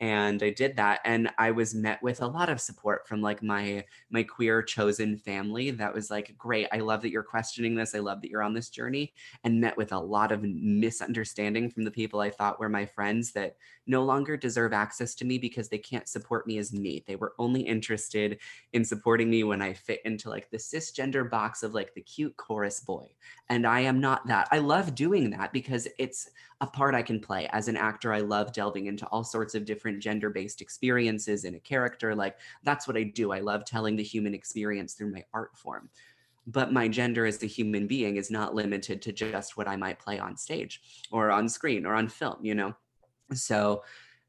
and 0.00 0.42
I 0.42 0.50
did 0.50 0.76
that 0.76 1.00
and 1.04 1.30
I 1.38 1.50
was 1.50 1.74
met 1.74 2.02
with 2.02 2.20
a 2.20 2.26
lot 2.26 2.50
of 2.50 2.60
support 2.60 3.08
from 3.08 3.22
like 3.22 3.42
my 3.42 3.84
my 4.10 4.22
queer 4.22 4.62
chosen 4.62 5.16
family 5.16 5.70
that 5.70 5.94
was 5.94 6.10
like 6.10 6.34
great 6.36 6.68
I 6.72 6.78
love 6.78 7.00
that 7.02 7.10
you're 7.10 7.22
questioning 7.22 7.74
this 7.74 7.94
I 7.94 8.00
love 8.00 8.20
that 8.20 8.30
you're 8.30 8.42
on 8.42 8.52
this 8.52 8.68
journey 8.68 9.14
and 9.44 9.60
met 9.60 9.76
with 9.76 9.92
a 9.92 9.98
lot 9.98 10.32
of 10.32 10.42
misunderstanding 10.42 11.70
from 11.70 11.84
the 11.84 11.90
people 11.90 12.20
I 12.20 12.30
thought 12.30 12.60
were 12.60 12.68
my 12.68 12.84
friends 12.84 13.32
that 13.32 13.56
no 13.86 14.04
longer 14.04 14.36
deserve 14.36 14.72
access 14.72 15.14
to 15.14 15.24
me 15.24 15.38
because 15.38 15.68
they 15.68 15.78
can't 15.78 16.08
support 16.08 16.46
me 16.46 16.58
as 16.58 16.72
me. 16.72 17.04
They 17.06 17.16
were 17.16 17.34
only 17.38 17.62
interested 17.62 18.38
in 18.72 18.84
supporting 18.84 19.30
me 19.30 19.44
when 19.44 19.62
I 19.62 19.72
fit 19.72 20.00
into 20.04 20.28
like 20.28 20.50
the 20.50 20.56
cisgender 20.56 21.28
box 21.28 21.62
of 21.62 21.72
like 21.72 21.94
the 21.94 22.02
cute 22.02 22.36
chorus 22.36 22.80
boy 22.80 23.06
and 23.48 23.66
I 23.66 23.80
am 23.80 24.00
not 24.00 24.26
that. 24.26 24.48
I 24.50 24.58
love 24.58 24.94
doing 24.94 25.30
that 25.30 25.52
because 25.52 25.88
it's 25.98 26.28
a 26.60 26.66
part 26.66 26.94
I 26.94 27.02
can 27.02 27.20
play. 27.20 27.48
As 27.52 27.68
an 27.68 27.76
actor, 27.76 28.12
I 28.12 28.20
love 28.20 28.52
delving 28.52 28.86
into 28.86 29.06
all 29.06 29.24
sorts 29.24 29.54
of 29.54 29.64
different 29.64 30.00
gender 30.00 30.30
based 30.30 30.60
experiences 30.60 31.44
in 31.44 31.54
a 31.54 31.60
character. 31.60 32.14
Like, 32.14 32.38
that's 32.62 32.88
what 32.88 32.96
I 32.96 33.02
do. 33.02 33.32
I 33.32 33.40
love 33.40 33.64
telling 33.64 33.96
the 33.96 34.02
human 34.02 34.34
experience 34.34 34.94
through 34.94 35.12
my 35.12 35.24
art 35.34 35.56
form. 35.56 35.90
But 36.46 36.72
my 36.72 36.88
gender 36.88 37.26
as 37.26 37.42
a 37.42 37.46
human 37.46 37.86
being 37.86 38.16
is 38.16 38.30
not 38.30 38.54
limited 38.54 39.02
to 39.02 39.12
just 39.12 39.56
what 39.56 39.68
I 39.68 39.76
might 39.76 39.98
play 39.98 40.18
on 40.18 40.36
stage 40.36 40.80
or 41.10 41.30
on 41.30 41.48
screen 41.48 41.84
or 41.84 41.94
on 41.94 42.08
film, 42.08 42.38
you 42.42 42.54
know? 42.54 42.74
So, 43.34 43.82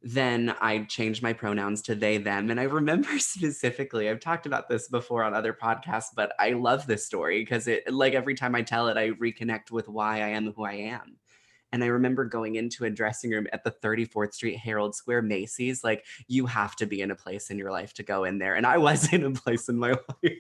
then 0.04 0.56
I 0.62 0.84
changed 0.84 1.24
my 1.24 1.34
pronouns 1.34 1.82
to 1.84 1.96
they, 1.96 2.18
them. 2.18 2.52
And 2.52 2.60
I 2.60 2.64
remember 2.64 3.18
specifically, 3.20 4.10
I've 4.10 4.20
talked 4.20 4.46
about 4.46 4.70
this 4.70 4.88
before 4.88 5.24
on 5.24 5.34
other 5.34 5.54
podcasts, 5.54 6.10
but 6.16 6.34
I 6.40 6.52
love 6.52 6.86
this 6.86 7.06
story 7.06 7.42
because 7.42 7.68
it, 7.68 7.92
like, 7.92 8.14
every 8.14 8.36
time 8.36 8.54
I 8.54 8.62
tell 8.62 8.90
it, 8.90 8.98
I 8.98 9.12
reconnect 9.12 9.72
with 9.72 9.88
why 9.88 10.18
I 10.18 10.30
am 10.30 10.52
who 10.54 10.66
I 10.66 10.74
am. 10.74 11.18
And 11.78 11.84
I 11.84 11.90
remember 11.90 12.26
going 12.26 12.56
into 12.56 12.86
a 12.86 12.90
dressing 12.90 13.30
room 13.30 13.46
at 13.54 13.64
the 13.64 13.70
34th 13.70 14.34
Street 14.34 14.58
Herald 14.58 14.96
Square 14.96 15.22
Macy's. 15.22 15.84
Like, 15.84 16.06
you 16.28 16.48
have 16.48 16.76
to 16.78 16.88
be 16.88 17.02
in 17.02 17.12
a 17.12 17.16
place 17.16 17.52
in 17.52 17.60
your 17.60 17.70
life 17.70 17.94
to 17.94 18.04
go 18.04 18.24
in 18.24 18.40
there. 18.40 18.56
And 18.56 18.66
I 18.66 18.80
was 18.80 19.14
in 19.14 19.24
a 19.24 19.30
place 19.30 19.70
in 19.70 19.78
my 19.78 19.92
life 20.24 20.40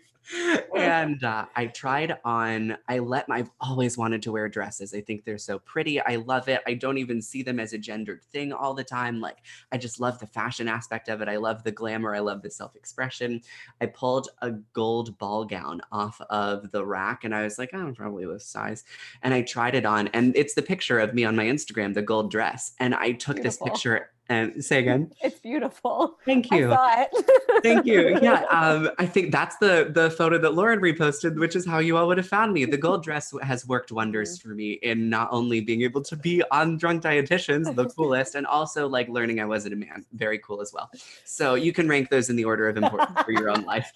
and 0.75 1.23
uh, 1.23 1.45
I 1.55 1.67
tried 1.67 2.17
on, 2.25 2.77
I 2.87 2.99
let 2.99 3.29
my, 3.29 3.37
I've 3.37 3.51
always 3.61 3.97
wanted 3.97 4.21
to 4.23 4.31
wear 4.31 4.49
dresses. 4.49 4.93
I 4.93 5.01
think 5.01 5.23
they're 5.23 5.37
so 5.37 5.59
pretty. 5.59 6.01
I 6.01 6.15
love 6.15 6.49
it. 6.49 6.61
I 6.65 6.73
don't 6.73 6.97
even 6.97 7.21
see 7.21 7.43
them 7.43 7.59
as 7.59 7.73
a 7.73 7.77
gendered 7.77 8.23
thing 8.23 8.51
all 8.51 8.73
the 8.73 8.83
time. 8.83 9.21
Like, 9.21 9.37
I 9.71 9.77
just 9.77 9.99
love 9.99 10.19
the 10.19 10.27
fashion 10.27 10.67
aspect 10.67 11.07
of 11.07 11.21
it. 11.21 11.29
I 11.29 11.37
love 11.37 11.63
the 11.63 11.71
glamour. 11.71 12.15
I 12.15 12.19
love 12.19 12.41
the 12.41 12.49
self 12.49 12.75
expression. 12.75 13.41
I 13.79 13.85
pulled 13.85 14.29
a 14.41 14.51
gold 14.73 15.17
ball 15.17 15.45
gown 15.45 15.81
off 15.91 16.19
of 16.29 16.71
the 16.71 16.85
rack 16.85 17.23
and 17.23 17.35
I 17.35 17.43
was 17.43 17.57
like, 17.59 17.69
oh, 17.73 17.79
I'm 17.79 17.95
probably 17.95 18.25
this 18.25 18.45
size. 18.45 18.83
And 19.21 19.33
I 19.33 19.43
tried 19.43 19.75
it 19.75 19.85
on. 19.85 20.07
And 20.09 20.35
it's 20.35 20.55
the 20.55 20.61
picture 20.61 20.99
of 20.99 21.13
me 21.13 21.23
on 21.25 21.35
my 21.35 21.45
Instagram, 21.45 21.93
the 21.93 22.01
gold 22.01 22.31
dress. 22.31 22.73
And 22.79 22.95
I 22.95 23.11
took 23.11 23.35
Beautiful. 23.35 23.43
this 23.43 23.71
picture 23.73 24.09
and 24.29 24.63
say 24.63 24.79
again. 24.79 25.11
It's 25.21 25.39
beautiful. 25.39 26.17
Thank 26.25 26.51
you. 26.51 26.71
I 26.71 26.75
saw 26.75 27.01
it. 27.01 27.63
Thank 27.63 27.85
you. 27.85 28.17
Yeah. 28.27 28.43
Um, 28.49 28.89
I 28.97 29.05
think 29.05 29.31
that's 29.31 29.57
the 29.57 29.91
the 29.93 30.09
photo 30.11 30.37
that 30.39 30.53
Lauren 30.53 30.79
reposted, 30.79 31.37
which 31.39 31.55
is 31.55 31.65
how 31.65 31.79
you 31.79 31.97
all 31.97 32.07
would 32.07 32.17
have 32.17 32.27
found 32.27 32.53
me. 32.53 32.65
The 32.65 32.77
gold 32.77 33.03
dress 33.03 33.33
has 33.41 33.67
worked 33.67 33.91
wonders 33.91 34.37
mm-hmm. 34.37 34.49
for 34.49 34.55
me 34.55 34.73
in 34.81 35.09
not 35.09 35.29
only 35.31 35.61
being 35.61 35.81
able 35.81 36.01
to 36.03 36.15
be 36.15 36.43
on 36.51 36.77
Drunk 36.77 37.03
Dietitians, 37.03 37.73
the 37.75 37.85
coolest, 37.95 38.35
and 38.35 38.45
also 38.45 38.87
like 38.87 39.07
learning 39.09 39.39
I 39.39 39.45
wasn't 39.45 39.73
a 39.73 39.77
man. 39.77 40.05
Very 40.13 40.39
cool 40.39 40.61
as 40.61 40.73
well. 40.73 40.89
So 41.25 41.55
you 41.55 41.71
can 41.73 41.87
rank 41.87 42.09
those 42.09 42.29
in 42.29 42.35
the 42.35 42.45
order 42.45 42.67
of 42.67 42.77
importance 42.77 43.21
for 43.23 43.31
your 43.31 43.49
own 43.49 43.63
life. 43.63 43.91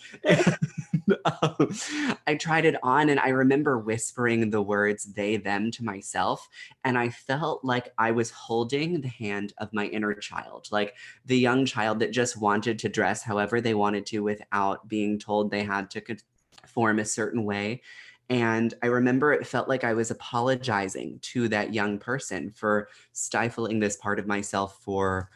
I 2.27 2.35
tried 2.35 2.65
it 2.65 2.75
on 2.83 3.09
and 3.09 3.19
I 3.19 3.29
remember 3.29 3.77
whispering 3.77 4.49
the 4.49 4.61
words 4.61 5.05
they, 5.05 5.37
them 5.37 5.71
to 5.71 5.83
myself. 5.83 6.47
And 6.83 6.97
I 6.97 7.09
felt 7.09 7.63
like 7.63 7.93
I 7.97 8.11
was 8.11 8.31
holding 8.31 9.01
the 9.01 9.07
hand 9.07 9.53
of 9.57 9.73
my 9.73 9.85
inner 9.85 10.13
child, 10.13 10.67
like 10.71 10.95
the 11.25 11.37
young 11.37 11.65
child 11.65 11.99
that 11.99 12.11
just 12.11 12.39
wanted 12.39 12.79
to 12.79 12.89
dress 12.89 13.23
however 13.23 13.61
they 13.61 13.73
wanted 13.73 14.05
to 14.07 14.19
without 14.19 14.87
being 14.87 15.19
told 15.19 15.51
they 15.51 15.63
had 15.63 15.89
to 15.91 16.01
conform 16.01 16.99
a 16.99 17.05
certain 17.05 17.43
way. 17.43 17.81
And 18.29 18.73
I 18.81 18.87
remember 18.87 19.33
it 19.33 19.45
felt 19.45 19.67
like 19.67 19.83
I 19.83 19.93
was 19.93 20.09
apologizing 20.09 21.19
to 21.21 21.49
that 21.49 21.73
young 21.73 21.99
person 21.99 22.49
for 22.49 22.87
stifling 23.11 23.79
this 23.79 23.97
part 23.97 24.19
of 24.19 24.27
myself 24.27 24.79
for 24.81 25.29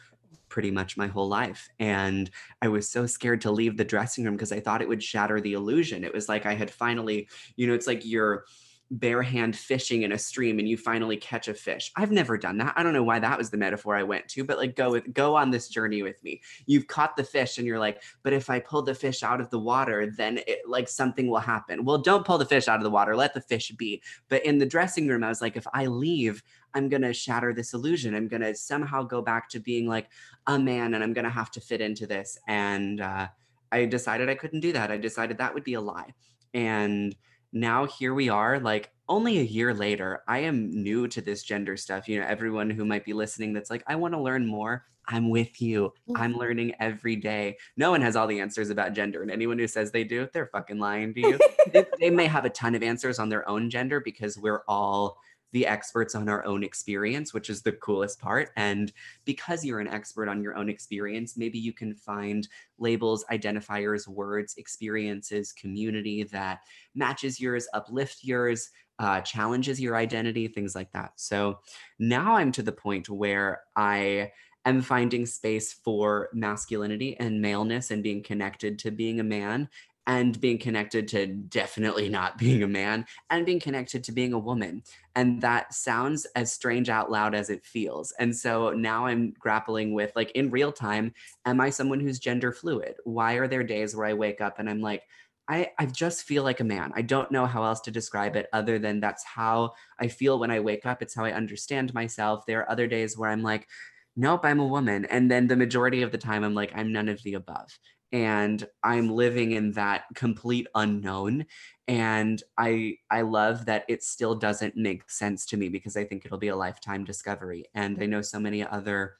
pretty 0.56 0.70
much 0.70 0.96
my 0.96 1.06
whole 1.06 1.28
life. 1.28 1.68
And 1.80 2.30
I 2.62 2.68
was 2.68 2.88
so 2.88 3.04
scared 3.04 3.42
to 3.42 3.50
leave 3.50 3.76
the 3.76 3.84
dressing 3.84 4.24
room 4.24 4.36
because 4.36 4.52
I 4.52 4.60
thought 4.60 4.80
it 4.80 4.88
would 4.88 5.02
shatter 5.02 5.38
the 5.38 5.52
illusion. 5.52 6.02
It 6.02 6.14
was 6.14 6.30
like 6.30 6.46
I 6.46 6.54
had 6.54 6.70
finally, 6.70 7.28
you 7.56 7.66
know, 7.66 7.74
it's 7.74 7.86
like 7.86 8.06
you're 8.06 8.46
bare 8.90 9.20
hand 9.20 9.54
fishing 9.54 10.00
in 10.02 10.12
a 10.12 10.18
stream 10.18 10.58
and 10.58 10.66
you 10.66 10.78
finally 10.78 11.18
catch 11.18 11.48
a 11.48 11.52
fish. 11.52 11.92
I've 11.94 12.10
never 12.10 12.38
done 12.38 12.56
that. 12.56 12.72
I 12.74 12.82
don't 12.82 12.94
know 12.94 13.02
why 13.02 13.18
that 13.18 13.36
was 13.36 13.50
the 13.50 13.58
metaphor 13.58 13.96
I 13.96 14.02
went 14.02 14.28
to, 14.28 14.44
but 14.44 14.56
like 14.56 14.76
go 14.76 14.92
with 14.92 15.12
go 15.12 15.36
on 15.36 15.50
this 15.50 15.68
journey 15.68 16.02
with 16.02 16.24
me. 16.24 16.40
You've 16.64 16.86
caught 16.86 17.18
the 17.18 17.24
fish 17.24 17.58
and 17.58 17.66
you're 17.66 17.78
like, 17.78 18.02
but 18.22 18.32
if 18.32 18.48
I 18.48 18.60
pull 18.60 18.80
the 18.80 18.94
fish 18.94 19.22
out 19.22 19.42
of 19.42 19.50
the 19.50 19.58
water, 19.58 20.10
then 20.16 20.38
it 20.46 20.60
like 20.66 20.88
something 20.88 21.28
will 21.28 21.38
happen. 21.38 21.84
Well, 21.84 21.98
don't 21.98 22.24
pull 22.24 22.38
the 22.38 22.46
fish 22.46 22.66
out 22.66 22.78
of 22.78 22.84
the 22.84 22.88
water. 22.88 23.14
Let 23.14 23.34
the 23.34 23.42
fish 23.42 23.72
be. 23.72 24.00
But 24.30 24.46
in 24.46 24.56
the 24.56 24.64
dressing 24.64 25.06
room, 25.06 25.22
I 25.22 25.28
was 25.28 25.42
like, 25.42 25.58
if 25.58 25.66
I 25.74 25.84
leave, 25.84 26.42
I'm 26.76 26.90
going 26.90 27.02
to 27.02 27.12
shatter 27.12 27.54
this 27.54 27.72
illusion. 27.72 28.14
I'm 28.14 28.28
going 28.28 28.42
to 28.42 28.54
somehow 28.54 29.02
go 29.02 29.22
back 29.22 29.48
to 29.50 29.58
being 29.58 29.88
like 29.88 30.08
a 30.46 30.58
man 30.58 30.94
and 30.94 31.02
I'm 31.02 31.14
going 31.14 31.24
to 31.24 31.30
have 31.30 31.50
to 31.52 31.60
fit 31.60 31.80
into 31.80 32.06
this. 32.06 32.38
And 32.46 33.00
uh, 33.00 33.28
I 33.72 33.86
decided 33.86 34.28
I 34.28 34.34
couldn't 34.34 34.60
do 34.60 34.72
that. 34.74 34.90
I 34.90 34.98
decided 34.98 35.38
that 35.38 35.54
would 35.54 35.64
be 35.64 35.74
a 35.74 35.80
lie. 35.80 36.12
And 36.52 37.16
now 37.52 37.86
here 37.86 38.12
we 38.12 38.28
are, 38.28 38.60
like 38.60 38.90
only 39.08 39.38
a 39.38 39.42
year 39.42 39.72
later. 39.72 40.22
I 40.28 40.40
am 40.40 40.82
new 40.82 41.08
to 41.08 41.22
this 41.22 41.42
gender 41.42 41.78
stuff. 41.78 42.08
You 42.08 42.20
know, 42.20 42.26
everyone 42.26 42.68
who 42.68 42.84
might 42.84 43.06
be 43.06 43.14
listening 43.14 43.54
that's 43.54 43.70
like, 43.70 43.82
I 43.86 43.96
want 43.96 44.12
to 44.12 44.20
learn 44.20 44.46
more. 44.46 44.84
I'm 45.08 45.30
with 45.30 45.62
you. 45.62 45.94
I'm 46.14 46.32
mm-hmm. 46.32 46.40
learning 46.40 46.74
every 46.80 47.16
day. 47.16 47.56
No 47.76 47.90
one 47.90 48.02
has 48.02 48.16
all 48.16 48.26
the 48.26 48.40
answers 48.40 48.70
about 48.70 48.92
gender. 48.92 49.22
And 49.22 49.30
anyone 49.30 49.58
who 49.58 49.68
says 49.68 49.92
they 49.92 50.04
do, 50.04 50.28
they're 50.32 50.50
fucking 50.52 50.78
lying 50.78 51.14
to 51.14 51.20
you. 51.20 51.38
they, 51.72 51.86
they 52.00 52.10
may 52.10 52.26
have 52.26 52.44
a 52.44 52.50
ton 52.50 52.74
of 52.74 52.82
answers 52.82 53.18
on 53.18 53.28
their 53.28 53.48
own 53.48 53.70
gender 53.70 54.00
because 54.00 54.36
we're 54.36 54.62
all 54.66 55.18
the 55.56 55.66
experts 55.66 56.14
on 56.14 56.28
our 56.28 56.44
own 56.44 56.62
experience, 56.62 57.32
which 57.32 57.48
is 57.48 57.62
the 57.62 57.72
coolest 57.72 58.20
part. 58.20 58.50
And 58.56 58.92
because 59.24 59.64
you're 59.64 59.80
an 59.80 59.88
expert 59.88 60.28
on 60.28 60.42
your 60.42 60.54
own 60.54 60.68
experience, 60.68 61.38
maybe 61.38 61.58
you 61.58 61.72
can 61.72 61.94
find 61.94 62.46
labels, 62.78 63.24
identifiers, 63.32 64.06
words, 64.06 64.56
experiences, 64.58 65.54
community 65.54 66.24
that 66.24 66.58
matches 66.94 67.40
yours, 67.40 67.66
uplift 67.72 68.22
yours, 68.22 68.68
uh, 68.98 69.22
challenges 69.22 69.80
your 69.80 69.96
identity, 69.96 70.46
things 70.46 70.74
like 70.74 70.92
that. 70.92 71.12
So 71.16 71.60
now 71.98 72.34
I'm 72.34 72.52
to 72.52 72.62
the 72.62 72.70
point 72.70 73.08
where 73.08 73.62
I 73.76 74.32
am 74.66 74.82
finding 74.82 75.24
space 75.24 75.72
for 75.72 76.28
masculinity 76.34 77.16
and 77.18 77.40
maleness 77.40 77.90
and 77.90 78.02
being 78.02 78.22
connected 78.22 78.78
to 78.80 78.90
being 78.90 79.20
a 79.20 79.24
man 79.24 79.70
and 80.06 80.40
being 80.40 80.58
connected 80.58 81.08
to 81.08 81.26
definitely 81.26 82.08
not 82.08 82.38
being 82.38 82.62
a 82.62 82.68
man 82.68 83.06
and 83.30 83.46
being 83.46 83.60
connected 83.60 84.04
to 84.04 84.12
being 84.12 84.32
a 84.32 84.38
woman. 84.38 84.82
And 85.14 85.40
that 85.40 85.74
sounds 85.74 86.26
as 86.36 86.52
strange 86.52 86.88
out 86.88 87.10
loud 87.10 87.34
as 87.34 87.50
it 87.50 87.64
feels. 87.64 88.12
And 88.18 88.34
so 88.34 88.70
now 88.70 89.06
I'm 89.06 89.34
grappling 89.38 89.94
with, 89.94 90.12
like, 90.14 90.30
in 90.32 90.50
real 90.50 90.72
time, 90.72 91.12
am 91.44 91.60
I 91.60 91.70
someone 91.70 92.00
who's 92.00 92.18
gender 92.18 92.52
fluid? 92.52 92.96
Why 93.04 93.34
are 93.34 93.48
there 93.48 93.64
days 93.64 93.96
where 93.96 94.06
I 94.06 94.14
wake 94.14 94.40
up 94.40 94.58
and 94.58 94.68
I'm 94.68 94.80
like, 94.80 95.02
I, 95.48 95.70
I 95.78 95.86
just 95.86 96.24
feel 96.24 96.42
like 96.42 96.58
a 96.58 96.64
man. 96.64 96.92
I 96.96 97.02
don't 97.02 97.30
know 97.30 97.46
how 97.46 97.62
else 97.62 97.80
to 97.82 97.92
describe 97.92 98.34
it 98.34 98.48
other 98.52 98.80
than 98.80 98.98
that's 98.98 99.24
how 99.24 99.74
I 99.98 100.08
feel 100.08 100.40
when 100.40 100.50
I 100.50 100.58
wake 100.58 100.84
up. 100.86 101.02
It's 101.02 101.14
how 101.14 101.24
I 101.24 101.32
understand 101.32 101.94
myself. 101.94 102.44
There 102.46 102.60
are 102.60 102.70
other 102.70 102.88
days 102.88 103.16
where 103.16 103.30
I'm 103.30 103.44
like, 103.44 103.68
nope, 104.16 104.44
I'm 104.44 104.58
a 104.58 104.66
woman. 104.66 105.04
And 105.04 105.30
then 105.30 105.46
the 105.46 105.56
majority 105.56 106.02
of 106.02 106.10
the 106.10 106.18
time, 106.18 106.42
I'm 106.42 106.54
like, 106.54 106.72
I'm 106.74 106.92
none 106.92 107.08
of 107.08 107.22
the 107.22 107.34
above 107.34 107.78
and 108.12 108.66
i'm 108.82 109.10
living 109.10 109.52
in 109.52 109.72
that 109.72 110.04
complete 110.14 110.66
unknown 110.74 111.44
and 111.88 112.42
i 112.58 112.94
i 113.10 113.20
love 113.20 113.66
that 113.66 113.84
it 113.88 114.02
still 114.02 114.34
doesn't 114.34 114.76
make 114.76 115.10
sense 115.10 115.44
to 115.46 115.56
me 115.56 115.68
because 115.68 115.96
i 115.96 116.04
think 116.04 116.24
it'll 116.24 116.38
be 116.38 116.48
a 116.48 116.56
lifetime 116.56 117.04
discovery 117.04 117.64
and 117.74 118.00
i 118.02 118.06
know 118.06 118.22
so 118.22 118.38
many 118.38 118.64
other 118.64 119.16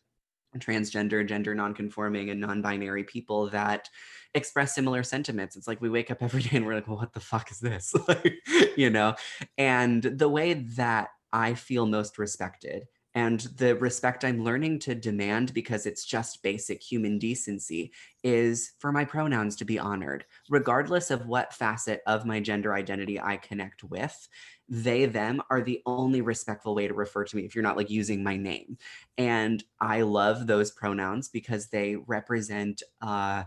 transgender 0.58 1.26
gender 1.26 1.54
nonconforming 1.54 2.30
and 2.30 2.40
non-binary 2.40 3.04
people 3.04 3.48
that 3.50 3.88
express 4.34 4.74
similar 4.74 5.02
sentiments. 5.02 5.56
It's 5.56 5.68
like 5.68 5.80
we 5.80 5.90
wake 5.90 6.10
up 6.10 6.22
every 6.22 6.42
day 6.44 6.56
and 6.56 6.66
we're 6.66 6.74
like 6.74 6.88
well 6.88 6.96
what 6.96 7.12
the 7.12 7.20
fuck 7.20 7.50
is 7.50 7.60
this? 7.60 7.94
You 8.76 8.90
know? 8.90 9.14
And 9.56 10.02
the 10.02 10.28
way 10.28 10.54
that 10.54 11.08
i 11.32 11.54
feel 11.54 11.86
most 11.86 12.18
respected 12.18 12.86
and 13.16 13.40
the 13.56 13.74
respect 13.76 14.26
I'm 14.26 14.44
learning 14.44 14.80
to 14.80 14.94
demand 14.94 15.54
because 15.54 15.86
it's 15.86 16.04
just 16.04 16.42
basic 16.42 16.82
human 16.82 17.18
decency 17.18 17.90
is 18.22 18.72
for 18.78 18.92
my 18.92 19.06
pronouns 19.06 19.56
to 19.56 19.64
be 19.64 19.78
honored, 19.78 20.26
regardless 20.50 21.10
of 21.10 21.26
what 21.26 21.54
facet 21.54 22.02
of 22.06 22.26
my 22.26 22.40
gender 22.40 22.74
identity 22.74 23.18
I 23.18 23.38
connect 23.38 23.82
with. 23.84 24.28
They, 24.68 25.06
them 25.06 25.40
are 25.48 25.62
the 25.62 25.80
only 25.86 26.20
respectful 26.20 26.74
way 26.74 26.88
to 26.88 26.92
refer 26.92 27.24
to 27.24 27.36
me 27.36 27.46
if 27.46 27.54
you're 27.54 27.62
not 27.64 27.78
like 27.78 27.88
using 27.88 28.22
my 28.22 28.36
name. 28.36 28.76
And 29.16 29.64
I 29.80 30.02
love 30.02 30.46
those 30.46 30.70
pronouns 30.70 31.28
because 31.30 31.68
they 31.68 31.96
represent, 31.96 32.82
uh, 33.00 33.44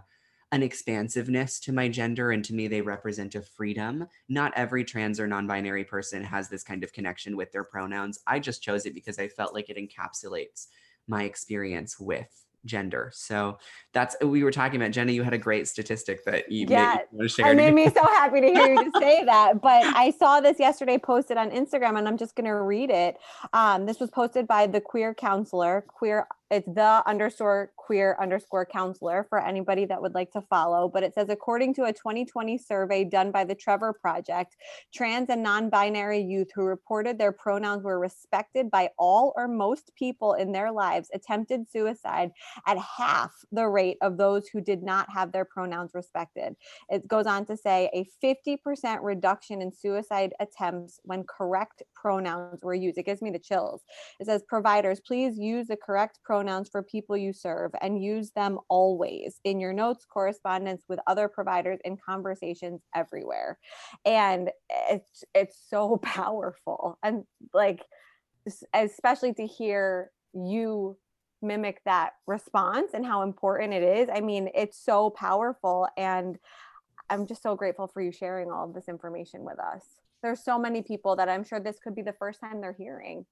an 0.52 0.64
expansiveness 0.64 1.60
to 1.60 1.72
my 1.72 1.88
gender 1.88 2.32
and 2.32 2.44
to 2.46 2.54
me 2.54 2.68
they 2.68 2.82
represent 2.82 3.36
a 3.36 3.42
freedom. 3.42 4.08
Not 4.28 4.54
every 4.56 4.84
trans 4.84 5.20
or 5.20 5.28
non-binary 5.28 5.84
person 5.84 6.24
has 6.24 6.50
this 6.50 6.64
kind 6.64 6.84
of 6.84 6.94
connection 6.94 7.38
with 7.38 7.52
their 7.52 7.64
pronouns. 7.64 8.20
I 8.26 8.40
just 8.40 8.64
chose 8.64 8.86
it 8.86 8.94
because 8.94 9.20
i 9.20 9.28
felt 9.28 9.54
like 9.54 9.70
it 9.70 9.78
encapsulates 9.78 10.68
my 11.08 11.24
experience 11.24 12.00
with 12.00 12.28
gender. 12.66 13.12
So 13.14 13.58
that's 13.94 14.16
we 14.22 14.44
were 14.44 14.52
talking 14.52 14.82
about 14.82 14.92
jenna 14.92 15.12
you 15.12 15.24
had 15.24 15.34
a 15.34 15.38
great 15.38 15.68
statistic 15.68 16.24
that 16.26 16.52
you 16.52 16.66
yeah 16.70 16.98
made, 17.12 17.32
it 17.40 17.56
made 17.56 17.74
me 17.74 17.90
so 17.90 18.04
happy 18.04 18.42
to 18.42 18.48
hear 18.48 18.74
you 18.74 18.92
say 19.00 19.24
that 19.24 19.62
but 19.62 19.84
i 19.96 20.12
saw 20.12 20.40
this 20.40 20.60
yesterday 20.60 20.98
posted 20.98 21.38
on 21.38 21.50
instagram 21.50 21.98
and 21.98 22.08
i'm 22.08 22.18
just 22.18 22.36
going 22.36 22.46
to 22.46 22.54
read 22.54 22.92
it. 22.92 23.18
Um, 23.54 23.86
this 23.86 24.00
was 24.00 24.12
posted 24.12 24.46
by 24.46 24.68
the 24.68 24.82
queer 24.82 25.14
counselor 25.14 25.82
queer 25.88 26.28
it's 26.52 26.68
the 26.68 27.04
underscore 27.06 27.72
queer 27.76 28.18
underscore 28.20 28.66
counselor 28.66 29.26
for 29.30 29.40
anybody 29.40 29.86
that 29.86 30.02
would 30.02 30.16
like 30.16 30.32
to 30.32 30.42
follow. 30.42 30.88
But 30.88 31.04
it 31.04 31.14
says, 31.14 31.30
according 31.30 31.76
to 31.76 31.84
a 31.84 31.94
2020 31.94 32.58
survey 32.58 33.04
done 33.04 33.32
by 33.32 33.44
the 33.44 33.54
Trevor 33.54 33.94
Project, 33.94 34.56
trans 34.94 35.30
and 35.30 35.44
non 35.44 35.70
binary 35.70 36.20
youth 36.20 36.50
who 36.56 36.64
reported 36.64 37.20
their 37.20 37.32
pronouns 37.32 37.84
were 37.84 38.00
respected 38.00 38.72
by 38.72 38.90
all 38.98 39.34
or 39.36 39.48
most 39.48 39.92
people 39.96 40.34
in 40.34 40.52
their 40.52 40.72
lives 40.72 41.10
attempted 41.14 41.70
suicide 41.70 42.32
at 42.66 42.78
half 42.78 43.32
the 43.52 43.68
rate 43.68 43.98
of 44.02 44.18
those 44.18 44.48
who 44.48 44.60
did 44.60 44.82
not 44.82 45.08
have 45.12 45.32
their 45.32 45.46
pronouns 45.46 45.92
respected. 45.94 46.56
It 46.90 47.08
goes 47.08 47.28
on 47.28 47.46
to 47.46 47.58
say 47.58 47.90
a 47.94 48.08
50% 48.26 49.00
reduction 49.02 49.62
in 49.62 49.72
suicide 49.72 50.34
attempts 50.40 51.00
when 51.04 51.26
correct 51.26 51.84
pronouns 51.94 52.64
were 52.64 52.74
used. 52.74 52.98
It 52.98 53.06
gives 53.06 53.22
me 53.22 53.30
the 53.30 53.40
chills. 53.40 53.82
It 54.20 54.26
says, 54.26 54.44
providers, 54.48 55.00
please 55.00 55.38
use 55.38 55.68
the 55.68 55.78
correct 55.78 56.20
pronouns 56.24 56.39
for 56.72 56.84
people 56.84 57.18
you 57.18 57.34
serve 57.34 57.72
and 57.82 58.02
use 58.02 58.32
them 58.32 58.60
always 58.70 59.40
in 59.44 59.60
your 59.60 59.74
notes, 59.74 60.06
correspondence 60.06 60.84
with 60.88 61.00
other 61.08 61.28
providers, 61.28 61.80
and 61.86 62.02
conversations 62.02 62.82
everywhere. 62.96 63.58
And 64.06 64.52
it's 64.90 65.24
it's 65.34 65.58
so 65.70 65.98
powerful. 66.04 66.98
And 67.04 67.24
like 67.54 67.86
especially 68.74 69.34
to 69.34 69.46
hear 69.46 70.12
you 70.34 70.98
mimic 71.42 71.82
that 71.86 72.12
response 72.28 72.92
and 72.94 73.06
how 73.06 73.22
important 73.22 73.74
it 73.74 73.84
is. 73.84 74.10
I 74.14 74.22
mean, 74.22 74.50
it's 74.54 74.78
so 74.78 75.10
powerful 75.10 75.88
and 75.98 76.38
I'm 77.10 77.26
just 77.26 77.42
so 77.42 77.56
grateful 77.56 77.88
for 77.88 78.02
you 78.02 78.12
sharing 78.12 78.52
all 78.52 78.66
of 78.68 78.74
this 78.74 78.88
information 78.88 79.44
with 79.44 79.60
us. 79.60 79.84
There's 80.22 80.44
so 80.44 80.60
many 80.60 80.82
people 80.82 81.16
that 81.16 81.30
I'm 81.30 81.44
sure 81.44 81.60
this 81.60 81.80
could 81.80 81.96
be 81.96 82.02
the 82.02 82.14
first 82.14 82.40
time 82.40 82.62
they're 82.62 82.74
hearing 82.78 83.26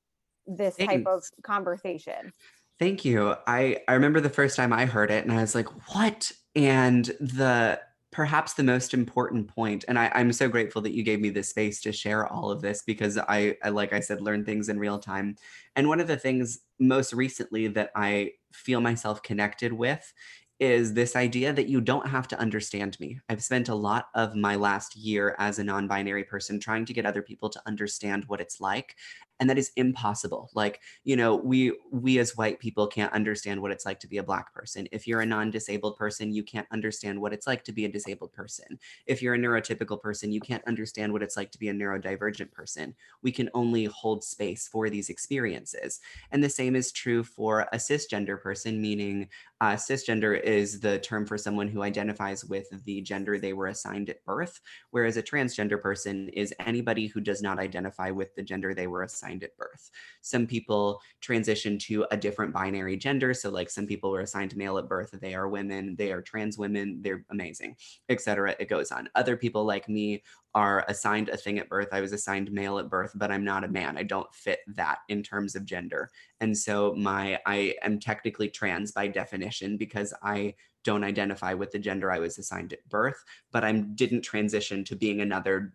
this 0.48 0.76
Thanks. 0.76 0.94
type 0.94 1.06
of 1.06 1.24
conversation. 1.44 2.32
Thank 2.80 3.04
you. 3.06 3.36
I 3.48 3.80
I 3.88 3.94
remember 3.94 4.20
the 4.20 4.30
first 4.30 4.56
time 4.56 4.72
I 4.72 4.86
heard 4.86 5.10
it 5.10 5.24
and 5.24 5.34
I 5.34 5.42
was 5.42 5.56
like, 5.56 5.68
"What?" 5.94 6.32
And 6.56 7.06
the 7.20 7.80
perhaps 8.12 8.54
the 8.54 8.64
most 8.64 8.94
important 8.94 9.48
point 9.48 9.84
and 9.88 10.00
I, 10.00 10.10
i'm 10.16 10.32
so 10.32 10.48
grateful 10.48 10.82
that 10.82 10.94
you 10.94 11.04
gave 11.04 11.20
me 11.20 11.30
this 11.30 11.50
space 11.50 11.82
to 11.82 11.92
share 11.92 12.26
all 12.26 12.50
of 12.50 12.62
this 12.62 12.82
because 12.82 13.18
I, 13.18 13.58
I 13.62 13.70
like 13.70 13.92
i 13.92 14.00
said 14.00 14.22
learn 14.22 14.46
things 14.46 14.70
in 14.70 14.80
real 14.80 14.98
time 14.98 15.36
and 15.76 15.90
one 15.90 16.00
of 16.00 16.08
the 16.08 16.18
things 16.18 16.60
most 16.80 17.12
recently 17.12 17.68
that 17.68 17.92
i 17.96 18.32
feel 18.54 18.80
myself 18.80 19.22
connected 19.22 19.74
with 19.74 20.14
is 20.60 20.94
this 20.94 21.16
idea 21.16 21.54
that 21.54 21.68
you 21.70 21.80
don't 21.80 22.08
have 22.08 22.28
to 22.28 22.40
understand 22.40 23.00
me. 23.00 23.20
I've 23.30 23.44
spent 23.44 23.70
a 23.70 23.76
lot 23.76 24.08
of 24.16 24.36
my 24.36 24.56
last 24.56 24.96
year 24.96 25.36
as 25.38 25.60
a 25.60 25.64
non 25.64 25.88
binary 25.88 26.24
person 26.24 26.60
trying 26.60 26.86
to 26.86 26.94
get 26.94 27.06
other 27.06 27.22
people 27.22 27.50
to 27.50 27.62
understand 27.68 28.26
what 28.26 28.42
it's 28.42 28.60
like 28.60 28.96
and 29.40 29.50
that 29.50 29.58
is 29.58 29.72
impossible. 29.76 30.50
Like 30.54 30.82
you 31.04 31.16
know 31.16 31.36
we 31.36 31.78
we 31.92 32.20
as 32.20 32.36
white 32.36 32.60
people 32.60 32.88
can't 32.88 33.14
understand 33.14 33.62
what 33.62 33.72
it's 33.72 33.86
like 33.86 34.00
to 34.02 34.08
be 34.08 34.18
a 34.18 34.24
black 34.24 34.54
person. 34.54 34.88
If 34.92 35.08
you're 35.08 35.22
a 35.22 35.26
non-disabled 35.26 35.98
person 35.98 36.34
you 36.34 36.44
can't 36.44 36.68
understand 36.72 37.20
what 37.22 37.34
it's 37.34 37.48
like 37.48 37.64
to 37.66 37.72
be 37.72 37.86
a 37.86 37.90
disabled 37.90 38.34
person. 38.34 38.80
If 39.06 39.22
you're 39.22 39.36
a 39.36 39.40
neurotypical 39.40 40.02
person 40.02 40.32
you 40.32 40.40
can't 40.40 40.68
understand 40.68 41.14
what 41.14 41.24
it's 41.24 41.38
like 41.38 41.52
to 41.52 41.60
be 41.60 41.70
a 41.70 41.74
neurodivergent 41.74 42.52
person. 42.52 42.96
We 43.22 43.32
can 43.32 43.50
only 43.54 43.86
hold 43.86 44.24
space 44.24 44.68
for 44.68 44.90
these 44.90 45.10
experiences. 45.10 46.00
And 46.32 46.44
the 46.44 46.50
same 46.50 46.76
is 46.76 46.92
true 46.92 47.24
for 47.24 47.62
a 47.72 47.78
cisgender 47.78 48.42
person 48.42 48.82
meaning 48.82 49.30
uh, 49.62 49.74
cisgender 49.74 50.40
is 50.42 50.80
the 50.80 51.00
term 51.00 51.26
for 51.26 51.38
someone 51.38 51.68
who 51.68 51.82
identifies 51.82 52.46
with 52.46 52.68
the 52.86 53.02
gender 53.02 53.40
they 53.40 53.54
were 53.54 53.68
assigned 53.68 54.10
at 54.10 54.24
birth 54.26 54.60
whereas 54.92 55.18
a 55.18 55.24
transgender 55.24 55.82
person 55.82 56.30
is 56.30 56.54
anybody 56.66 57.08
who 57.08 57.20
does 57.22 57.42
not 57.42 57.60
identify 57.60 58.10
with 58.12 58.34
the 58.36 58.44
gender 58.44 58.74
they 58.74 58.88
were 58.88 59.04
assigned 59.04 59.44
at 59.44 59.56
birth. 59.58 59.92
Some 60.22 60.48
people 60.48 61.02
transition 61.22 61.78
to 61.80 62.06
a 62.12 62.18
different 62.18 62.54
binary 62.54 62.98
gender. 62.98 63.34
So, 63.34 63.50
like 63.50 63.70
some 63.70 63.86
people 63.86 64.12
were 64.12 64.22
assigned 64.22 64.56
male 64.56 64.78
at 64.78 64.88
birth, 64.88 65.12
they 65.22 65.36
are 65.36 65.48
women, 65.48 65.96
they 65.98 66.12
are 66.12 66.22
trans 66.22 66.58
women, 66.58 67.00
they're 67.02 67.26
amazing, 67.30 67.76
etc. 68.10 68.56
It 68.60 68.70
goes 68.70 68.92
on. 68.92 69.10
Other 69.16 69.38
people 69.38 69.66
like 69.66 69.90
me 69.90 70.24
are 70.58 70.84
assigned 70.88 71.30
a 71.30 71.38
thing 71.38 71.60
at 71.60 71.70
birth. 71.70 71.90
I 71.92 72.02
was 72.02 72.14
assigned 72.14 72.52
male 72.52 72.80
at 72.80 72.90
birth, 72.90 73.12
but 73.14 73.32
I'm 73.32 73.44
not 73.44 73.64
a 73.64 73.68
man. 73.68 73.96
I 73.96 74.02
don't 74.02 74.34
fit 74.34 74.62
that 74.70 74.98
in 75.08 75.22
terms 75.22 75.56
of 75.56 75.66
gender. 75.66 76.10
And 76.40 76.58
so 76.58 76.96
my 76.96 77.40
I 77.46 77.76
am 77.84 78.00
technically 78.00 78.50
trans 78.50 78.92
by 78.92 79.06
definition 79.06 79.78
because 79.78 80.16
I 80.24 80.56
don't 80.84 81.04
identify 81.04 81.54
with 81.54 81.72
the 81.72 81.78
gender 81.78 82.12
I 82.12 82.18
was 82.18 82.40
assigned 82.40 82.74
at 82.74 82.90
birth, 82.90 83.24
but 83.52 83.64
I 83.64 83.72
didn't 83.72 84.22
transition 84.22 84.84
to 84.86 84.96
being 84.96 85.22
another 85.22 85.72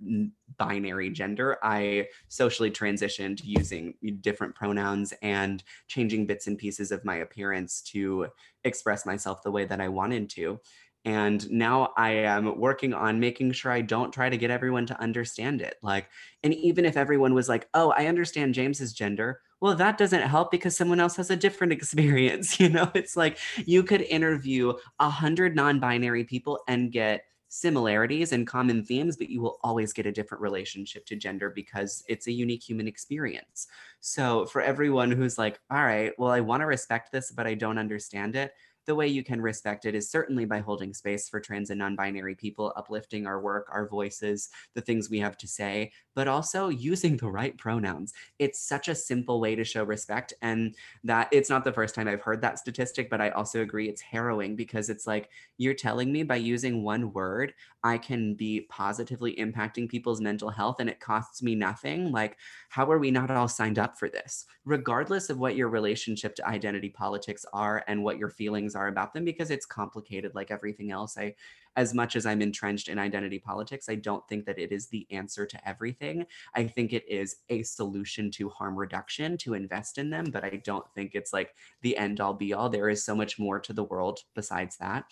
binary 0.56 1.10
gender. 1.10 1.58
I 1.62 2.08
socially 2.26 2.70
transitioned 2.70 3.40
using 3.44 3.94
different 4.20 4.56
pronouns 4.56 5.14
and 5.22 5.62
changing 5.86 6.26
bits 6.26 6.48
and 6.48 6.58
pieces 6.58 6.90
of 6.90 7.04
my 7.04 7.16
appearance 7.16 7.82
to 7.92 8.28
express 8.64 9.06
myself 9.06 9.42
the 9.42 9.50
way 9.52 9.64
that 9.64 9.80
I 9.80 9.88
wanted 9.88 10.28
to. 10.30 10.58
And 11.04 11.50
now 11.50 11.92
I 11.96 12.10
am 12.10 12.58
working 12.58 12.94
on 12.94 13.18
making 13.18 13.52
sure 13.52 13.72
I 13.72 13.80
don't 13.80 14.12
try 14.12 14.28
to 14.28 14.36
get 14.36 14.50
everyone 14.50 14.86
to 14.86 15.00
understand 15.00 15.60
it. 15.60 15.76
Like, 15.82 16.08
and 16.44 16.54
even 16.54 16.84
if 16.84 16.96
everyone 16.96 17.34
was 17.34 17.48
like, 17.48 17.68
oh, 17.74 17.90
I 17.90 18.06
understand 18.06 18.54
James's 18.54 18.92
gender, 18.92 19.40
well 19.62 19.76
that 19.76 19.96
doesn't 19.96 20.22
help 20.22 20.50
because 20.50 20.76
someone 20.76 21.00
else 21.00 21.16
has 21.16 21.30
a 21.30 21.36
different 21.36 21.72
experience 21.78 22.60
you 22.60 22.68
know 22.68 22.90
it's 22.94 23.16
like 23.16 23.38
you 23.64 23.82
could 23.82 24.02
interview 24.02 24.74
a 24.98 25.08
hundred 25.08 25.56
non-binary 25.56 26.24
people 26.24 26.60
and 26.68 26.92
get 26.92 27.24
similarities 27.48 28.32
and 28.32 28.46
common 28.46 28.82
themes 28.82 29.16
but 29.16 29.28
you 29.28 29.40
will 29.40 29.58
always 29.62 29.92
get 29.92 30.06
a 30.06 30.12
different 30.12 30.40
relationship 30.40 31.04
to 31.06 31.14
gender 31.14 31.50
because 31.50 32.02
it's 32.08 32.26
a 32.26 32.32
unique 32.32 32.62
human 32.62 32.88
experience 32.88 33.66
so 34.00 34.46
for 34.46 34.62
everyone 34.62 35.10
who's 35.10 35.36
like 35.36 35.60
all 35.70 35.84
right 35.84 36.12
well 36.18 36.30
i 36.30 36.40
want 36.40 36.62
to 36.62 36.66
respect 36.66 37.12
this 37.12 37.30
but 37.30 37.46
i 37.46 37.52
don't 37.54 37.78
understand 37.78 38.36
it 38.36 38.54
the 38.86 38.94
way 38.94 39.06
you 39.06 39.22
can 39.22 39.40
respect 39.40 39.84
it 39.84 39.94
is 39.94 40.10
certainly 40.10 40.44
by 40.44 40.60
holding 40.60 40.92
space 40.94 41.28
for 41.28 41.40
trans 41.40 41.70
and 41.70 41.78
non 41.78 41.96
binary 41.96 42.34
people, 42.34 42.72
uplifting 42.76 43.26
our 43.26 43.40
work, 43.40 43.68
our 43.72 43.88
voices, 43.88 44.48
the 44.74 44.80
things 44.80 45.08
we 45.08 45.18
have 45.20 45.36
to 45.38 45.48
say, 45.48 45.92
but 46.14 46.28
also 46.28 46.68
using 46.68 47.16
the 47.16 47.30
right 47.30 47.56
pronouns. 47.56 48.12
It's 48.38 48.60
such 48.60 48.88
a 48.88 48.94
simple 48.94 49.40
way 49.40 49.54
to 49.54 49.64
show 49.64 49.84
respect. 49.84 50.34
And 50.42 50.74
that 51.04 51.28
it's 51.32 51.50
not 51.50 51.64
the 51.64 51.72
first 51.72 51.94
time 51.94 52.08
I've 52.08 52.20
heard 52.20 52.40
that 52.42 52.58
statistic, 52.58 53.08
but 53.08 53.20
I 53.20 53.30
also 53.30 53.62
agree 53.62 53.88
it's 53.88 54.02
harrowing 54.02 54.56
because 54.56 54.90
it's 54.90 55.06
like 55.06 55.30
you're 55.58 55.74
telling 55.74 56.12
me 56.12 56.22
by 56.22 56.36
using 56.36 56.82
one 56.82 57.12
word, 57.12 57.54
I 57.84 57.98
can 57.98 58.34
be 58.34 58.66
positively 58.68 59.34
impacting 59.36 59.88
people's 59.88 60.20
mental 60.20 60.50
health 60.50 60.76
and 60.80 60.88
it 60.88 61.00
costs 61.00 61.42
me 61.42 61.54
nothing. 61.54 62.12
Like, 62.12 62.36
how 62.68 62.90
are 62.90 62.98
we 62.98 63.10
not 63.10 63.30
all 63.30 63.48
signed 63.48 63.78
up 63.78 63.98
for 63.98 64.08
this? 64.08 64.46
Regardless 64.64 65.30
of 65.30 65.38
what 65.38 65.56
your 65.56 65.68
relationship 65.68 66.34
to 66.36 66.46
identity 66.46 66.88
politics 66.88 67.44
are 67.52 67.84
and 67.88 68.02
what 68.02 68.18
your 68.18 68.30
feelings 68.30 68.71
are 68.74 68.88
about 68.88 69.14
them, 69.14 69.24
because 69.24 69.50
it's 69.50 69.66
complicated 69.66 70.34
like 70.34 70.50
everything 70.50 70.90
else. 70.90 71.16
I 71.18 71.34
as 71.76 71.94
much 71.94 72.16
as 72.16 72.26
I'm 72.26 72.42
entrenched 72.42 72.88
in 72.88 72.98
identity 72.98 73.38
politics, 73.38 73.88
I 73.88 73.94
don't 73.94 74.26
think 74.28 74.44
that 74.44 74.58
it 74.58 74.72
is 74.72 74.88
the 74.88 75.06
answer 75.10 75.46
to 75.46 75.68
everything. 75.68 76.26
I 76.54 76.64
think 76.64 76.92
it 76.92 77.08
is 77.08 77.36
a 77.48 77.62
solution 77.62 78.30
to 78.32 78.50
harm 78.50 78.76
reduction 78.76 79.38
to 79.38 79.54
invest 79.54 79.96
in 79.96 80.10
them, 80.10 80.26
but 80.30 80.44
I 80.44 80.60
don't 80.64 80.84
think 80.94 81.12
it's 81.14 81.32
like 81.32 81.54
the 81.80 81.96
end 81.96 82.20
all 82.20 82.34
be 82.34 82.52
all. 82.52 82.68
There 82.68 82.90
is 82.90 83.04
so 83.04 83.14
much 83.14 83.38
more 83.38 83.58
to 83.60 83.72
the 83.72 83.84
world 83.84 84.20
besides 84.34 84.76
that 84.78 85.04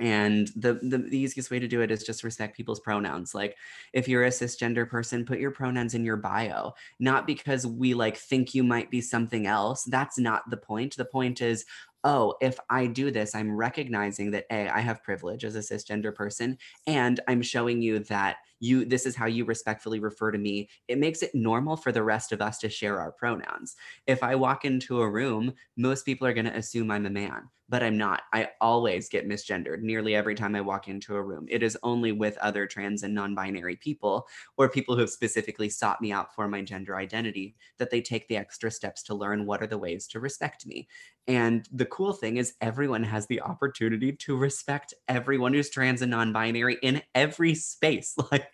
and 0.00 0.48
the, 0.56 0.74
the, 0.82 0.98
the 0.98 1.18
easiest 1.18 1.50
way 1.50 1.58
to 1.58 1.68
do 1.68 1.82
it 1.82 1.90
is 1.90 2.02
just 2.02 2.24
respect 2.24 2.56
people's 2.56 2.80
pronouns 2.80 3.34
like 3.34 3.56
if 3.92 4.08
you're 4.08 4.24
a 4.24 4.30
cisgender 4.30 4.88
person 4.88 5.24
put 5.24 5.38
your 5.38 5.50
pronouns 5.50 5.92
in 5.94 6.04
your 6.04 6.16
bio 6.16 6.72
not 6.98 7.26
because 7.26 7.66
we 7.66 7.92
like 7.92 8.16
think 8.16 8.54
you 8.54 8.62
might 8.62 8.90
be 8.90 9.02
something 9.02 9.46
else 9.46 9.84
that's 9.84 10.18
not 10.18 10.48
the 10.48 10.56
point 10.56 10.96
the 10.96 11.04
point 11.04 11.42
is 11.42 11.66
oh, 12.04 12.34
if 12.40 12.58
I 12.70 12.86
do 12.86 13.10
this, 13.10 13.34
I'm 13.34 13.54
recognizing 13.56 14.32
that 14.32 14.46
A, 14.50 14.68
I 14.68 14.80
have 14.80 15.02
privilege 15.02 15.44
as 15.44 15.54
a 15.56 15.60
cisgender 15.60 16.14
person, 16.14 16.58
and 16.86 17.20
I'm 17.28 17.42
showing 17.42 17.82
you 17.82 18.00
that 18.00 18.36
you 18.62 18.84
this 18.84 19.06
is 19.06 19.16
how 19.16 19.26
you 19.26 19.44
respectfully 19.44 19.98
refer 19.98 20.30
to 20.30 20.38
me. 20.38 20.68
It 20.86 20.98
makes 20.98 21.22
it 21.22 21.34
normal 21.34 21.76
for 21.76 21.90
the 21.90 22.04
rest 22.04 22.30
of 22.32 22.40
us 22.40 22.58
to 22.58 22.68
share 22.68 23.00
our 23.00 23.10
pronouns. 23.10 23.74
If 24.06 24.22
I 24.22 24.36
walk 24.36 24.64
into 24.64 25.00
a 25.02 25.10
room, 25.10 25.52
most 25.76 26.06
people 26.06 26.26
are 26.28 26.32
going 26.32 26.46
to 26.46 26.56
assume 26.56 26.90
I'm 26.90 27.06
a 27.06 27.10
man 27.10 27.48
but 27.72 27.82
I'm 27.82 27.96
not. 27.96 28.24
I 28.34 28.50
always 28.60 29.08
get 29.08 29.26
misgendered 29.26 29.80
nearly 29.80 30.14
every 30.14 30.34
time 30.34 30.54
I 30.54 30.60
walk 30.60 30.88
into 30.88 31.16
a 31.16 31.22
room. 31.22 31.46
It 31.48 31.62
is 31.62 31.78
only 31.82 32.12
with 32.12 32.36
other 32.36 32.66
trans 32.66 33.02
and 33.02 33.14
non 33.14 33.34
binary 33.34 33.76
people 33.76 34.26
or 34.58 34.68
people 34.68 34.94
who 34.94 35.00
have 35.00 35.08
specifically 35.08 35.70
sought 35.70 36.02
me 36.02 36.12
out 36.12 36.34
for 36.34 36.46
my 36.48 36.60
gender 36.60 36.96
identity 36.96 37.54
that 37.78 37.88
they 37.88 38.02
take 38.02 38.28
the 38.28 38.36
extra 38.36 38.70
steps 38.70 39.02
to 39.04 39.14
learn 39.14 39.46
what 39.46 39.62
are 39.62 39.66
the 39.66 39.78
ways 39.78 40.06
to 40.08 40.20
respect 40.20 40.66
me. 40.66 40.86
And 41.26 41.66
the 41.72 41.86
cool 41.86 42.12
thing 42.12 42.36
is, 42.36 42.52
everyone 42.60 43.04
has 43.04 43.26
the 43.26 43.40
opportunity 43.40 44.12
to 44.12 44.36
respect 44.36 44.92
everyone 45.08 45.54
who's 45.54 45.70
trans 45.70 46.02
and 46.02 46.10
non 46.10 46.30
binary 46.30 46.76
in 46.82 47.02
every 47.14 47.54
space. 47.54 48.14
Like, 48.30 48.48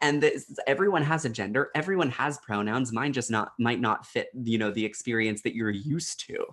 and 0.00 0.22
this, 0.22 0.46
everyone 0.66 1.02
has 1.02 1.24
a 1.24 1.28
gender, 1.28 1.70
everyone 1.74 2.10
has 2.10 2.38
pronouns. 2.38 2.92
Mine 2.92 3.12
just 3.12 3.30
not 3.30 3.52
might 3.58 3.80
not 3.80 4.06
fit, 4.06 4.28
you 4.42 4.58
know, 4.58 4.70
the 4.70 4.84
experience 4.84 5.42
that 5.42 5.54
you're 5.54 5.70
used 5.70 6.20
to 6.26 6.46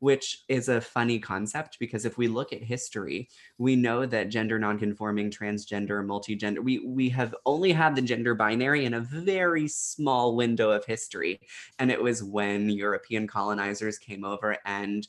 which 0.00 0.44
is 0.48 0.68
a 0.68 0.80
funny 0.80 1.18
concept 1.18 1.78
because 1.78 2.04
if 2.04 2.16
we 2.16 2.28
look 2.28 2.52
at 2.52 2.62
history, 2.62 3.28
we 3.58 3.74
know 3.74 4.06
that 4.06 4.28
gender 4.28 4.58
nonconforming, 4.58 5.30
transgender, 5.30 6.04
multigender, 6.04 6.60
we, 6.60 6.78
we 6.80 7.08
have 7.08 7.34
only 7.46 7.72
had 7.72 7.96
the 7.96 8.02
gender 8.02 8.34
binary 8.34 8.84
in 8.84 8.94
a 8.94 9.00
very 9.00 9.66
small 9.66 10.36
window 10.36 10.70
of 10.70 10.84
history. 10.84 11.40
And 11.78 11.90
it 11.90 12.00
was 12.00 12.22
when 12.22 12.70
European 12.70 13.26
colonizers 13.26 13.98
came 13.98 14.24
over 14.24 14.56
and 14.64 15.06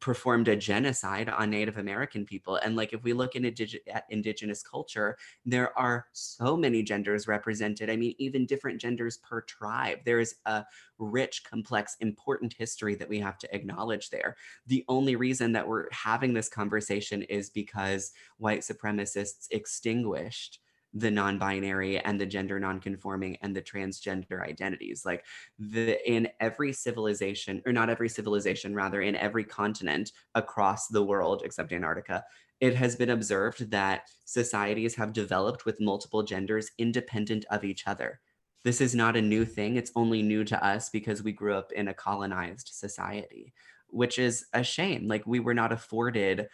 performed 0.00 0.48
a 0.48 0.56
genocide 0.56 1.28
on 1.28 1.50
Native 1.50 1.78
American 1.78 2.24
people. 2.24 2.56
And 2.56 2.76
like 2.76 2.92
if 2.92 3.02
we 3.02 3.12
look 3.12 3.34
indig- 3.34 3.78
at 3.92 4.04
indigenous 4.10 4.62
culture, 4.62 5.16
there 5.44 5.76
are 5.78 6.06
so 6.12 6.56
many 6.56 6.82
genders 6.82 7.28
represented. 7.28 7.90
I 7.90 7.96
mean, 7.96 8.14
even 8.18 8.46
different 8.46 8.80
genders 8.80 9.18
per 9.18 9.42
tribe. 9.42 9.98
There's 10.04 10.34
a 10.44 10.64
rich, 10.98 11.44
complex, 11.44 11.96
important 12.00 12.54
history 12.54 12.94
that 12.96 13.08
we 13.08 13.20
have 13.20 13.38
to 13.38 13.54
acknowledge 13.54 14.10
there. 14.10 14.36
The 14.66 14.84
only 14.88 15.16
reason 15.16 15.52
that 15.52 15.68
we're 15.68 15.90
having 15.92 16.34
this 16.34 16.48
conversation 16.48 17.22
is 17.22 17.50
because 17.50 18.12
white 18.38 18.60
supremacists 18.60 19.46
extinguished 19.50 20.60
the 20.98 21.10
non-binary 21.10 21.98
and 21.98 22.18
the 22.18 22.26
gender 22.26 22.58
non-conforming 22.58 23.36
and 23.42 23.54
the 23.54 23.60
transgender 23.60 24.42
identities. 24.42 25.04
Like 25.04 25.24
the 25.58 25.98
in 26.10 26.28
every 26.40 26.72
civilization 26.72 27.62
or 27.66 27.72
not 27.72 27.90
every 27.90 28.08
civilization 28.08 28.74
rather 28.74 29.02
in 29.02 29.14
every 29.14 29.44
continent 29.44 30.12
across 30.34 30.88
the 30.88 31.02
world 31.02 31.42
except 31.44 31.72
antarctica 31.72 32.24
it 32.60 32.74
has 32.74 32.96
been 32.96 33.10
observed 33.10 33.70
that 33.70 34.08
societies 34.24 34.94
have 34.94 35.12
developed 35.12 35.66
with 35.66 35.78
multiple 35.78 36.22
genders 36.22 36.70
independent 36.78 37.44
of 37.50 37.64
each 37.64 37.86
other. 37.86 38.18
This 38.64 38.80
is 38.80 38.94
not 38.94 39.14
a 39.14 39.20
new 39.20 39.44
thing. 39.44 39.76
It's 39.76 39.92
only 39.94 40.22
new 40.22 40.42
to 40.44 40.64
us 40.64 40.88
because 40.88 41.22
we 41.22 41.32
grew 41.32 41.54
up 41.54 41.70
in 41.72 41.88
a 41.88 41.94
colonized 41.94 42.70
society 42.72 43.52
which 43.88 44.18
is 44.18 44.46
a 44.52 44.62
shame. 44.62 45.06
Like 45.06 45.26
we 45.26 45.40
were 45.40 45.54
not 45.54 45.72
afforded 45.72 46.48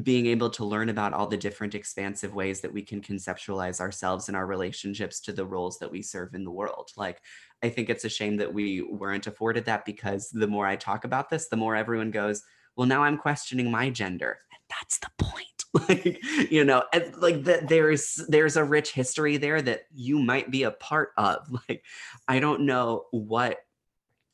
being 0.00 0.26
able 0.26 0.48
to 0.48 0.64
learn 0.64 0.88
about 0.88 1.12
all 1.12 1.26
the 1.26 1.36
different 1.36 1.74
expansive 1.74 2.34
ways 2.34 2.62
that 2.62 2.72
we 2.72 2.82
can 2.82 3.02
conceptualize 3.02 3.78
ourselves 3.78 4.28
and 4.28 4.36
our 4.36 4.46
relationships 4.46 5.20
to 5.20 5.32
the 5.32 5.44
roles 5.44 5.78
that 5.78 5.90
we 5.90 6.00
serve 6.00 6.34
in 6.34 6.44
the 6.44 6.50
world. 6.50 6.90
Like, 6.96 7.20
I 7.62 7.68
think 7.68 7.90
it's 7.90 8.04
a 8.04 8.08
shame 8.08 8.38
that 8.38 8.54
we 8.54 8.80
weren't 8.80 9.26
afforded 9.26 9.66
that 9.66 9.84
because 9.84 10.30
the 10.30 10.46
more 10.46 10.66
I 10.66 10.76
talk 10.76 11.04
about 11.04 11.28
this, 11.28 11.48
the 11.48 11.58
more 11.58 11.76
everyone 11.76 12.10
goes, 12.10 12.42
well, 12.74 12.86
now 12.86 13.02
I'm 13.02 13.18
questioning 13.18 13.70
my 13.70 13.90
gender. 13.90 14.38
And 14.50 14.60
that's 14.70 14.98
the 14.98 15.10
point. 15.18 15.46
like, 15.88 16.50
you 16.50 16.64
know, 16.64 16.84
like 17.16 17.44
that 17.44 17.68
there's 17.68 18.22
there's 18.28 18.56
a 18.56 18.64
rich 18.64 18.92
history 18.92 19.38
there 19.38 19.60
that 19.62 19.84
you 19.94 20.18
might 20.18 20.50
be 20.50 20.62
a 20.64 20.70
part 20.70 21.10
of. 21.16 21.48
Like, 21.68 21.84
I 22.28 22.40
don't 22.40 22.62
know 22.62 23.04
what 23.10 23.58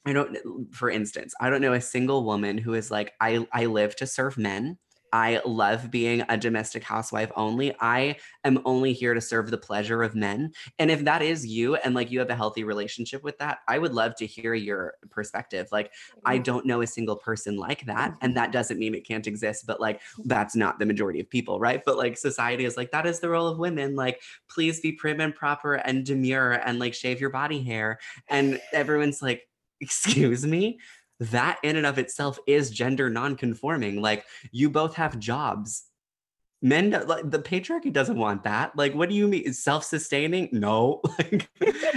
I 0.04 0.12
don't 0.12 0.36
for 0.72 0.90
instance, 0.90 1.34
I 1.40 1.50
don't 1.50 1.60
know 1.60 1.74
a 1.74 1.80
single 1.80 2.24
woman 2.24 2.58
who 2.58 2.74
is 2.74 2.90
like, 2.90 3.12
I 3.20 3.46
I 3.52 3.66
live 3.66 3.94
to 3.96 4.06
serve 4.06 4.36
men 4.36 4.78
I 5.12 5.40
love 5.44 5.90
being 5.90 6.22
a 6.28 6.36
domestic 6.36 6.82
housewife 6.82 7.30
only. 7.36 7.74
I 7.80 8.16
am 8.44 8.60
only 8.64 8.92
here 8.92 9.14
to 9.14 9.20
serve 9.20 9.50
the 9.50 9.58
pleasure 9.58 10.02
of 10.02 10.14
men. 10.14 10.52
And 10.78 10.90
if 10.90 11.04
that 11.04 11.22
is 11.22 11.46
you 11.46 11.76
and 11.76 11.94
like 11.94 12.10
you 12.10 12.18
have 12.18 12.30
a 12.30 12.36
healthy 12.36 12.64
relationship 12.64 13.22
with 13.22 13.38
that, 13.38 13.58
I 13.68 13.78
would 13.78 13.94
love 13.94 14.14
to 14.16 14.26
hear 14.26 14.54
your 14.54 14.94
perspective. 15.10 15.68
Like, 15.72 15.92
I 16.24 16.36
mm-hmm. 16.36 16.42
don't 16.42 16.66
know 16.66 16.82
a 16.82 16.86
single 16.86 17.16
person 17.16 17.56
like 17.56 17.86
that. 17.86 18.14
And 18.20 18.36
that 18.36 18.52
doesn't 18.52 18.78
mean 18.78 18.94
it 18.94 19.06
can't 19.06 19.26
exist, 19.26 19.66
but 19.66 19.80
like, 19.80 20.00
that's 20.24 20.56
not 20.56 20.78
the 20.78 20.86
majority 20.86 21.20
of 21.20 21.30
people, 21.30 21.60
right? 21.60 21.82
But 21.84 21.96
like, 21.96 22.16
society 22.16 22.64
is 22.64 22.76
like, 22.76 22.90
that 22.92 23.06
is 23.06 23.20
the 23.20 23.30
role 23.30 23.48
of 23.48 23.58
women. 23.58 23.96
Like, 23.96 24.20
please 24.50 24.80
be 24.80 24.92
prim 24.92 25.20
and 25.20 25.34
proper 25.34 25.74
and 25.74 26.04
demure 26.04 26.52
and 26.52 26.78
like 26.78 26.94
shave 26.94 27.20
your 27.20 27.30
body 27.30 27.62
hair. 27.62 27.98
And 28.28 28.60
everyone's 28.72 29.22
like, 29.22 29.48
excuse 29.80 30.44
me 30.44 30.78
that 31.20 31.58
in 31.62 31.76
and 31.76 31.86
of 31.86 31.98
itself 31.98 32.38
is 32.46 32.70
gender 32.70 33.10
non-conforming. 33.10 34.00
Like 34.00 34.24
you 34.52 34.70
both 34.70 34.94
have 34.94 35.18
jobs. 35.18 35.84
Men 36.60 36.90
like 37.06 37.30
the 37.30 37.38
patriarchy 37.38 37.92
doesn't 37.92 38.18
want 38.18 38.42
that. 38.42 38.74
Like 38.76 38.92
what 38.92 39.08
do 39.08 39.14
you 39.14 39.28
mean? 39.28 39.52
Self-sustaining? 39.52 40.48
No. 40.52 41.00
Like 41.18 41.48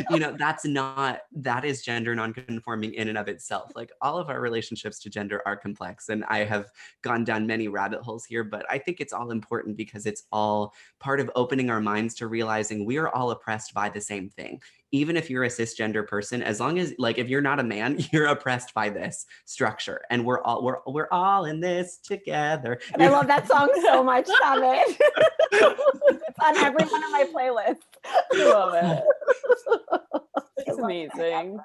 you 0.09 0.19
know 0.19 0.35
that's 0.37 0.65
not 0.65 1.21
that 1.33 1.63
is 1.63 1.81
gender 1.81 2.13
non-conforming 2.15 2.93
in 2.93 3.07
and 3.07 3.17
of 3.17 3.27
itself. 3.27 3.71
Like 3.75 3.91
all 4.01 4.17
of 4.17 4.29
our 4.29 4.39
relationships 4.39 4.99
to 4.99 5.09
gender 5.09 5.41
are 5.45 5.55
complex 5.55 6.09
and 6.09 6.23
i 6.25 6.39
have 6.39 6.69
gone 7.01 7.23
down 7.23 7.45
many 7.47 7.67
rabbit 7.67 8.01
holes 8.01 8.25
here 8.25 8.43
but 8.43 8.65
i 8.69 8.77
think 8.77 8.99
it's 8.99 9.13
all 9.13 9.31
important 9.31 9.77
because 9.77 10.05
it's 10.05 10.23
all 10.31 10.73
part 10.99 11.19
of 11.19 11.31
opening 11.35 11.69
our 11.69 11.79
minds 11.79 12.15
to 12.15 12.27
realizing 12.27 12.85
we 12.85 12.97
are 12.97 13.09
all 13.09 13.31
oppressed 13.31 13.73
by 13.73 13.89
the 13.89 14.01
same 14.01 14.29
thing 14.29 14.61
even 14.91 15.17
if 15.17 15.29
you're 15.29 15.43
a 15.43 15.49
cisgender 15.49 16.05
person 16.05 16.43
as 16.43 16.59
long 16.59 16.77
as 16.79 16.93
like 16.97 17.17
if 17.17 17.29
you're 17.29 17.41
not 17.41 17.59
a 17.59 17.63
man 17.63 17.97
you're 18.11 18.27
oppressed 18.27 18.73
by 18.73 18.89
this 18.89 19.25
structure. 19.45 20.01
And 20.09 20.25
we're 20.25 20.41
all 20.41 20.63
we're 20.63 20.77
we're 20.87 21.07
all 21.11 21.45
in 21.45 21.59
this 21.59 21.97
together. 21.97 22.79
And 22.93 23.03
i 23.03 23.09
love 23.09 23.27
that 23.27 23.47
song 23.47 23.69
so 23.81 24.03
much 24.03 24.27
stop 24.27 24.59
it. 24.61 25.01
It's 25.53 26.39
on 26.39 26.57
every 26.57 26.85
one 26.85 27.03
of 27.03 27.11
my 27.11 27.25
playlists. 27.33 27.81
I 28.05 28.45
love 28.45 28.73
it. 28.75 29.03
It's 30.67 30.77
amazing. 30.77 31.59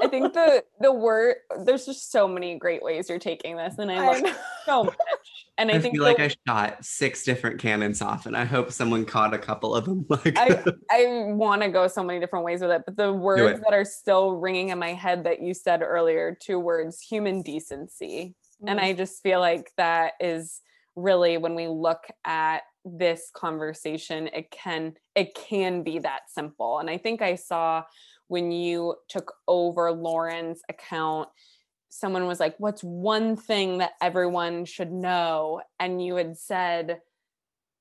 i 0.00 0.06
think 0.08 0.32
the 0.32 0.64
the 0.80 0.92
word 0.92 1.36
there's 1.64 1.84
just 1.86 2.12
so 2.12 2.28
many 2.28 2.56
great 2.56 2.82
ways 2.82 3.08
you're 3.08 3.18
taking 3.18 3.56
this 3.56 3.74
and 3.78 3.90
i 3.90 4.20
love 4.20 4.36
so 4.64 4.84
much 4.84 5.41
and 5.58 5.70
I, 5.70 5.74
I 5.74 5.78
think 5.80 5.94
feel 5.94 6.04
like 6.04 6.20
I 6.20 6.30
shot 6.46 6.84
six 6.84 7.24
different 7.24 7.60
cannons 7.60 8.00
off, 8.00 8.26
and 8.26 8.36
I 8.36 8.44
hope 8.44 8.72
someone 8.72 9.04
caught 9.04 9.34
a 9.34 9.38
couple 9.38 9.74
of 9.74 9.84
them. 9.84 10.06
Like 10.10 10.38
I, 10.38 10.62
I 10.90 11.04
want 11.32 11.62
to 11.62 11.68
go 11.68 11.88
so 11.88 12.02
many 12.02 12.20
different 12.20 12.44
ways 12.44 12.60
with 12.60 12.70
it, 12.70 12.82
but 12.86 12.96
the 12.96 13.12
words 13.12 13.60
that 13.60 13.72
are 13.72 13.84
still 13.84 14.32
ringing 14.32 14.70
in 14.70 14.78
my 14.78 14.92
head 14.92 15.24
that 15.24 15.42
you 15.42 15.54
said 15.54 15.82
earlier, 15.82 16.36
two 16.40 16.58
words: 16.58 17.00
human 17.00 17.42
decency. 17.42 18.34
Mm-hmm. 18.62 18.68
And 18.68 18.80
I 18.80 18.92
just 18.92 19.22
feel 19.22 19.40
like 19.40 19.70
that 19.76 20.14
is 20.20 20.60
really 20.96 21.38
when 21.38 21.54
we 21.54 21.68
look 21.68 22.04
at 22.24 22.62
this 22.84 23.30
conversation, 23.34 24.28
it 24.28 24.50
can 24.50 24.94
it 25.14 25.34
can 25.34 25.82
be 25.82 25.98
that 26.00 26.22
simple. 26.28 26.78
And 26.78 26.90
I 26.90 26.98
think 26.98 27.22
I 27.22 27.34
saw 27.34 27.84
when 28.28 28.50
you 28.50 28.96
took 29.08 29.34
over 29.46 29.92
Lauren's 29.92 30.62
account 30.68 31.28
someone 31.92 32.26
was 32.26 32.40
like, 32.40 32.54
What's 32.58 32.82
one 32.82 33.36
thing 33.36 33.78
that 33.78 33.92
everyone 34.00 34.64
should 34.64 34.90
know? 34.90 35.60
And 35.78 36.04
you 36.04 36.16
had 36.16 36.38
said 36.38 37.00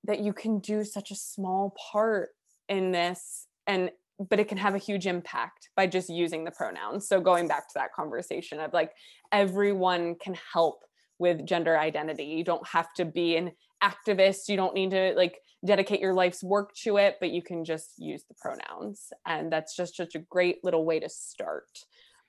that 0.04 0.20
you 0.20 0.34
can 0.34 0.60
do 0.60 0.84
such 0.84 1.12
a 1.12 1.16
small 1.16 1.76
part 1.92 2.30
in 2.68 2.92
this 2.92 3.48
and 3.68 3.92
but 4.30 4.40
it 4.40 4.48
can 4.48 4.58
have 4.58 4.76
a 4.76 4.80
huge 4.80 5.08
impact 5.08 5.70
by 5.76 5.88
just 5.88 6.08
using 6.08 6.44
the 6.44 6.52
pronouns. 6.52 7.08
So 7.08 7.20
going 7.20 7.48
back 7.48 7.68
to 7.70 7.74
that 7.76 7.92
conversation 7.92 8.60
of 8.60 8.72
like 8.72 8.92
everyone 9.32 10.16
can 10.16 10.36
help 10.54 10.84
with 11.18 11.46
gender 11.46 11.80
identity. 11.80 12.26
You 12.26 12.44
don't 12.44 12.68
have 12.68 12.94
to 12.96 13.06
be 13.06 13.36
an 13.36 13.52
activist. 13.84 14.48
You 14.48 14.58
don't 14.58 14.76
need 14.76 14.92
to 14.92 15.14
like 15.16 15.40
dedicate 15.66 16.02
your 16.02 16.14
life's 16.14 16.44
work 16.44 16.76
to 16.84 16.98
it, 16.98 17.18
but 17.20 17.32
you 17.32 17.42
can 17.42 17.66
just 17.66 17.94
use 17.98 18.24
the 18.28 18.36
pronouns. 18.36 19.12
And 19.26 19.52
that's 19.52 19.76
just 19.76 19.96
such 19.96 20.14
a 20.14 20.20
great 20.20 20.64
little 20.64 20.86
way 20.86 21.00
to 21.00 21.10
start. 21.10 21.80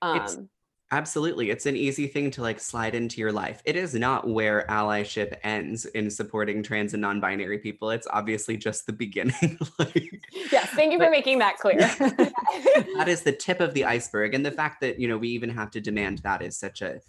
Um, 0.01 0.49
Absolutely. 0.93 1.49
It's 1.49 1.65
an 1.65 1.75
easy 1.75 2.07
thing 2.07 2.31
to 2.33 2.43
like 2.43 2.61
slide 2.61 2.95
into 2.95 3.19
your 3.19 3.33
life. 3.33 3.63
It 3.65 3.77
is 3.77 3.95
not 3.95 4.29
where 4.29 4.67
allyship 4.69 5.39
ends 5.43 5.87
in 5.87 6.11
supporting 6.11 6.63
trans 6.63 6.93
and 6.93 7.01
non 7.01 7.19
binary 7.19 7.59
people. 7.59 7.91
It's 7.91 8.07
obviously 8.11 8.59
just 8.59 8.85
the 8.85 8.93
beginning. 8.93 9.59
like, 9.79 10.21
yes. 10.53 10.69
Thank 10.71 10.93
you 10.93 10.99
but, 10.99 11.07
for 11.07 11.11
making 11.11 11.39
that 11.39 11.57
clear. 11.57 11.79
that 11.79 13.07
is 13.09 13.23
the 13.23 13.33
tip 13.41 13.61
of 13.61 13.73
the 13.73 13.87
iceberg. 13.87 14.35
And 14.35 14.45
the 14.45 14.51
fact 14.51 14.83
that, 14.83 15.01
you 15.01 15.09
know, 15.09 15.17
we 15.17 15.29
even 15.29 15.49
have 15.49 15.71
to 15.71 15.81
demand 15.81 16.19
that 16.19 16.43
is 16.43 16.59
such 16.59 16.83
a 16.83 17.01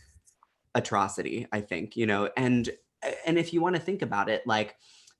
atrocity, 0.73 1.45
I 1.51 1.59
think, 1.59 1.97
you 1.97 2.05
know, 2.05 2.29
and, 2.37 2.69
and 3.25 3.37
if 3.37 3.51
you 3.51 3.59
want 3.59 3.75
to 3.75 3.81
think 3.81 4.01
about 4.01 4.29
it, 4.29 4.47
like, 4.47 4.77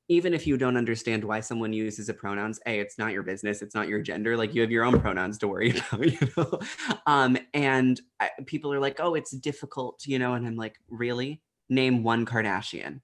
even 0.09 0.33
if 0.33 0.45
you 0.45 0.57
don't 0.57 0.77
understand 0.77 1.23
why 1.23 1.39
someone 1.39 1.73
uses 1.73 2.09
a 2.09 2.13
pronouns 2.13 2.59
a 2.67 2.79
it's 2.79 2.97
not 2.97 3.11
your 3.11 3.23
business 3.23 3.61
it's 3.61 3.75
not 3.75 3.87
your 3.87 4.01
gender 4.01 4.35
like 4.35 4.53
you 4.53 4.61
have 4.61 4.71
your 4.71 4.83
own 4.83 4.99
pronouns 4.99 5.37
to 5.37 5.47
worry 5.47 5.71
about 5.91 6.11
you 6.11 6.27
know? 6.37 6.59
Um 7.05 7.37
and 7.53 7.99
I, 8.19 8.29
people 8.45 8.73
are 8.73 8.79
like 8.79 8.99
oh 8.99 9.15
it's 9.15 9.31
difficult 9.31 10.05
you 10.05 10.19
know 10.19 10.33
and 10.33 10.45
i'm 10.45 10.55
like 10.55 10.75
really? 10.89 11.41
Name 11.69 12.03
one 12.03 12.25
kardashian. 12.25 12.99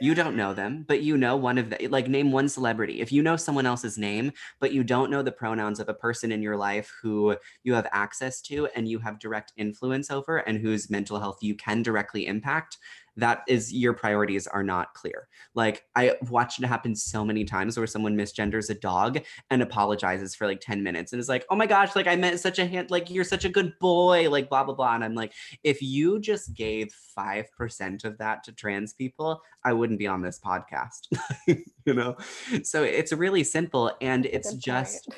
You 0.00 0.14
don't 0.14 0.36
know 0.36 0.54
them 0.54 0.84
but 0.86 1.02
you 1.02 1.16
know 1.16 1.36
one 1.36 1.58
of 1.58 1.70
the 1.70 1.88
like 1.88 2.08
name 2.08 2.32
one 2.32 2.48
celebrity. 2.48 3.00
If 3.00 3.12
you 3.12 3.22
know 3.22 3.36
someone 3.36 3.66
else's 3.66 3.98
name 3.98 4.32
but 4.60 4.72
you 4.72 4.84
don't 4.84 5.10
know 5.10 5.22
the 5.22 5.32
pronouns 5.32 5.80
of 5.80 5.88
a 5.88 5.94
person 5.94 6.32
in 6.32 6.40
your 6.40 6.56
life 6.56 6.90
who 7.02 7.36
you 7.64 7.74
have 7.74 7.88
access 7.92 8.40
to 8.42 8.68
and 8.76 8.88
you 8.88 9.00
have 9.00 9.18
direct 9.18 9.52
influence 9.56 10.10
over 10.10 10.38
and 10.38 10.58
whose 10.58 10.88
mental 10.88 11.18
health 11.18 11.38
you 11.42 11.54
can 11.56 11.82
directly 11.82 12.26
impact 12.26 12.78
that 13.20 13.42
is 13.46 13.72
your 13.72 13.92
priorities 13.92 14.46
are 14.46 14.62
not 14.62 14.94
clear. 14.94 15.28
Like 15.54 15.84
I 15.94 16.16
watched 16.28 16.62
it 16.62 16.66
happen 16.66 16.94
so 16.94 17.24
many 17.24 17.44
times 17.44 17.76
where 17.76 17.86
someone 17.86 18.16
misgenders 18.16 18.70
a 18.70 18.74
dog 18.74 19.20
and 19.50 19.62
apologizes 19.62 20.34
for 20.34 20.46
like 20.46 20.60
10 20.60 20.82
minutes 20.82 21.12
and 21.12 21.20
is 21.20 21.28
like, 21.28 21.44
oh 21.50 21.56
my 21.56 21.66
gosh, 21.66 21.94
like 21.94 22.06
I 22.06 22.16
meant 22.16 22.40
such 22.40 22.58
a 22.58 22.66
hand, 22.66 22.90
like 22.90 23.10
you're 23.10 23.24
such 23.24 23.44
a 23.44 23.48
good 23.48 23.72
boy, 23.80 24.28
like 24.30 24.48
blah, 24.48 24.64
blah, 24.64 24.74
blah. 24.74 24.94
And 24.94 25.04
I'm 25.04 25.14
like, 25.14 25.32
if 25.62 25.82
you 25.82 26.20
just 26.20 26.54
gave 26.54 26.94
5% 27.16 28.04
of 28.04 28.18
that 28.18 28.44
to 28.44 28.52
trans 28.52 28.92
people, 28.92 29.42
I 29.64 29.72
wouldn't 29.72 29.98
be 29.98 30.06
on 30.06 30.22
this 30.22 30.38
podcast. 30.38 31.08
you 31.46 31.94
know? 31.94 32.16
So 32.62 32.82
it's 32.82 33.12
really 33.12 33.44
simple 33.44 33.92
and 34.00 34.26
it's 34.26 34.54
just 34.54 35.08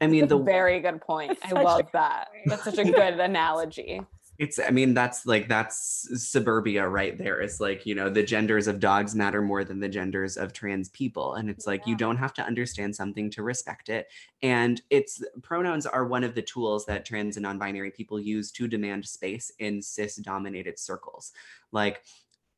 I 0.00 0.06
mean, 0.06 0.26
the 0.26 0.38
very 0.38 0.80
good 0.80 1.00
point. 1.00 1.38
I 1.44 1.52
love 1.52 1.86
that. 1.92 2.28
That's 2.46 2.64
such 2.64 2.78
a 2.78 2.84
good 2.84 3.20
analogy. 3.20 4.02
It's, 4.38 4.58
I 4.58 4.70
mean, 4.70 4.94
that's 4.94 5.26
like, 5.26 5.48
that's 5.48 6.08
suburbia 6.30 6.88
right 6.88 7.16
there. 7.16 7.40
It's 7.40 7.60
like, 7.60 7.86
you 7.86 7.94
know, 7.94 8.10
the 8.10 8.22
genders 8.22 8.66
of 8.66 8.80
dogs 8.80 9.14
matter 9.14 9.40
more 9.40 9.62
than 9.62 9.78
the 9.78 9.88
genders 9.88 10.36
of 10.36 10.52
trans 10.52 10.88
people. 10.88 11.34
And 11.34 11.48
it's 11.48 11.66
like, 11.66 11.86
you 11.86 11.96
don't 11.96 12.16
have 12.16 12.34
to 12.34 12.42
understand 12.42 12.96
something 12.96 13.30
to 13.30 13.42
respect 13.44 13.88
it. 13.88 14.08
And 14.42 14.82
it's 14.90 15.22
pronouns 15.42 15.86
are 15.86 16.06
one 16.06 16.24
of 16.24 16.34
the 16.34 16.42
tools 16.42 16.84
that 16.86 17.04
trans 17.04 17.36
and 17.36 17.44
non 17.44 17.58
binary 17.58 17.92
people 17.92 18.18
use 18.18 18.50
to 18.52 18.66
demand 18.66 19.06
space 19.06 19.52
in 19.60 19.80
cis 19.80 20.16
dominated 20.16 20.78
circles. 20.78 21.32
Like, 21.70 22.02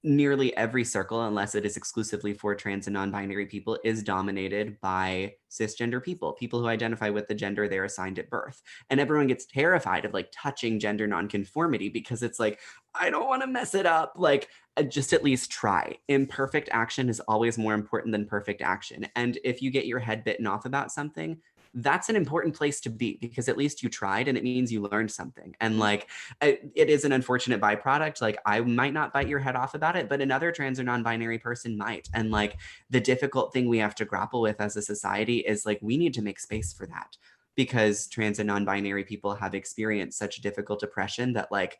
nearly 0.03 0.57
every 0.57 0.84
circle, 0.84 1.22
unless 1.26 1.55
it 1.55 1.66
is 1.66 1.76
exclusively 1.76 2.32
for 2.32 2.55
trans 2.55 2.86
and 2.86 2.94
non 2.94 3.11
binary 3.11 3.47
people, 3.47 3.78
is 3.84 4.03
dominated 4.03 4.80
by 4.80 5.34
cisgender 5.51 6.03
people, 6.03 6.32
people 6.32 6.61
who 6.61 6.68
identify 6.68 7.09
with 7.11 7.28
the 7.28 7.34
gender 7.34 7.68
they're 7.68 7.84
assigned 7.84 8.18
at 8.18 8.30
birth. 8.30 8.62
And 8.90 9.01
everyone 9.01 9.26
gets 9.26 9.47
terrified 9.47 10.05
of 10.05 10.14
like 10.14 10.28
touching 10.32 10.78
gender 10.78 11.07
nonconformity 11.07 11.88
because 11.88 12.22
it's 12.22 12.38
like, 12.38 12.61
I 12.94 13.11
don't 13.11 13.28
want 13.28 13.42
to 13.42 13.49
mess 13.49 13.74
it 13.74 13.86
up. 13.86 14.14
Like, 14.16 14.49
uh, 14.76 14.82
just 14.82 15.12
at 15.12 15.24
least 15.24 15.51
try. 15.51 15.97
Imperfect 16.09 16.68
action 16.72 17.09
is 17.09 17.20
always 17.20 17.59
more 17.59 17.74
important 17.74 18.12
than 18.12 18.26
perfect 18.26 18.62
action. 18.62 19.07
And 19.16 19.38
if 19.44 19.62
you 19.62 19.70
get 19.70 19.86
your 19.86 19.99
head 19.99 20.24
bitten 20.24 20.47
off 20.47 20.66
about 20.66 20.92
something, 20.92 21.38
that's 21.76 22.08
an 22.08 22.16
important 22.16 22.54
place 22.54 22.80
to 22.80 22.90
be 22.90 23.18
because 23.20 23.50
at 23.50 23.58
least 23.58 23.82
you 23.82 23.90
tried 23.90 24.28
and 24.28 24.38
it 24.38 24.42
means 24.42 24.72
you 24.72 24.80
learned 24.80 25.10
something. 25.10 25.54
And 25.60 25.72
mm-hmm. 25.74 25.82
like, 25.82 26.08
it, 26.40 26.72
it 26.74 26.88
is 26.88 27.04
an 27.04 27.12
unfortunate 27.12 27.60
byproduct. 27.60 28.22
Like, 28.22 28.38
I 28.46 28.60
might 28.60 28.94
not 28.94 29.12
bite 29.12 29.28
your 29.28 29.40
head 29.40 29.56
off 29.56 29.74
about 29.74 29.94
it, 29.94 30.08
but 30.08 30.22
another 30.22 30.50
trans 30.50 30.80
or 30.80 30.84
non 30.84 31.02
binary 31.02 31.38
person 31.38 31.76
might. 31.76 32.08
And 32.14 32.30
like, 32.30 32.56
the 32.88 33.00
difficult 33.00 33.52
thing 33.52 33.68
we 33.68 33.78
have 33.78 33.94
to 33.96 34.06
grapple 34.06 34.40
with 34.40 34.58
as 34.58 34.76
a 34.76 34.82
society 34.82 35.38
is 35.40 35.66
like, 35.66 35.78
we 35.82 35.98
need 35.98 36.14
to 36.14 36.22
make 36.22 36.40
space 36.40 36.72
for 36.72 36.86
that 36.86 37.18
because 37.56 38.06
trans 38.06 38.38
and 38.38 38.46
non 38.46 38.64
binary 38.64 39.04
people 39.04 39.34
have 39.34 39.54
experienced 39.54 40.18
such 40.18 40.40
difficult 40.40 40.82
oppression 40.82 41.34
that, 41.34 41.52
like, 41.52 41.78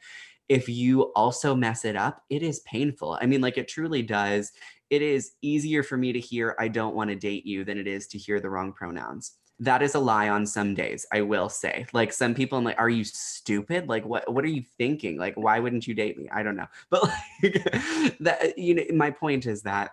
if 0.49 0.69
you 0.69 1.05
also 1.15 1.57
mess 1.57 1.87
it 1.87 1.97
up, 1.97 2.23
it 2.29 2.43
is 2.43 2.61
painful. 2.61 3.19
I 3.21 3.27
mean, 3.27 3.41
like, 3.41 3.57
it 3.57 3.67
truly 3.67 4.03
does. 4.03 4.53
It 4.91 5.01
is 5.01 5.33
easier 5.43 5.83
for 5.83 5.97
me 5.97 6.13
to 6.13 6.21
hear, 6.21 6.55
I 6.61 6.69
don't 6.69 6.95
want 6.95 7.11
to 7.11 7.17
date 7.17 7.47
you, 7.47 7.65
than 7.65 7.79
it 7.79 7.89
is 7.89 8.07
to 8.09 8.19
hear 8.19 8.39
the 8.41 8.51
wrong 8.51 8.73
pronouns 8.73 9.33
that 9.59 9.83
is 9.83 9.95
a 9.95 9.99
lie 9.99 10.29
on 10.29 10.45
some 10.47 10.75
days 10.75 11.07
i 11.13 11.21
will 11.21 11.49
say. 11.49 11.87
Like 11.93 12.13
some 12.13 12.35
people 12.35 12.59
i'm 12.59 12.65
like 12.65 12.79
are 12.79 12.91
you 12.91 13.05
stupid? 13.05 13.89
Like 13.89 14.05
what 14.05 14.31
what 14.33 14.45
are 14.45 14.49
you 14.49 14.63
thinking? 14.79 15.19
Like 15.19 15.35
why 15.35 15.61
wouldn't 15.61 15.87
you 15.87 15.95
date 15.95 16.19
me? 16.19 16.29
I 16.33 16.43
don't 16.43 16.57
know. 16.57 16.67
But 16.91 17.05
like 17.05 18.19
that 18.21 18.59
you 18.59 18.75
know 18.75 18.85
my 18.95 19.11
point 19.11 19.47
is 19.47 19.63
that 19.63 19.93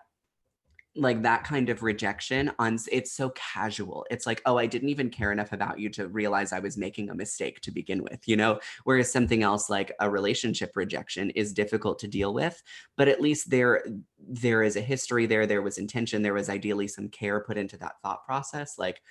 like 0.96 1.24
that 1.24 1.44
kind 1.44 1.70
of 1.70 1.82
rejection 1.82 2.52
on 2.60 2.78
it's 2.92 3.12
so 3.12 3.32
casual. 3.32 4.06
It's 4.12 4.28
like 4.28 4.42
oh 4.46 4.58
i 4.58 4.66
didn't 4.66 4.90
even 4.90 5.10
care 5.10 5.32
enough 5.32 5.54
about 5.54 5.80
you 5.80 5.90
to 5.92 6.08
realize 6.08 6.54
i 6.54 6.60
was 6.60 6.78
making 6.78 7.10
a 7.10 7.16
mistake 7.16 7.62
to 7.62 7.72
begin 7.72 8.04
with 8.04 8.28
you 8.28 8.36
know? 8.36 8.60
Whereas 8.84 9.12
something 9.12 9.44
else 9.44 9.70
like 9.70 9.92
a 10.00 10.10
relationship 10.10 10.76
rejection 10.76 11.30
is 11.32 11.54
difficult 11.54 12.00
to 12.00 12.08
deal 12.08 12.34
with 12.34 12.62
but 12.98 13.08
at 13.08 13.22
least 13.22 13.50
there 13.50 13.84
there 14.20 14.62
is 14.62 14.76
a 14.76 14.82
history 14.82 15.26
there 15.26 15.48
there 15.48 15.62
was 15.62 15.78
intention 15.78 16.22
there 16.22 16.34
was 16.34 16.50
ideally 16.50 16.88
some 16.88 17.10
care 17.10 17.40
put 17.40 17.58
into 17.58 17.78
that 17.78 17.96
thought 18.02 18.26
process. 18.26 18.78
Like 18.78 19.02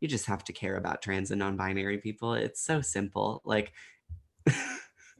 you 0.00 0.08
just 0.08 0.26
have 0.26 0.44
to 0.44 0.52
care 0.52 0.76
about 0.76 1.02
trans 1.02 1.30
and 1.30 1.38
non-binary 1.38 1.98
people 1.98 2.34
it's 2.34 2.62
so 2.62 2.80
simple 2.80 3.42
like 3.44 3.72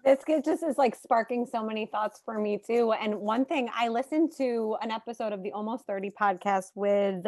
this 0.07 0.23
just 0.45 0.63
is 0.63 0.79
like 0.79 0.95
sparking 0.95 1.45
so 1.45 1.65
many 1.65 1.85
thoughts 1.85 2.23
for 2.25 2.39
me 2.39 2.61
too. 2.65 2.93
And 2.93 3.17
one 3.17 3.45
thing 3.45 3.69
I 3.75 3.89
listened 3.89 4.33
to 4.39 4.77
an 4.81 4.93
episode 4.93 5.33
of 5.33 5.43
the 5.43 5.51
Almost 5.51 5.85
30 5.87 6.11
podcast 6.11 6.71
with 6.77 7.25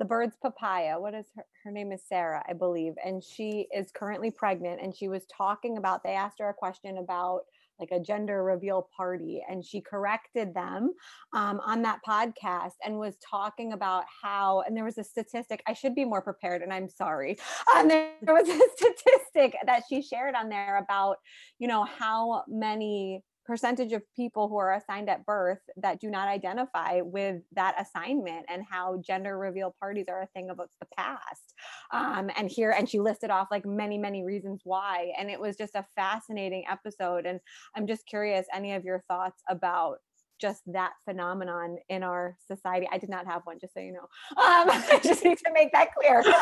the 0.00 0.04
Birds 0.04 0.36
Papaya. 0.42 0.98
What 0.98 1.14
is 1.14 1.26
her, 1.36 1.44
her 1.64 1.70
name 1.70 1.92
is 1.92 2.02
Sarah, 2.08 2.42
I 2.48 2.54
believe. 2.54 2.94
And 3.04 3.22
she 3.22 3.68
is 3.72 3.92
currently 3.92 4.32
pregnant. 4.32 4.80
And 4.82 4.94
she 4.94 5.06
was 5.06 5.26
talking 5.26 5.78
about, 5.78 6.02
they 6.02 6.14
asked 6.14 6.40
her 6.40 6.48
a 6.48 6.54
question 6.54 6.98
about 6.98 7.42
like 7.78 7.90
a 7.92 8.00
gender 8.00 8.42
reveal 8.42 8.88
party 8.96 9.42
and 9.48 9.64
she 9.64 9.80
corrected 9.80 10.54
them 10.54 10.92
um, 11.32 11.60
on 11.64 11.82
that 11.82 12.00
podcast 12.06 12.72
and 12.84 12.98
was 12.98 13.16
talking 13.18 13.72
about 13.72 14.04
how 14.22 14.62
and 14.66 14.76
there 14.76 14.84
was 14.84 14.98
a 14.98 15.04
statistic 15.04 15.62
i 15.66 15.72
should 15.72 15.94
be 15.94 16.04
more 16.04 16.22
prepared 16.22 16.62
and 16.62 16.72
i'm 16.72 16.88
sorry 16.88 17.38
um, 17.76 17.88
there 17.88 18.12
was 18.22 18.48
a 18.48 18.60
statistic 18.76 19.56
that 19.66 19.82
she 19.88 20.02
shared 20.02 20.34
on 20.34 20.48
there 20.48 20.78
about 20.78 21.16
you 21.58 21.68
know 21.68 21.84
how 21.84 22.42
many 22.48 23.22
percentage 23.48 23.92
of 23.94 24.02
people 24.14 24.46
who 24.46 24.58
are 24.58 24.74
assigned 24.74 25.08
at 25.08 25.24
birth 25.24 25.60
that 25.78 25.98
do 25.98 26.10
not 26.10 26.28
identify 26.28 27.00
with 27.00 27.40
that 27.52 27.74
assignment 27.80 28.44
and 28.50 28.62
how 28.70 29.00
gender 29.02 29.38
reveal 29.38 29.74
parties 29.80 30.04
are 30.10 30.20
a 30.20 30.26
thing 30.34 30.50
of 30.50 30.58
the 30.58 30.86
past 30.94 31.54
um, 31.94 32.30
and 32.36 32.50
here 32.50 32.74
and 32.76 32.90
she 32.90 33.00
listed 33.00 33.30
off 33.30 33.48
like 33.50 33.64
many 33.64 33.96
many 33.96 34.22
reasons 34.22 34.60
why 34.64 35.10
and 35.18 35.30
it 35.30 35.40
was 35.40 35.56
just 35.56 35.74
a 35.76 35.86
fascinating 35.96 36.62
episode 36.70 37.24
and 37.24 37.40
i'm 37.74 37.86
just 37.86 38.06
curious 38.06 38.46
any 38.52 38.74
of 38.74 38.84
your 38.84 39.02
thoughts 39.08 39.42
about 39.48 39.96
just 40.38 40.62
that 40.66 40.92
phenomenon 41.04 41.78
in 41.88 42.04
our 42.04 42.36
society. 42.46 42.88
I 42.92 42.98
did 42.98 43.08
not 43.08 43.26
have 43.26 43.42
one, 43.42 43.58
just 43.60 43.74
so 43.74 43.80
you 43.80 43.90
know. 43.90 44.06
Um, 44.40 44.70
I 44.70 45.00
just 45.02 45.24
need 45.24 45.36
to 45.38 45.50
make 45.52 45.72
that 45.72 45.88
clear. 45.94 46.22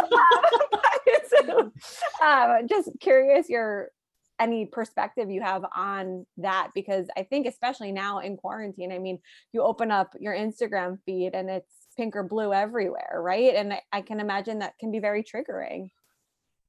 Um, 1.09 1.23
so, 1.29 1.73
um, 2.23 2.69
just 2.69 2.91
curious 3.01 3.49
your 3.49 3.91
any 4.39 4.66
perspective 4.66 5.30
you 5.30 5.43
have 5.43 5.64
on 5.74 6.26
that 6.39 6.70
because 6.74 7.07
I 7.16 7.22
think 7.22 7.47
especially 7.47 7.93
now 7.93 8.18
in 8.20 8.37
quarantine, 8.37 8.93
I 8.93 8.99
mean, 8.99 9.18
you 9.53 9.62
open 9.62 9.91
up 9.91 10.14
your 10.18 10.34
Instagram 10.34 10.99
feed 11.05 11.34
and 11.34 11.49
it's 11.49 11.72
pink 11.97 12.16
or 12.16 12.22
blue 12.22 12.53
everywhere, 12.53 13.16
right? 13.16 13.55
And 13.55 13.72
I, 13.72 13.82
I 13.93 14.01
can 14.03 14.20
imagine 14.20 14.59
that 14.61 14.78
can 14.78 14.93
be 14.93 14.99
very 14.99 15.24
triggering. 15.24 15.91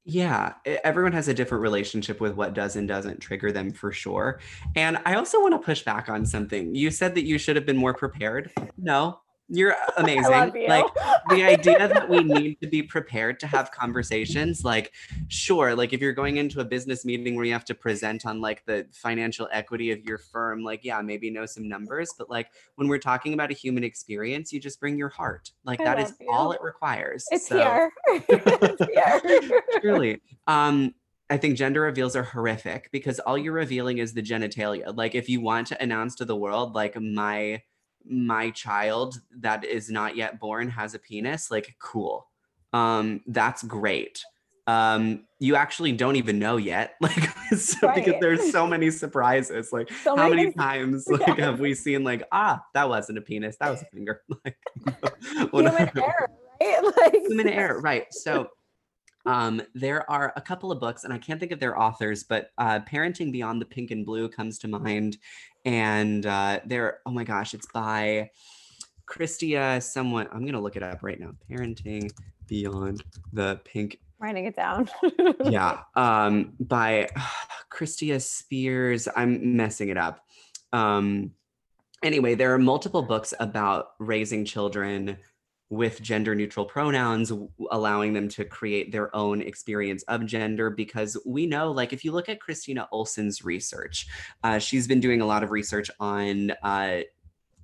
Yeah, 0.04 0.54
everyone 0.64 1.12
has 1.12 1.28
a 1.28 1.34
different 1.34 1.60
relationship 1.60 2.18
with 2.18 2.34
what 2.34 2.54
does 2.54 2.76
and 2.76 2.88
doesn't 2.88 3.20
trigger 3.20 3.52
them 3.52 3.72
for 3.72 3.92
sure. 3.92 4.40
And 4.74 4.98
I 5.04 5.16
also 5.16 5.38
want 5.42 5.52
to 5.52 5.58
push 5.58 5.82
back 5.82 6.08
on 6.08 6.24
something. 6.24 6.74
You 6.74 6.90
said 6.90 7.14
that 7.14 7.24
you 7.24 7.36
should 7.36 7.56
have 7.56 7.66
been 7.66 7.76
more 7.76 7.92
prepared. 7.92 8.50
No, 8.78 9.20
you're 9.48 9.74
amazing. 9.96 10.52
you. 10.54 10.68
Like 10.68 10.84
the 11.30 11.42
idea 11.54 11.88
that 11.88 12.08
we 12.08 12.22
need 12.22 12.60
to 12.60 12.66
be 12.66 12.82
prepared 12.82 13.40
to 13.40 13.46
have 13.46 13.70
conversations, 13.70 14.64
like, 14.64 14.92
sure, 15.28 15.74
like 15.74 15.92
if 15.92 16.00
you're 16.00 16.12
going 16.12 16.36
into 16.36 16.60
a 16.60 16.64
business 16.64 17.04
meeting 17.04 17.34
where 17.36 17.44
you 17.44 17.52
have 17.52 17.64
to 17.66 17.74
present 17.74 18.26
on 18.26 18.40
like 18.40 18.64
the 18.66 18.86
financial 18.92 19.48
equity 19.52 19.90
of 19.90 20.04
your 20.04 20.18
firm, 20.18 20.62
like, 20.62 20.84
yeah, 20.84 21.00
maybe 21.00 21.30
know 21.30 21.46
some 21.46 21.68
numbers, 21.68 22.10
but 22.18 22.28
like 22.30 22.48
when 22.76 22.88
we're 22.88 22.98
talking 22.98 23.32
about 23.34 23.50
a 23.50 23.54
human 23.54 23.84
experience, 23.84 24.52
you 24.52 24.60
just 24.60 24.80
bring 24.80 24.96
your 24.98 25.08
heart. 25.08 25.50
Like 25.64 25.80
I 25.80 25.84
that 25.84 26.00
is 26.00 26.14
you. 26.20 26.30
all 26.30 26.52
it 26.52 26.60
requires. 26.62 27.26
It's 27.30 27.48
So- 27.48 27.56
here. 27.58 27.92
it's 28.28 28.84
here. 29.48 29.62
truly 29.80 30.20
um 30.46 30.94
i 31.30 31.36
think 31.36 31.56
gender 31.56 31.82
reveals 31.82 32.16
are 32.16 32.22
horrific 32.22 32.88
because 32.92 33.18
all 33.20 33.36
you're 33.38 33.52
revealing 33.52 33.98
is 33.98 34.14
the 34.14 34.22
genitalia 34.22 34.96
like 34.96 35.14
if 35.14 35.28
you 35.28 35.40
want 35.40 35.66
to 35.68 35.82
announce 35.82 36.14
to 36.16 36.24
the 36.24 36.34
world 36.36 36.74
like 36.74 37.00
my 37.00 37.62
my 38.10 38.50
child 38.50 39.20
that 39.38 39.64
is 39.64 39.90
not 39.90 40.16
yet 40.16 40.40
born 40.40 40.68
has 40.68 40.94
a 40.94 40.98
penis 40.98 41.50
like 41.50 41.76
cool. 41.80 42.26
Um 42.72 43.20
that's 43.26 43.62
great. 43.62 44.24
Um 44.66 45.24
you 45.38 45.56
actually 45.56 45.92
don't 45.92 46.16
even 46.16 46.38
know 46.38 46.56
yet 46.56 46.94
like 47.00 47.28
so, 47.56 47.92
because 47.94 48.14
there's 48.20 48.50
so 48.52 48.66
many 48.74 48.90
surprises 48.90 49.72
like 49.72 49.90
So 50.04 50.16
how 50.16 50.28
many 50.28 50.44
things- 50.44 50.54
times 50.58 51.06
like 51.08 51.38
Yeah. 51.38 51.46
have 51.46 51.60
we 51.60 51.74
seen 51.74 52.04
like 52.04 52.22
ah 52.32 52.62
that 52.74 52.88
wasn't 52.88 53.18
a 53.18 53.22
penis 53.22 53.56
that 53.60 53.70
was 53.70 53.82
a 53.82 53.86
finger. 53.86 54.22
Like 54.44 54.56
Human 55.52 55.66
error, 55.96 56.30
right? 56.60 56.92
Like, 56.96 57.14
human 57.26 57.48
error 57.48 57.80
right. 57.80 58.06
So 58.12 58.48
um, 59.26 59.60
there 59.74 60.10
are 60.10 60.32
a 60.36 60.40
couple 60.40 60.72
of 60.72 60.80
books 60.80 61.04
and 61.04 61.12
i 61.12 61.18
can't 61.18 61.38
think 61.38 61.52
of 61.52 61.60
their 61.60 61.78
authors 61.78 62.24
but 62.24 62.50
uh, 62.56 62.80
parenting 62.90 63.30
beyond 63.30 63.60
the 63.60 63.66
pink 63.66 63.90
and 63.90 64.06
blue 64.06 64.26
comes 64.28 64.58
to 64.58 64.68
mind 64.68 65.18
and 65.68 66.24
uh, 66.24 66.60
there 66.64 67.00
oh 67.04 67.10
my 67.10 67.24
gosh 67.24 67.52
it's 67.52 67.66
by 67.74 68.30
christia 69.06 69.82
someone 69.82 70.26
i'm 70.32 70.44
gonna 70.46 70.60
look 70.60 70.76
it 70.76 70.82
up 70.82 71.02
right 71.02 71.20
now 71.20 71.30
parenting 71.50 72.10
beyond 72.46 73.04
the 73.34 73.60
pink 73.64 73.98
Writing 74.20 74.46
it 74.46 74.56
down. 74.56 74.88
yeah 75.44 75.80
um 75.94 76.54
by 76.58 77.08
christia 77.70 78.20
spears 78.20 79.08
i'm 79.14 79.56
messing 79.56 79.90
it 79.90 79.98
up 79.98 80.24
um 80.72 81.32
anyway 82.02 82.34
there 82.34 82.52
are 82.54 82.58
multiple 82.58 83.02
books 83.02 83.34
about 83.38 83.90
raising 83.98 84.46
children 84.46 85.18
with 85.70 86.00
gender 86.00 86.34
neutral 86.34 86.64
pronouns 86.64 87.32
allowing 87.70 88.14
them 88.14 88.28
to 88.28 88.44
create 88.44 88.90
their 88.90 89.14
own 89.14 89.42
experience 89.42 90.02
of 90.04 90.24
gender 90.24 90.70
because 90.70 91.16
we 91.26 91.46
know 91.46 91.70
like 91.70 91.92
if 91.92 92.04
you 92.04 92.12
look 92.12 92.28
at 92.28 92.38
Kristina 92.40 92.86
Olson's 92.90 93.44
research 93.44 94.06
uh, 94.44 94.58
she's 94.58 94.86
been 94.86 95.00
doing 95.00 95.20
a 95.20 95.26
lot 95.26 95.42
of 95.42 95.50
research 95.50 95.90
on 96.00 96.52
uh, 96.62 97.00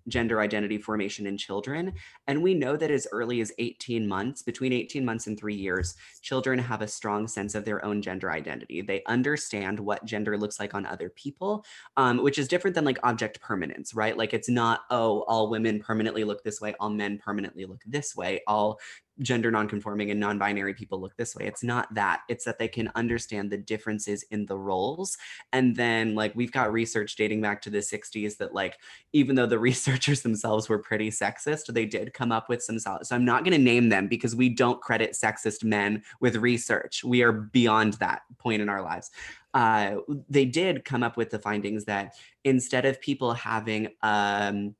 gender 0.09 0.41
identity 0.41 0.79
formation 0.79 1.27
in 1.27 1.37
children 1.37 1.93
and 2.27 2.43
we 2.43 2.55
know 2.55 2.77
that 2.77 2.91
as 2.91 3.07
early 3.13 3.41
as 3.41 3.53
18 3.59 4.07
months 4.07 4.43
between 4.43 4.73
18 4.73 5.05
months 5.05 5.27
and 5.27 5.39
three 5.39 5.55
years 5.55 5.95
children 6.23 6.59
have 6.59 6.83
a 6.83 6.89
strong 6.89 7.27
sense 7.27 7.55
of 7.55 7.65
their 7.65 7.85
own 7.85 8.01
gender 8.03 8.31
identity. 8.31 8.83
They 8.83 9.03
understand 9.07 9.79
what 9.79 10.05
gender 10.05 10.37
looks 10.37 10.59
like 10.61 10.75
on 10.75 10.87
other 10.87 11.11
people, 11.11 11.65
um, 11.97 12.23
which 12.23 12.39
is 12.39 12.49
different 12.49 12.75
than 12.75 12.85
like 12.85 12.99
object 13.03 13.41
permanence, 13.41 13.95
right? 13.95 14.17
Like 14.17 14.35
it's 14.35 14.49
not, 14.49 14.83
oh, 14.91 15.23
all 15.23 15.51
women 15.51 15.81
permanently 15.81 16.25
look 16.25 16.43
this 16.43 16.61
way, 16.61 16.75
all 16.81 16.91
men 16.91 17.19
permanently 17.19 17.65
look 17.65 17.81
this 17.87 18.17
way, 18.17 18.41
all 18.47 18.79
gender 19.21 19.51
nonconforming 19.51 20.11
and 20.11 20.19
non-binary 20.19 20.75
people 20.75 21.01
look 21.01 21.17
this 21.17 21.37
way. 21.37 21.47
It's 21.47 21.63
not 21.63 21.93
that. 21.95 22.23
It's 22.29 22.45
that 22.45 22.59
they 22.59 22.69
can 22.69 22.91
understand 22.95 23.51
the 23.51 23.57
differences 23.57 24.25
in 24.31 24.47
the 24.47 24.59
roles. 24.59 25.17
And 25.53 25.77
then 25.77 26.15
like 26.15 26.35
we've 26.35 26.53
got 26.53 26.73
research 26.73 27.17
dating 27.17 27.41
back 27.41 27.63
to 27.63 27.71
the 27.71 27.79
60s 27.79 28.37
that 28.39 28.55
like 28.55 28.79
even 29.13 29.37
though 29.37 29.47
the 29.47 29.59
researchers 29.65 30.23
themselves 30.23 30.69
were 30.69 30.79
pretty 30.79 31.11
sexist, 31.11 31.73
they 31.73 31.87
did 31.87 32.13
come 32.13 32.33
up 32.33 32.49
with 32.49 32.63
some 32.63 32.79
solid. 32.79 33.07
So 33.07 33.15
I'm 33.15 33.25
not 33.25 33.45
going 33.45 33.57
to 33.57 33.63
name 33.63 33.89
them 33.89 34.09
because 34.09 34.35
we 34.35 34.49
don't 34.49 34.81
credit 34.81 35.13
sexist 35.13 35.65
men 35.65 36.03
with 36.21 36.37
research. 36.37 37.05
We 37.05 37.23
are 37.23 37.33
beyond 37.33 37.95
that 37.95 38.23
point 38.39 38.63
in 38.63 38.69
our 38.69 38.83
lives. 38.83 39.11
Uh, 39.53 39.99
they 40.29 40.45
did 40.45 40.85
come 40.85 41.05
up 41.05 41.17
with 41.17 41.31
the 41.31 41.39
findings 41.39 41.85
that 41.85 42.15
instead 42.43 42.85
of 42.85 43.01
people 43.01 43.33
having 43.33 43.89
um, 44.03 44.75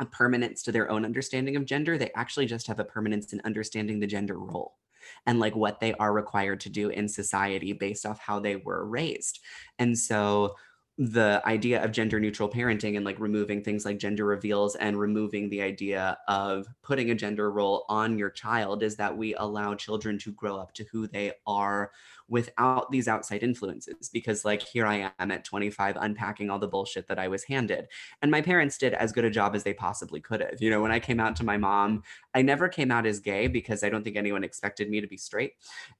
a 0.00 0.06
permanence 0.06 0.62
to 0.62 0.72
their 0.72 0.90
own 0.90 1.04
understanding 1.04 1.56
of 1.56 1.64
gender. 1.64 1.98
They 1.98 2.10
actually 2.14 2.46
just 2.46 2.66
have 2.66 2.80
a 2.80 2.84
permanence 2.84 3.32
in 3.32 3.40
understanding 3.44 4.00
the 4.00 4.06
gender 4.06 4.38
role 4.38 4.76
and 5.26 5.40
like 5.40 5.56
what 5.56 5.80
they 5.80 5.94
are 5.94 6.12
required 6.12 6.60
to 6.60 6.70
do 6.70 6.88
in 6.90 7.08
society 7.08 7.72
based 7.72 8.06
off 8.06 8.18
how 8.18 8.40
they 8.40 8.56
were 8.56 8.86
raised. 8.86 9.40
And 9.78 9.98
so 9.98 10.56
the 11.00 11.40
idea 11.46 11.82
of 11.82 11.92
gender 11.92 12.18
neutral 12.18 12.48
parenting 12.48 12.96
and 12.96 13.04
like 13.04 13.20
removing 13.20 13.62
things 13.62 13.84
like 13.84 13.98
gender 13.98 14.24
reveals 14.24 14.74
and 14.74 14.98
removing 14.98 15.48
the 15.48 15.62
idea 15.62 16.18
of 16.26 16.66
putting 16.82 17.12
a 17.12 17.14
gender 17.14 17.52
role 17.52 17.84
on 17.88 18.18
your 18.18 18.30
child 18.30 18.82
is 18.82 18.96
that 18.96 19.16
we 19.16 19.32
allow 19.36 19.74
children 19.74 20.18
to 20.18 20.32
grow 20.32 20.56
up 20.56 20.74
to 20.74 20.84
who 20.90 21.06
they 21.06 21.32
are 21.46 21.92
without 22.28 22.90
these 22.90 23.08
outside 23.08 23.42
influences 23.42 24.10
because 24.12 24.44
like 24.44 24.62
here 24.62 24.86
I 24.86 25.10
am 25.18 25.30
at 25.30 25.44
25 25.44 25.96
unpacking 25.98 26.50
all 26.50 26.58
the 26.58 26.68
bullshit 26.68 27.08
that 27.08 27.18
I 27.18 27.28
was 27.28 27.44
handed. 27.44 27.88
And 28.20 28.30
my 28.30 28.42
parents 28.42 28.76
did 28.76 28.94
as 28.94 29.12
good 29.12 29.24
a 29.24 29.30
job 29.30 29.54
as 29.54 29.62
they 29.64 29.72
possibly 29.72 30.20
could 30.20 30.40
have. 30.40 30.60
You 30.60 30.70
know 30.70 30.80
when 30.80 30.92
I 30.92 31.00
came 31.00 31.20
out 31.20 31.36
to 31.36 31.44
my 31.44 31.56
mom 31.56 32.02
I 32.34 32.42
never 32.42 32.68
came 32.68 32.90
out 32.90 33.06
as 33.06 33.20
gay 33.20 33.46
because 33.46 33.82
I 33.82 33.88
don't 33.88 34.04
think 34.04 34.16
anyone 34.16 34.44
expected 34.44 34.90
me 34.90 35.00
to 35.00 35.06
be 35.06 35.16
straight 35.16 35.52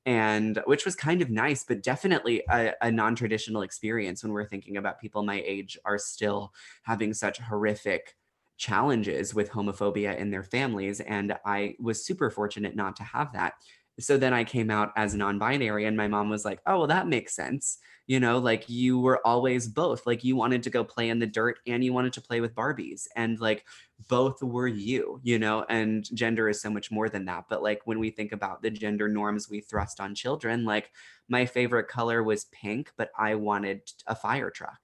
and 0.05 0.61
which 0.67 0.85
was 0.85 0.95
kind 0.95 1.23
of 1.23 1.31
nice 1.31 1.65
but 1.65 1.83
definitely 1.83 2.43
a, 2.51 2.73
a 2.83 2.91
non-traditional 2.91 3.63
experience 3.63 4.23
when 4.23 4.33
we're 4.33 4.45
thinking 4.45 4.77
about 4.77 5.01
people 5.01 5.23
my 5.23 5.43
age 5.47 5.79
are 5.85 5.99
still 5.99 6.53
having 6.83 7.15
such 7.15 7.39
horrific 7.39 8.17
challenges 8.59 9.35
with 9.35 9.51
homophobia 9.51 10.17
in 10.19 10.31
their 10.31 10.43
families 10.43 11.01
and 11.01 11.35
I 11.47 11.77
was 11.81 12.05
super 12.05 12.29
fortunate 12.29 12.75
not 12.75 12.97
to 12.97 13.05
have 13.05 13.33
that 13.33 13.55
so 14.01 14.17
then 14.17 14.33
I 14.33 14.45
came 14.45 14.71
out 14.71 14.93
as 14.97 15.15
non-binary 15.15 15.85
and 15.87 15.97
my 15.97 16.09
mom 16.09 16.31
was 16.31 16.45
like, 16.45 16.61
"Oh, 16.67 16.79
well 16.79 16.87
that 16.89 17.09
makes 17.09 17.35
sense." 17.35 17.79
You 18.07 18.21
know, 18.21 18.39
like 18.39 18.69
you 18.69 18.99
were 18.99 19.25
always 19.27 19.69
both. 19.69 20.07
Like 20.07 20.25
you 20.25 20.35
wanted 20.35 20.63
to 20.63 20.71
go 20.71 20.83
play 20.83 21.11
in 21.11 21.19
the 21.19 21.27
dirt 21.27 21.59
and 21.67 21.85
you 21.85 21.93
wanted 21.93 22.15
to 22.15 22.23
play 22.23 22.41
with 22.41 22.55
Barbies 22.55 23.07
and 23.17 23.39
like 23.39 23.67
both 24.09 24.43
were 24.43 24.67
you, 24.67 25.21
you 25.23 25.39
know, 25.39 25.67
and 25.69 26.09
gender 26.15 26.49
is 26.49 26.63
so 26.63 26.71
much 26.71 26.91
more 26.91 27.09
than 27.11 27.27
that. 27.27 27.45
But 27.51 27.63
like 27.63 27.83
when 27.85 27.99
we 27.99 28.11
think 28.11 28.33
about 28.33 28.63
the 28.63 28.71
gender 28.71 29.09
norms 29.09 29.51
we 29.51 29.61
thrust 29.61 30.01
on 30.01 30.15
children, 30.15 30.65
like 30.65 30.91
my 31.29 31.45
favorite 31.45 31.89
color 31.89 32.23
was 32.23 32.47
pink, 32.47 32.93
but 32.97 33.11
I 33.19 33.35
wanted 33.35 33.83
a 34.07 34.15
fire 34.15 34.51
truck. 34.51 34.79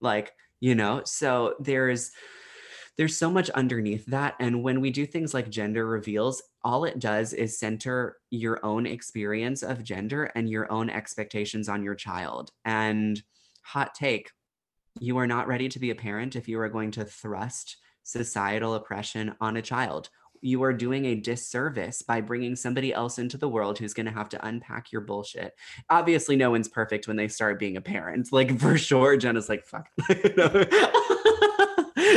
Like, 0.00 0.32
you 0.60 0.74
know, 0.74 1.02
so 1.04 1.54
there's 1.60 2.10
there's 3.00 3.16
so 3.16 3.30
much 3.30 3.48
underneath 3.50 4.04
that. 4.04 4.34
And 4.40 4.62
when 4.62 4.82
we 4.82 4.90
do 4.90 5.06
things 5.06 5.32
like 5.32 5.48
gender 5.48 5.86
reveals, 5.86 6.42
all 6.62 6.84
it 6.84 6.98
does 6.98 7.32
is 7.32 7.58
center 7.58 8.18
your 8.28 8.62
own 8.62 8.84
experience 8.84 9.62
of 9.62 9.82
gender 9.82 10.24
and 10.34 10.50
your 10.50 10.70
own 10.70 10.90
expectations 10.90 11.70
on 11.70 11.82
your 11.82 11.94
child. 11.94 12.52
And 12.66 13.22
hot 13.62 13.94
take, 13.94 14.32
you 14.98 15.16
are 15.16 15.26
not 15.26 15.48
ready 15.48 15.66
to 15.70 15.78
be 15.78 15.88
a 15.88 15.94
parent 15.94 16.36
if 16.36 16.46
you 16.46 16.60
are 16.60 16.68
going 16.68 16.90
to 16.90 17.06
thrust 17.06 17.78
societal 18.02 18.74
oppression 18.74 19.34
on 19.40 19.56
a 19.56 19.62
child. 19.62 20.10
You 20.42 20.62
are 20.64 20.74
doing 20.74 21.06
a 21.06 21.14
disservice 21.14 22.02
by 22.02 22.20
bringing 22.20 22.54
somebody 22.54 22.92
else 22.92 23.18
into 23.18 23.38
the 23.38 23.48
world 23.48 23.78
who's 23.78 23.94
going 23.94 24.06
to 24.06 24.12
have 24.12 24.28
to 24.28 24.46
unpack 24.46 24.92
your 24.92 25.00
bullshit. 25.00 25.54
Obviously, 25.88 26.36
no 26.36 26.50
one's 26.50 26.68
perfect 26.68 27.08
when 27.08 27.16
they 27.16 27.28
start 27.28 27.58
being 27.58 27.78
a 27.78 27.80
parent. 27.80 28.30
Like, 28.30 28.60
for 28.60 28.76
sure, 28.76 29.16
Jenna's 29.16 29.48
like, 29.48 29.64
fuck. 29.64 29.88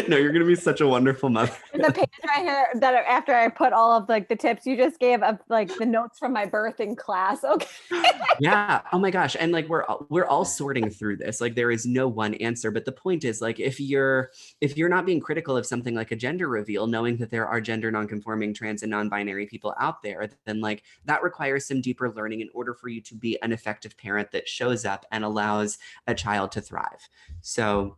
no, 0.08 0.18
you're 0.18 0.32
gonna 0.32 0.46
be 0.46 0.56
such 0.56 0.82
a 0.82 0.88
wonderful 0.88 1.30
mother. 1.30 1.54
the 1.74 1.92
page 1.92 2.10
right 2.28 2.44
here 2.44 2.68
that 2.76 2.94
after 3.08 3.34
I 3.34 3.50
put 3.50 3.74
all 3.74 3.92
of 3.92 4.10
like 4.10 4.28
the 4.28 4.36
tips 4.36 4.66
you 4.66 4.76
just 4.76 5.00
gave 5.00 5.22
of 5.22 5.40
like 5.50 5.76
the 5.78 5.86
notes 5.86 6.20
from 6.20 6.34
my 6.34 6.46
birth 6.46 6.80
in 6.80 6.96
class. 6.96 7.44
Okay. 7.54 7.68
yeah. 8.40 8.82
Oh 8.92 8.98
my 8.98 9.12
gosh. 9.12 9.36
And 9.40 9.52
like 9.52 9.68
we're 9.68 9.86
we're 10.10 10.26
all 10.26 10.44
sorting 10.44 10.90
through 10.90 11.18
this. 11.18 11.40
Like 11.40 11.54
there 11.54 11.70
is 11.70 11.86
no 11.86 12.08
one 12.08 12.34
answer. 12.36 12.72
But 12.72 12.86
the 12.86 12.92
point 12.92 13.24
is 13.24 13.42
like 13.42 13.60
if 13.60 13.80
you're 13.80 14.32
if 14.60 14.76
you're 14.76 14.90
not 14.90 15.06
being 15.06 15.20
critical 15.20 15.56
of 15.56 15.66
something 15.66 15.94
like 15.94 16.12
a 16.12 16.16
gender 16.16 16.48
reveal, 16.48 16.88
knowing 16.88 17.18
that 17.18 17.30
there 17.30 17.48
are 17.48 17.62
gender 17.62 17.92
nonconforming, 17.92 18.56
trans, 18.56 18.82
and 18.82 18.90
non-binary 18.90 19.46
people 19.46 19.76
out 19.80 20.02
there, 20.02 20.30
then 20.46 20.62
like 20.62 20.84
that 21.06 21.22
requires 21.22 21.66
some 21.68 21.82
deeper 21.82 22.12
learning 22.12 22.42
in 22.42 22.50
order 22.56 22.74
for 22.74 22.90
you 22.90 23.02
to 23.02 23.16
be 23.16 23.40
an 23.44 23.52
effective 23.52 23.96
parent 23.98 24.32
that 24.32 24.48
shows 24.48 24.84
up 24.86 25.06
and 25.12 25.24
allows 25.24 25.78
a 26.08 26.16
child 26.16 26.52
to 26.54 26.62
thrive. 26.62 27.10
So 27.42 27.98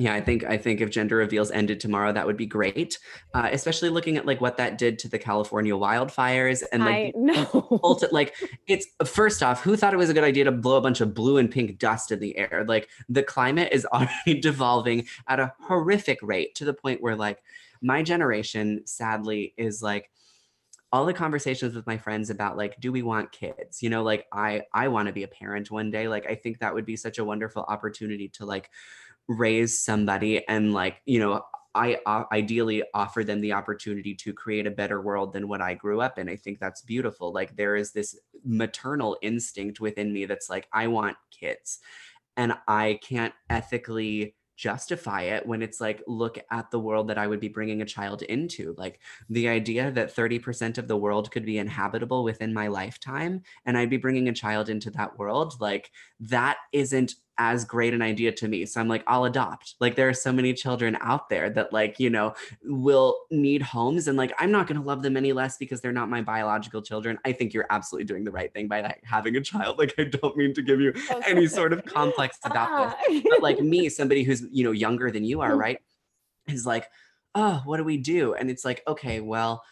yeah 0.00 0.14
i 0.14 0.20
think 0.20 0.44
i 0.44 0.56
think 0.56 0.80
if 0.80 0.90
gender 0.90 1.16
reveals 1.16 1.50
ended 1.50 1.78
tomorrow 1.78 2.12
that 2.12 2.26
would 2.26 2.36
be 2.36 2.46
great 2.46 2.98
uh, 3.34 3.48
especially 3.52 3.88
looking 3.88 4.16
at 4.16 4.26
like 4.26 4.40
what 4.40 4.56
that 4.56 4.78
did 4.78 4.98
to 4.98 5.08
the 5.08 5.18
california 5.18 5.74
wildfires 5.74 6.62
and 6.72 6.84
like 6.84 7.14
ulti- 7.14 8.10
like 8.10 8.34
it's 8.66 8.86
first 9.04 9.42
off 9.42 9.62
who 9.62 9.76
thought 9.76 9.94
it 9.94 9.98
was 9.98 10.10
a 10.10 10.14
good 10.14 10.24
idea 10.24 10.44
to 10.44 10.52
blow 10.52 10.76
a 10.76 10.80
bunch 10.80 11.00
of 11.00 11.14
blue 11.14 11.36
and 11.38 11.50
pink 11.50 11.78
dust 11.78 12.10
in 12.10 12.20
the 12.20 12.36
air? 12.36 12.64
Like 12.66 12.88
the 13.08 13.22
climate 13.22 13.72
is 13.72 13.86
already 13.92 14.40
devolving 14.40 15.06
at 15.28 15.40
a 15.40 15.52
horrific 15.60 16.18
rate 16.22 16.54
to 16.56 16.64
the 16.64 16.74
point 16.74 17.02
where 17.02 17.16
like 17.16 17.42
my 17.82 18.02
generation 18.02 18.86
sadly 18.86 19.54
is 19.56 19.82
like 19.82 20.10
all 20.92 21.06
the 21.06 21.14
conversations 21.14 21.76
with 21.76 21.86
my 21.86 21.96
friends 21.96 22.30
about 22.30 22.56
like 22.56 22.80
do 22.80 22.90
we 22.90 23.02
want 23.02 23.32
kids? 23.32 23.82
You 23.82 23.90
know 23.90 24.02
like 24.02 24.26
i 24.32 24.62
i 24.72 24.88
want 24.88 25.06
to 25.06 25.12
be 25.12 25.22
a 25.22 25.28
parent 25.28 25.70
one 25.70 25.90
day. 25.90 26.08
Like 26.08 26.26
i 26.28 26.34
think 26.34 26.58
that 26.58 26.74
would 26.74 26.86
be 26.86 26.96
such 26.96 27.18
a 27.18 27.24
wonderful 27.24 27.64
opportunity 27.68 28.28
to 28.30 28.44
like 28.44 28.70
raise 29.30 29.80
somebody 29.80 30.46
and 30.48 30.74
like 30.74 31.00
you 31.06 31.20
know 31.20 31.40
I 31.72 31.98
uh, 32.04 32.24
ideally 32.32 32.82
offer 32.94 33.22
them 33.22 33.40
the 33.40 33.52
opportunity 33.52 34.12
to 34.16 34.32
create 34.32 34.66
a 34.66 34.72
better 34.72 35.00
world 35.00 35.32
than 35.32 35.46
what 35.46 35.60
I 35.60 35.74
grew 35.74 36.00
up 36.00 36.18
in. 36.18 36.28
I 36.28 36.34
think 36.34 36.58
that's 36.58 36.82
beautiful. 36.82 37.32
Like 37.32 37.54
there 37.54 37.76
is 37.76 37.92
this 37.92 38.18
maternal 38.44 39.16
instinct 39.22 39.78
within 39.78 40.12
me 40.12 40.24
that's 40.24 40.50
like 40.50 40.66
I 40.72 40.88
want 40.88 41.16
kids. 41.30 41.78
And 42.36 42.54
I 42.66 42.98
can't 43.04 43.32
ethically 43.48 44.34
justify 44.56 45.22
it 45.22 45.46
when 45.46 45.62
it's 45.62 45.80
like 45.80 46.02
look 46.06 46.38
at 46.50 46.70
the 46.70 46.78
world 46.78 47.08
that 47.08 47.16
I 47.16 47.26
would 47.26 47.40
be 47.40 47.48
bringing 47.48 47.82
a 47.82 47.86
child 47.86 48.22
into. 48.22 48.74
Like 48.76 49.00
the 49.30 49.48
idea 49.48 49.90
that 49.92 50.14
30% 50.14 50.76
of 50.76 50.88
the 50.88 50.96
world 50.96 51.30
could 51.30 51.46
be 51.46 51.58
inhabitable 51.58 52.24
within 52.24 52.52
my 52.52 52.66
lifetime 52.66 53.42
and 53.64 53.78
I'd 53.78 53.88
be 53.90 53.96
bringing 53.96 54.28
a 54.28 54.34
child 54.34 54.68
into 54.68 54.90
that 54.90 55.18
world, 55.18 55.54
like 55.60 55.90
that 56.20 56.58
isn't 56.72 57.14
as 57.40 57.64
great 57.64 57.94
an 57.94 58.02
idea 58.02 58.30
to 58.30 58.46
me. 58.46 58.66
So 58.66 58.82
I'm 58.82 58.86
like, 58.86 59.02
I'll 59.06 59.24
adopt. 59.24 59.74
Like 59.80 59.96
there 59.96 60.10
are 60.10 60.14
so 60.14 60.30
many 60.30 60.52
children 60.52 60.96
out 61.00 61.30
there 61.30 61.48
that 61.50 61.72
like, 61.72 61.98
you 61.98 62.10
know, 62.10 62.34
will 62.62 63.18
need 63.30 63.62
homes 63.62 64.08
and 64.08 64.18
like 64.18 64.30
I'm 64.38 64.52
not 64.52 64.66
going 64.66 64.78
to 64.78 64.86
love 64.86 65.02
them 65.02 65.16
any 65.16 65.32
less 65.32 65.56
because 65.56 65.80
they're 65.80 65.90
not 65.90 66.10
my 66.10 66.20
biological 66.20 66.82
children. 66.82 67.18
I 67.24 67.32
think 67.32 67.54
you're 67.54 67.66
absolutely 67.70 68.04
doing 68.04 68.24
the 68.24 68.30
right 68.30 68.52
thing 68.52 68.68
by 68.68 68.82
like 68.82 69.00
having 69.04 69.36
a 69.36 69.40
child. 69.40 69.78
Like 69.78 69.94
I 69.98 70.04
don't 70.04 70.36
mean 70.36 70.52
to 70.52 70.60
give 70.60 70.80
you 70.80 70.92
oh, 71.10 71.22
any 71.26 71.46
sort 71.46 71.72
of 71.72 71.82
complex 71.86 72.36
about 72.44 72.98
this. 73.08 73.22
But 73.30 73.42
like 73.42 73.58
me, 73.60 73.88
somebody 73.88 74.22
who's, 74.22 74.44
you 74.50 74.62
know, 74.62 74.72
younger 74.72 75.10
than 75.10 75.24
you 75.24 75.40
are, 75.40 75.52
mm. 75.52 75.58
right? 75.58 75.78
Is 76.46 76.66
like, 76.66 76.88
"Oh, 77.34 77.62
what 77.64 77.78
do 77.78 77.84
we 77.84 77.96
do?" 77.96 78.34
And 78.34 78.50
it's 78.50 78.64
like, 78.64 78.82
"Okay, 78.86 79.20
well, 79.20 79.62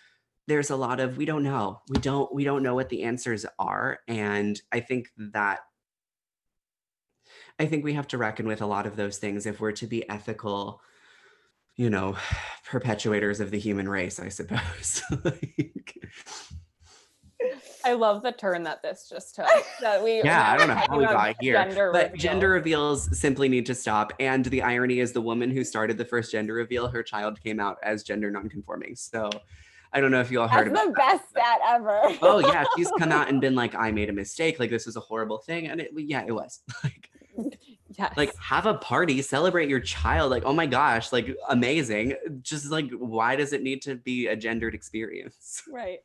there's 0.46 0.70
a 0.70 0.76
lot 0.76 1.00
of 1.00 1.18
we 1.18 1.26
don't 1.26 1.42
know. 1.42 1.82
We 1.90 1.98
don't 1.98 2.32
we 2.32 2.44
don't 2.44 2.62
know 2.62 2.74
what 2.74 2.88
the 2.88 3.02
answers 3.02 3.44
are." 3.58 3.98
And 4.08 4.58
I 4.72 4.80
think 4.80 5.08
that 5.18 5.60
I 7.58 7.66
think 7.66 7.84
we 7.84 7.94
have 7.94 8.08
to 8.08 8.18
reckon 8.18 8.46
with 8.46 8.62
a 8.62 8.66
lot 8.66 8.86
of 8.86 8.96
those 8.96 9.18
things 9.18 9.46
if 9.46 9.60
we're 9.60 9.72
to 9.72 9.86
be 9.86 10.08
ethical, 10.08 10.80
you 11.76 11.90
know, 11.90 12.16
perpetuators 12.64 13.40
of 13.40 13.50
the 13.50 13.58
human 13.58 13.88
race, 13.88 14.20
I 14.20 14.28
suppose. 14.28 15.02
like, 15.24 15.98
I 17.84 17.94
love 17.94 18.22
the 18.22 18.32
turn 18.32 18.64
that 18.64 18.82
this 18.82 19.08
just 19.08 19.36
took. 19.36 19.46
That 19.80 20.02
we 20.02 20.22
yeah, 20.22 20.52
I 20.52 20.56
don't 20.56 20.68
know 20.68 20.74
how 20.74 20.98
we 20.98 21.04
got 21.04 21.36
here, 21.40 21.54
gender 21.54 21.90
but 21.92 22.12
reveal. 22.12 22.20
gender 22.20 22.48
reveals 22.50 23.18
simply 23.18 23.48
need 23.48 23.66
to 23.66 23.74
stop. 23.74 24.12
And 24.20 24.44
the 24.44 24.62
irony 24.62 25.00
is, 25.00 25.12
the 25.12 25.20
woman 25.20 25.50
who 25.50 25.64
started 25.64 25.96
the 25.96 26.04
first 26.04 26.32
gender 26.32 26.54
reveal, 26.54 26.88
her 26.88 27.02
child 27.02 27.40
came 27.40 27.60
out 27.60 27.78
as 27.82 28.02
gender 28.02 28.30
nonconforming. 28.30 28.96
So. 28.96 29.30
I 29.90 30.02
don't 30.02 30.10
know 30.10 30.20
if 30.20 30.30
you 30.30 30.38
all 30.38 30.48
heard 30.48 30.70
That's 30.70 30.86
the 30.86 30.92
best 30.92 31.30
stat 31.30 31.60
ever. 31.66 32.02
oh 32.20 32.40
yeah, 32.40 32.66
she's 32.76 32.90
come 32.98 33.10
out 33.10 33.30
and 33.30 33.40
been 33.40 33.54
like, 33.54 33.74
I 33.74 33.90
made 33.90 34.10
a 34.10 34.12
mistake. 34.12 34.60
Like 34.60 34.68
this 34.68 34.84
was 34.84 34.96
a 34.96 35.00
horrible 35.00 35.38
thing, 35.38 35.68
and 35.68 35.80
it 35.80 35.92
yeah, 35.96 36.24
it 36.26 36.32
was. 36.32 36.60
Like 36.84 37.08
yes. 37.98 38.12
like 38.16 38.34
have 38.36 38.66
a 38.66 38.74
party 38.74 39.22
celebrate 39.22 39.68
your 39.68 39.80
child 39.80 40.30
like 40.30 40.42
oh 40.44 40.52
my 40.52 40.66
gosh 40.66 41.12
like 41.12 41.36
amazing. 41.48 42.14
Just 42.42 42.70
like 42.70 42.90
why 42.92 43.36
does 43.36 43.52
it 43.52 43.62
need 43.62 43.82
to 43.82 43.94
be 43.96 44.26
a 44.26 44.36
gendered 44.36 44.74
experience? 44.74 45.62
Right. 45.72 46.00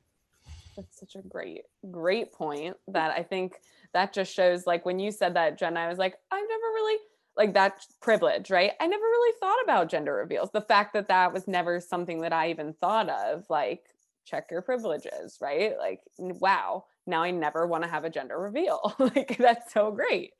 That's 0.75 0.99
such 0.99 1.15
a 1.15 1.21
great 1.21 1.63
great 1.91 2.33
point 2.33 2.75
that 2.87 3.11
i 3.11 3.21
think 3.21 3.61
that 3.93 4.11
just 4.11 4.33
shows 4.33 4.65
like 4.65 4.85
when 4.85 4.97
you 4.97 5.11
said 5.11 5.35
that 5.35 5.57
jen 5.57 5.77
i 5.77 5.87
was 5.87 5.99
like 5.99 6.15
i've 6.31 6.49
never 6.49 6.73
really 6.73 6.99
like 7.37 7.53
that 7.53 7.85
privilege 8.01 8.49
right? 8.49 8.71
I 8.79 8.87
never 8.87 9.03
really 9.03 9.37
thought 9.39 9.63
about 9.63 9.89
gender 9.89 10.13
reveals. 10.13 10.51
The 10.51 10.61
fact 10.61 10.93
that 10.93 11.07
that 11.07 11.33
was 11.33 11.47
never 11.47 11.79
something 11.79 12.21
that 12.21 12.33
i 12.33 12.49
even 12.49 12.73
thought 12.73 13.09
of 13.09 13.45
like 13.49 13.92
check 14.25 14.47
your 14.51 14.61
privileges, 14.61 15.37
right? 15.41 15.73
Like, 15.77 16.01
wow, 16.17 16.85
now 17.05 17.23
I 17.23 17.31
never 17.31 17.67
want 17.67 17.83
to 17.83 17.89
have 17.89 18.03
a 18.03 18.09
gender 18.09 18.39
reveal. 18.39 18.95
like, 18.99 19.37
that's 19.37 19.73
so 19.73 19.91
great. 19.91 20.31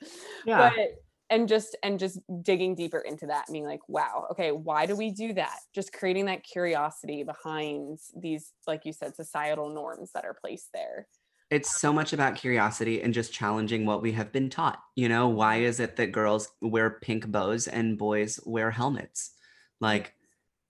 Yeah. 0.46 0.70
But, 0.70 1.04
and 1.30 1.48
just 1.48 1.76
and 1.84 2.00
just 2.00 2.20
digging 2.44 2.76
deeper 2.76 3.00
into 3.00 3.26
that 3.26 3.46
being 3.52 3.64
like 3.64 3.80
wow 3.88 4.28
okay 4.30 4.52
why 4.52 4.86
do 4.86 4.96
we 4.96 5.10
do 5.10 5.34
that 5.34 5.58
just 5.74 5.94
creating 5.94 6.26
that 6.26 6.44
curiosity 6.44 7.24
behind 7.24 7.98
these 8.16 8.52
like 8.68 8.86
you 8.86 8.94
said 8.94 9.16
societal 9.16 9.70
norms 9.70 10.12
that 10.14 10.26
are 10.26 10.36
placed 10.40 10.70
there 10.74 11.08
it's 11.50 11.80
so 11.80 11.94
much 11.94 12.14
about 12.14 12.36
curiosity 12.36 13.02
and 13.02 13.14
just 13.14 13.34
challenging 13.34 13.86
what 13.86 14.02
we 14.02 14.12
have 14.12 14.32
been 14.32 14.50
taught 14.50 14.80
you 14.96 15.10
know 15.10 15.28
why 15.28 15.58
is 15.58 15.80
it 15.80 15.96
that 15.96 16.12
girls 16.12 16.50
wear 16.62 17.00
pink 17.02 17.32
bows 17.32 17.68
and 17.68 17.98
boys 17.98 18.40
wear 18.46 18.70
helmets 18.70 19.32
like 19.80 20.14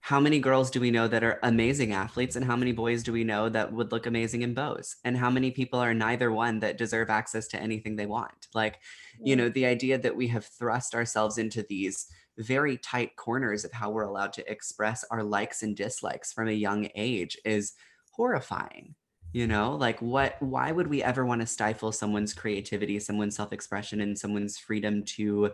how 0.04 0.20
many 0.20 0.38
girls 0.38 0.70
do 0.70 0.80
we 0.80 0.90
know 0.90 1.08
that 1.08 1.24
are 1.24 1.38
amazing 1.44 1.94
athletes 1.94 2.36
and 2.36 2.44
how 2.44 2.54
many 2.54 2.72
boys 2.72 3.02
do 3.02 3.10
we 3.10 3.24
know 3.24 3.48
that 3.48 3.72
would 3.72 3.90
look 3.90 4.04
amazing 4.04 4.42
in 4.42 4.52
bows? 4.52 4.96
And 5.02 5.16
how 5.16 5.30
many 5.30 5.50
people 5.50 5.80
are 5.80 5.94
neither 5.94 6.30
one 6.30 6.60
that 6.60 6.76
deserve 6.76 7.08
access 7.08 7.48
to 7.48 7.58
anything 7.58 7.96
they 7.96 8.04
want? 8.04 8.48
Like 8.52 8.80
you 9.18 9.34
know 9.34 9.48
mm. 9.48 9.54
the 9.54 9.64
idea 9.64 9.96
that 9.96 10.14
we 10.14 10.28
have 10.28 10.44
thrust 10.44 10.94
ourselves 10.94 11.38
into 11.38 11.64
these 11.70 12.06
very 12.36 12.76
tight 12.76 13.16
corners 13.16 13.64
of 13.64 13.72
how 13.72 13.88
we're 13.88 14.02
allowed 14.02 14.34
to 14.34 14.52
express 14.52 15.06
our 15.10 15.22
likes 15.22 15.62
and 15.62 15.74
dislikes 15.74 16.34
from 16.34 16.48
a 16.48 16.52
young 16.52 16.86
age 16.94 17.38
is 17.46 17.72
horrifying 18.10 18.94
you 19.32 19.48
know? 19.48 19.74
Like 19.74 20.00
what 20.00 20.40
why 20.40 20.70
would 20.70 20.86
we 20.86 21.02
ever 21.02 21.26
want 21.26 21.40
to 21.40 21.46
stifle 21.46 21.92
someone's 21.92 22.34
creativity 22.34 23.00
someone's 23.00 23.36
self-expression 23.36 24.02
and 24.02 24.18
someone's 24.18 24.58
freedom 24.58 25.02
to 25.16 25.50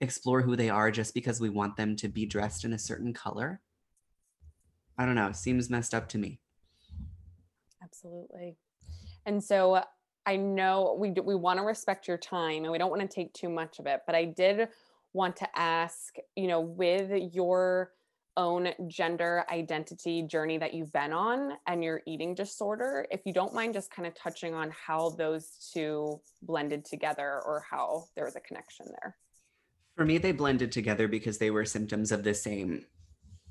explore 0.00 0.42
who 0.42 0.56
they 0.56 0.70
are 0.70 0.90
just 0.90 1.14
because 1.14 1.40
we 1.40 1.50
want 1.50 1.76
them 1.76 1.94
to 1.96 2.08
be 2.08 2.26
dressed 2.26 2.64
in 2.64 2.72
a 2.72 2.78
certain 2.78 3.14
color 3.14 3.60
I 4.98 5.04
don't 5.04 5.14
know, 5.14 5.32
seems 5.32 5.68
messed 5.68 5.94
up 5.94 6.08
to 6.10 6.18
me. 6.18 6.40
Absolutely. 7.82 8.56
And 9.26 9.42
so 9.42 9.82
I 10.24 10.36
know 10.36 10.96
we 10.98 11.10
do, 11.10 11.22
we 11.22 11.34
want 11.34 11.58
to 11.58 11.64
respect 11.64 12.08
your 12.08 12.18
time 12.18 12.64
and 12.64 12.72
we 12.72 12.78
don't 12.78 12.90
want 12.90 13.02
to 13.02 13.08
take 13.08 13.32
too 13.32 13.48
much 13.48 13.78
of 13.78 13.86
it, 13.86 14.00
but 14.06 14.14
I 14.14 14.24
did 14.24 14.68
want 15.12 15.36
to 15.36 15.48
ask, 15.58 16.14
you 16.34 16.48
know, 16.48 16.60
with 16.60 17.32
your 17.32 17.92
own 18.36 18.68
gender 18.86 19.44
identity 19.50 20.22
journey 20.22 20.58
that 20.58 20.74
you've 20.74 20.92
been 20.92 21.12
on 21.12 21.52
and 21.66 21.82
your 21.82 22.02
eating 22.06 22.34
disorder, 22.34 23.06
if 23.10 23.20
you 23.24 23.32
don't 23.32 23.54
mind 23.54 23.72
just 23.72 23.90
kind 23.90 24.06
of 24.06 24.14
touching 24.14 24.52
on 24.54 24.70
how 24.70 25.10
those 25.10 25.70
two 25.72 26.20
blended 26.42 26.84
together 26.84 27.40
or 27.46 27.64
how 27.68 28.04
there 28.14 28.24
was 28.24 28.36
a 28.36 28.40
connection 28.40 28.86
there. 29.00 29.16
For 29.96 30.04
me, 30.04 30.18
they 30.18 30.32
blended 30.32 30.70
together 30.70 31.08
because 31.08 31.38
they 31.38 31.50
were 31.50 31.64
symptoms 31.64 32.12
of 32.12 32.24
the 32.24 32.34
same 32.34 32.84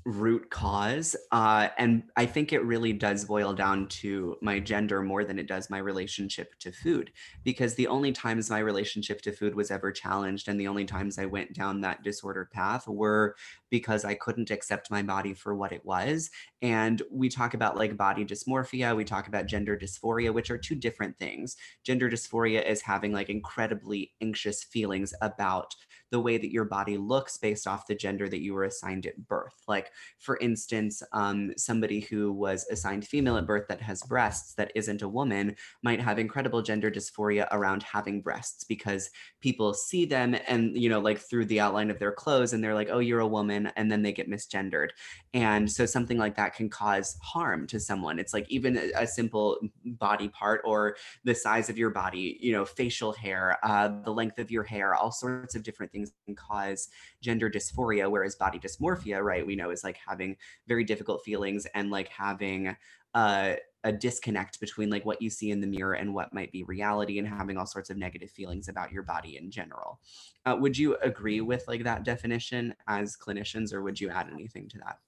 root 0.06 0.50
cause. 0.50 1.16
Uh, 1.32 1.68
and 1.78 2.04
I 2.16 2.26
think 2.26 2.52
it 2.52 2.64
really 2.64 2.92
does 2.92 3.24
boil 3.24 3.52
down 3.52 3.88
to 3.88 4.36
my 4.40 4.60
gender 4.60 5.02
more 5.02 5.24
than 5.24 5.36
it 5.36 5.48
does 5.48 5.68
my 5.68 5.78
relationship 5.78 6.56
to 6.60 6.70
food. 6.70 7.10
Because 7.42 7.74
the 7.74 7.88
only 7.88 8.12
times 8.12 8.48
my 8.48 8.60
relationship 8.60 9.20
to 9.22 9.32
food 9.32 9.56
was 9.56 9.72
ever 9.72 9.90
challenged 9.90 10.46
and 10.46 10.60
the 10.60 10.68
only 10.68 10.84
times 10.84 11.18
I 11.18 11.26
went 11.26 11.54
down 11.54 11.80
that 11.80 12.04
disordered 12.04 12.52
path 12.52 12.86
were 12.86 13.34
because 13.68 14.04
I 14.04 14.14
couldn't 14.14 14.52
accept 14.52 14.92
my 14.92 15.02
body 15.02 15.34
for 15.34 15.56
what 15.56 15.72
it 15.72 15.84
was. 15.84 16.30
And 16.62 17.02
we 17.10 17.28
talk 17.28 17.54
about 17.54 17.76
like 17.76 17.96
body 17.96 18.24
dysmorphia, 18.24 18.94
we 18.94 19.04
talk 19.04 19.26
about 19.26 19.46
gender 19.46 19.76
dysphoria, 19.76 20.32
which 20.32 20.50
are 20.52 20.58
two 20.58 20.76
different 20.76 21.18
things. 21.18 21.56
Gender 21.82 22.08
dysphoria 22.08 22.64
is 22.64 22.80
having 22.80 23.12
like 23.12 23.28
incredibly 23.28 24.12
anxious 24.22 24.62
feelings 24.62 25.12
about 25.20 25.74
the 26.10 26.20
way 26.20 26.38
that 26.38 26.52
your 26.52 26.64
body 26.64 26.96
looks 26.96 27.36
based 27.36 27.66
off 27.66 27.86
the 27.86 27.94
gender 27.94 28.28
that 28.28 28.42
you 28.42 28.54
were 28.54 28.64
assigned 28.64 29.06
at 29.06 29.26
birth. 29.26 29.54
Like, 29.66 29.90
for 30.18 30.38
instance, 30.38 31.02
um, 31.12 31.52
somebody 31.56 32.00
who 32.00 32.32
was 32.32 32.66
assigned 32.70 33.06
female 33.06 33.36
at 33.36 33.46
birth 33.46 33.66
that 33.68 33.80
has 33.80 34.02
breasts 34.02 34.54
that 34.54 34.70
isn't 34.74 35.02
a 35.02 35.08
woman 35.08 35.56
might 35.82 36.00
have 36.00 36.18
incredible 36.18 36.62
gender 36.62 36.90
dysphoria 36.90 37.48
around 37.50 37.82
having 37.82 38.20
breasts 38.20 38.64
because 38.64 39.10
people 39.40 39.74
see 39.74 40.04
them 40.04 40.36
and, 40.46 40.76
you 40.76 40.88
know, 40.88 41.00
like 41.00 41.18
through 41.18 41.46
the 41.46 41.60
outline 41.60 41.90
of 41.90 41.98
their 41.98 42.12
clothes 42.12 42.52
and 42.52 42.62
they're 42.62 42.74
like, 42.74 42.88
oh, 42.90 43.00
you're 43.00 43.20
a 43.20 43.26
woman. 43.26 43.72
And 43.76 43.90
then 43.90 44.02
they 44.02 44.12
get 44.12 44.30
misgendered. 44.30 44.88
And 45.34 45.70
so 45.70 45.86
something 45.86 46.18
like 46.18 46.36
that 46.36 46.54
can 46.54 46.68
cause 46.68 47.16
harm 47.22 47.66
to 47.68 47.80
someone. 47.80 48.18
It's 48.18 48.32
like 48.32 48.48
even 48.48 48.76
a, 48.94 49.06
simple 49.06 49.58
body 49.84 50.28
part 50.28 50.60
or 50.64 50.96
the 51.24 51.34
size 51.34 51.70
of 51.70 51.78
your 51.78 51.90
body, 51.90 52.36
you 52.40 52.52
know, 52.52 52.64
facial 52.64 53.12
hair, 53.12 53.56
uh, 53.62 53.88
the 54.04 54.12
length 54.12 54.38
of 54.38 54.50
your 54.50 54.64
hair, 54.64 54.94
all 54.94 55.12
sorts 55.12 55.54
of 55.54 55.62
different 55.62 55.92
things 55.92 55.95
can 56.26 56.34
cause 56.34 56.88
gender 57.20 57.48
dysphoria, 57.48 58.10
whereas 58.10 58.34
body 58.34 58.58
dysmorphia, 58.58 59.22
right, 59.22 59.46
we 59.46 59.56
know 59.56 59.70
is 59.70 59.84
like 59.84 59.98
having 60.06 60.36
very 60.66 60.84
difficult 60.84 61.22
feelings 61.24 61.66
and 61.74 61.90
like 61.90 62.08
having 62.08 62.76
uh, 63.14 63.54
a 63.84 63.92
disconnect 63.92 64.58
between 64.60 64.90
like 64.90 65.06
what 65.06 65.22
you 65.22 65.30
see 65.30 65.50
in 65.50 65.60
the 65.60 65.66
mirror 65.66 65.94
and 65.94 66.12
what 66.12 66.34
might 66.34 66.50
be 66.50 66.64
reality 66.64 67.18
and 67.18 67.28
having 67.28 67.56
all 67.56 67.66
sorts 67.66 67.88
of 67.88 67.96
negative 67.96 68.30
feelings 68.30 68.68
about 68.68 68.90
your 68.90 69.02
body 69.02 69.36
in 69.36 69.50
general. 69.50 70.00
Uh, 70.44 70.56
would 70.58 70.76
you 70.76 70.96
agree 70.96 71.40
with 71.40 71.64
like 71.68 71.84
that 71.84 72.02
definition 72.02 72.74
as 72.88 73.16
clinicians 73.16 73.72
or 73.72 73.82
would 73.82 74.00
you 74.00 74.10
add 74.10 74.28
anything 74.32 74.68
to 74.68 74.78
that? 74.78 74.98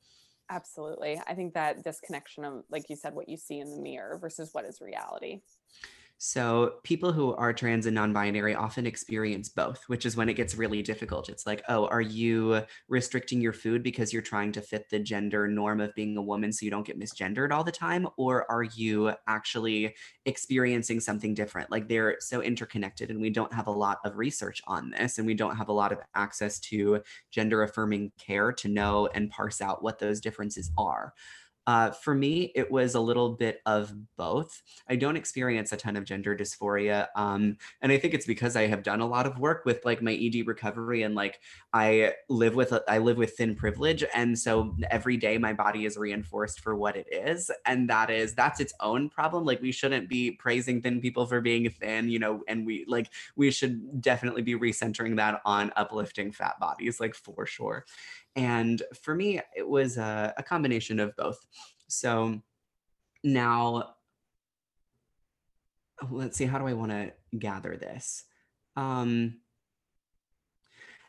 Absolutely. 0.51 1.21
I 1.27 1.35
think 1.35 1.53
that 1.55 1.85
disconnection 1.85 2.45
of, 2.45 2.65
like 2.71 2.89
you 2.89 2.97
said, 2.97 3.15
what 3.15 3.29
you 3.29 3.37
see 3.37 3.59
in 3.59 3.71
the 3.71 3.83
mirror 3.83 4.17
versus 4.19 4.51
what 4.53 4.65
is 4.65 4.81
reality. 4.81 5.41
So 6.21 6.75
people 6.83 7.13
who 7.13 7.33
are 7.37 7.53
trans 7.53 7.87
and 7.87 7.95
non-binary 7.95 8.53
often 8.57 8.87
experience 8.87 9.49
both, 9.49 9.85
which 9.87 10.05
is 10.05 10.17
when 10.17 10.29
it 10.29 10.35
gets 10.35 10.57
really 10.57 10.83
difficult. 10.83 11.29
It's 11.29 11.47
like, 11.47 11.63
oh, 11.69 11.87
are 11.87 12.01
you 12.01 12.63
restricting 12.89 13.41
your 13.41 13.53
food 13.53 13.85
because 13.85 14.13
you're 14.13 14.21
trying 14.21 14.51
to 14.53 14.61
fit 14.61 14.91
the 14.91 14.99
gender 14.99 15.47
norm 15.47 15.81
of 15.81 15.95
being 15.95 16.17
a 16.17 16.23
woman 16.23 16.53
so 16.53 16.65
you 16.65 16.73
don't 16.73 16.85
get 16.85 16.99
misgendered 16.99 17.53
all 17.53 17.63
the 17.63 17.71
time? 17.71 18.09
Or 18.17 18.51
are 18.51 18.65
you 18.65 19.13
actually 19.29 19.95
experiencing 20.27 20.99
something 20.99 21.35
different? 21.35 21.71
Like 21.71 21.87
they're 21.87 22.17
so 22.19 22.43
interconnected 22.43 23.11
and 23.11 23.21
we 23.21 23.31
don't 23.31 23.53
have 23.53 23.69
a 23.69 23.73
lot 23.73 23.99
of 24.05 24.17
research 24.17 24.61
on 24.67 24.91
this 24.91 25.19
and 25.19 25.27
we 25.27 25.35
don't 25.35 25.57
have 25.57 25.69
a 25.69 25.73
lot 25.73 25.93
of 25.93 26.01
access 26.17 26.59
to 26.61 27.01
gender 27.31 27.63
affirming 27.63 28.11
care 28.19 28.51
to 28.55 28.67
know 28.67 29.07
and 29.15 29.31
parse 29.31 29.61
out 29.61 29.85
what 29.85 30.01
those 30.01 30.21
differences 30.21 30.73
are. 30.77 31.15
Uh, 31.69 31.91
for 31.91 32.15
me, 32.15 32.51
it 32.55 32.71
was 32.71 32.95
a 32.95 33.01
little 33.01 33.29
bit 33.29 33.61
of 33.67 33.93
both. 34.17 34.63
I 34.89 34.97
don't 34.97 35.19
experience 35.19 35.71
a 35.71 35.77
ton 35.77 35.97
of 35.97 36.05
gender 36.05 36.35
dysphoria. 36.35 37.09
Um, 37.15 37.59
and 37.83 37.93
I 37.93 37.99
think 37.99 38.15
it's 38.15 38.25
because 38.25 38.57
I 38.57 38.69
have 38.69 38.83
done 38.83 39.03
a 39.03 39.07
lot 39.07 39.27
of 39.27 39.39
work 39.39 39.67
with 39.67 39.85
like 39.85 40.01
my 40.01 40.15
ED 40.15 40.47
recovery 40.47 41.03
and 41.03 41.15
like 41.15 41.41
I 41.75 42.15
live 42.31 42.55
with, 42.55 42.73
a, 42.73 42.83
I 42.89 42.97
live 42.97 43.19
with 43.19 43.37
thin 43.37 43.55
privilege. 43.55 44.03
And 44.15 44.39
so 44.39 44.75
every 44.91 45.19
day 45.19 45.37
my 45.37 45.53
body 45.53 45.85
is 45.85 45.99
reinforced 45.99 46.61
for 46.61 46.75
what 46.75 46.97
it 46.97 47.07
is. 47.13 47.51
And 47.67 47.91
that 47.91 48.09
is, 48.09 48.35
that's 48.35 48.61
its 48.61 48.73
own 48.81 49.11
problem. 49.11 49.45
Like 49.45 49.61
we 49.61 49.71
shouldn't 49.71 50.09
be 50.09 50.31
praising 50.31 50.81
thin 50.81 51.03
people 51.03 51.27
for 51.27 51.43
being 51.43 51.69
thin, 51.69 52.09
you 52.09 52.19
know, 52.19 52.45
and 52.49 52.65
we 52.65 52.87
like, 52.89 53.11
we 53.37 53.51
should 53.51 54.01
definitely 54.01 54.41
be 54.41 54.55
recentering 54.55 55.17
that 55.17 55.43
on 55.45 55.71
uplifting 55.77 56.33
fat 56.33 56.59
bodies, 56.59 56.99
like 56.99 57.15
for 57.15 57.45
sure. 57.45 57.85
And 58.39 58.81
for 59.03 59.17
me, 59.17 59.41
it 59.57 59.69
was 59.69 59.97
a, 59.97 60.33
a 60.37 60.45
combination 60.45 61.01
of 61.01 61.17
both. 61.17 61.45
So 61.89 62.41
now, 63.25 63.95
let's 66.09 66.37
see, 66.37 66.45
how 66.45 66.59
do 66.59 66.69
I 66.69 66.73
want 66.73 66.93
to 66.93 67.13
gather 67.37 67.77
this? 67.77 68.23
Um, 68.77 69.41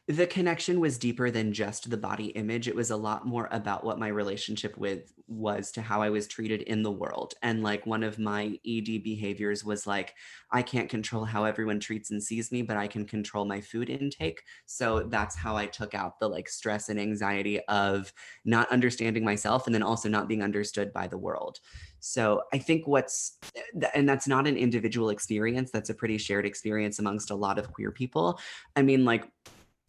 the 0.10 0.26
connection 0.26 0.80
was 0.80 0.97
deeper 0.97 1.30
than 1.30 1.53
just 1.53 1.91
the 1.91 1.95
body 1.97 2.30
image. 2.30 2.68
It 2.68 2.76
was 2.76 2.89
a 2.89 2.95
lot 2.95 3.28
more 3.28 3.47
about 3.51 3.84
what 3.84 3.99
my 3.99 4.07
relationship 4.07 4.76
with 4.76 5.14
was 5.28 5.72
to 5.74 5.84
how 5.84 6.01
I 6.01 6.10
was 6.10 6.28
treated 6.28 6.64
in 6.64 6.82
the 6.82 6.91
world. 6.91 7.36
And 7.43 7.62
like 7.62 7.86
one 7.86 8.01
of 8.01 8.18
my 8.18 8.57
ED 8.66 9.03
behaviors 9.03 9.64
was 9.64 9.86
like, 9.86 10.16
I 10.51 10.64
can't 10.64 10.89
control 10.89 11.26
how 11.26 11.43
everyone 11.43 11.80
treats 11.80 12.10
and 12.10 12.24
sees 12.24 12.51
me, 12.51 12.64
but 12.64 12.76
I 12.76 12.88
can 12.88 13.05
control 13.05 13.45
my 13.45 13.62
food 13.62 13.91
intake. 13.91 14.41
So 14.66 15.01
that's 15.03 15.36
how 15.36 15.55
I 15.55 15.68
took 15.68 15.93
out 15.93 16.20
the 16.20 16.28
like 16.28 16.49
stress 16.49 16.89
and 16.89 16.99
anxiety 16.99 17.60
of 17.68 18.12
not 18.45 18.72
understanding 18.72 19.24
myself 19.24 19.68
and 19.68 19.76
then 19.76 19.84
also 19.84 20.10
not 20.10 20.28
being 20.28 20.41
understood 20.41 20.91
by 20.91 21.05
the 21.05 21.20
world. 21.20 21.60
So 21.99 22.41
I 22.51 22.57
think 22.57 22.88
what's, 22.88 23.38
eh, 23.55 23.89
and 23.93 24.10
that's 24.10 24.28
not 24.28 24.47
an 24.47 24.57
individual 24.57 25.12
experience, 25.12 25.70
that's 25.70 25.91
a 25.91 25.93
pretty 25.93 26.18
shared 26.18 26.47
experience 26.47 26.97
amongst 26.97 27.30
a 27.30 27.36
lot 27.36 27.60
of 27.60 27.72
queer 27.72 27.91
people. 27.91 28.39
I 28.76 28.82
mean, 28.82 29.05
like, 29.05 29.30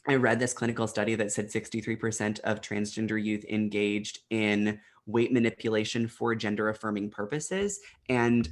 I 0.09 0.14
read 0.14 0.38
this 0.38 0.53
clinical 0.53 0.86
study 0.86 1.14
that 1.14 1.32
said 1.32 1.48
63% 1.48 2.40
of 2.40 2.61
transgender 2.61 3.22
youth 3.22 3.44
engaged 3.48 4.20
in 4.30 4.80
weight 5.07 5.32
manipulation 5.32 6.09
for 6.09 6.34
gender 6.34 6.68
affirming 6.68 7.11
purposes. 7.11 7.80
And 8.09 8.48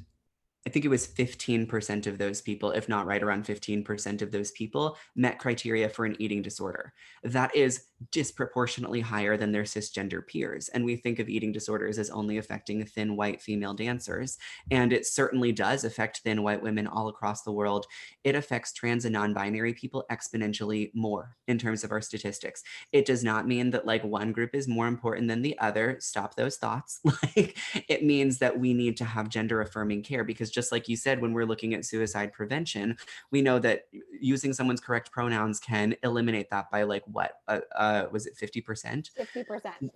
I 0.69 0.71
think 0.71 0.85
it 0.85 0.89
was 0.89 1.07
15% 1.07 2.07
of 2.07 2.19
those 2.19 2.43
people, 2.43 2.73
if 2.73 2.91
not 2.91 3.07
right 3.07 3.23
around 3.23 3.47
15% 3.47 4.21
of 4.21 4.33
those 4.33 4.51
people, 4.51 4.99
met 5.17 5.39
criteria 5.39 5.89
for 5.89 6.05
an 6.05 6.15
eating 6.19 6.43
disorder. 6.43 6.93
That 7.23 7.57
is 7.57 7.85
disproportionately 8.13 9.01
higher 9.01 9.39
than 9.39 9.51
their 9.51 9.63
cisgender 9.63 10.27
peers. 10.27 10.69
And 10.69 10.85
we 10.85 10.97
think 10.97 11.21
of 11.21 11.29
eating 11.31 11.53
disorders 11.53 11.99
as 11.99 12.11
only 12.11 12.37
affecting 12.37 12.85
thin 12.85 13.17
white 13.17 13.41
female 13.41 13.73
dancers. 13.73 14.37
And 14.71 14.93
it 14.93 15.07
certainly 15.07 15.53
does 15.53 15.85
affect 15.85 16.19
thin 16.19 16.43
white 16.43 16.63
women 16.63 16.87
all 16.87 17.09
across 17.09 17.45
the 17.45 17.53
world. 17.53 17.87
It 18.23 18.35
affects 18.35 18.75
trans 18.75 19.07
and 19.07 19.15
non 19.15 19.33
binary 19.33 19.73
people 19.73 20.05
exponentially 20.13 20.91
more 20.95 21.35
in 21.47 21.59
terms 21.59 21.83
of 21.83 21.93
our 21.93 22.03
statistics. 22.03 22.63
It 22.93 23.07
does 23.07 23.25
not 23.25 23.49
mean 23.49 23.71
that 23.71 23.87
like 23.87 24.05
one 24.05 24.33
group 24.33 24.55
is 24.55 24.69
more 24.69 24.87
important 24.87 25.29
than 25.29 25.41
the 25.41 25.59
other. 25.61 25.97
Stop 25.99 26.37
those 26.37 26.57
thoughts. 26.57 27.01
like 27.05 27.57
it 27.89 28.05
means 28.05 28.37
that 28.41 28.61
we 28.61 28.75
need 28.75 28.99
to 28.99 29.07
have 29.07 29.31
gender 29.31 29.63
affirming 29.63 30.03
care 30.03 30.25
because 30.25 30.51
just 30.59 30.73
like 30.73 30.89
you 30.89 30.97
said, 30.97 31.23
when 31.23 31.33
we're 31.33 31.47
looking 31.47 31.73
at 31.73 31.85
suicide 31.85 32.33
prevention, 32.33 32.97
we 33.31 33.41
know 33.41 33.61
that 33.61 33.85
using 34.21 34.53
someone's 34.53 34.81
correct 34.81 35.13
pronouns 35.13 35.61
can 35.61 35.95
eliminate 36.03 36.51
that 36.51 36.69
by 36.73 36.83
like 36.83 37.05
what? 37.07 37.35
Uh, 37.47 37.61
uh, 37.77 38.07
was 38.11 38.27
it 38.27 38.37
50%? 38.37 39.09
50%. 39.17 39.91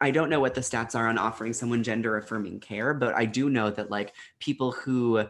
I 0.00 0.10
don't 0.10 0.30
know 0.30 0.40
what 0.40 0.54
the 0.54 0.62
stats 0.62 0.94
are 0.94 1.08
on 1.08 1.18
offering 1.18 1.52
someone 1.52 1.82
gender 1.82 2.16
affirming 2.16 2.60
care, 2.60 2.94
but 2.94 3.14
I 3.14 3.26
do 3.26 3.50
know 3.50 3.68
that 3.68 3.90
like 3.90 4.14
people 4.38 4.72
who 4.72 5.26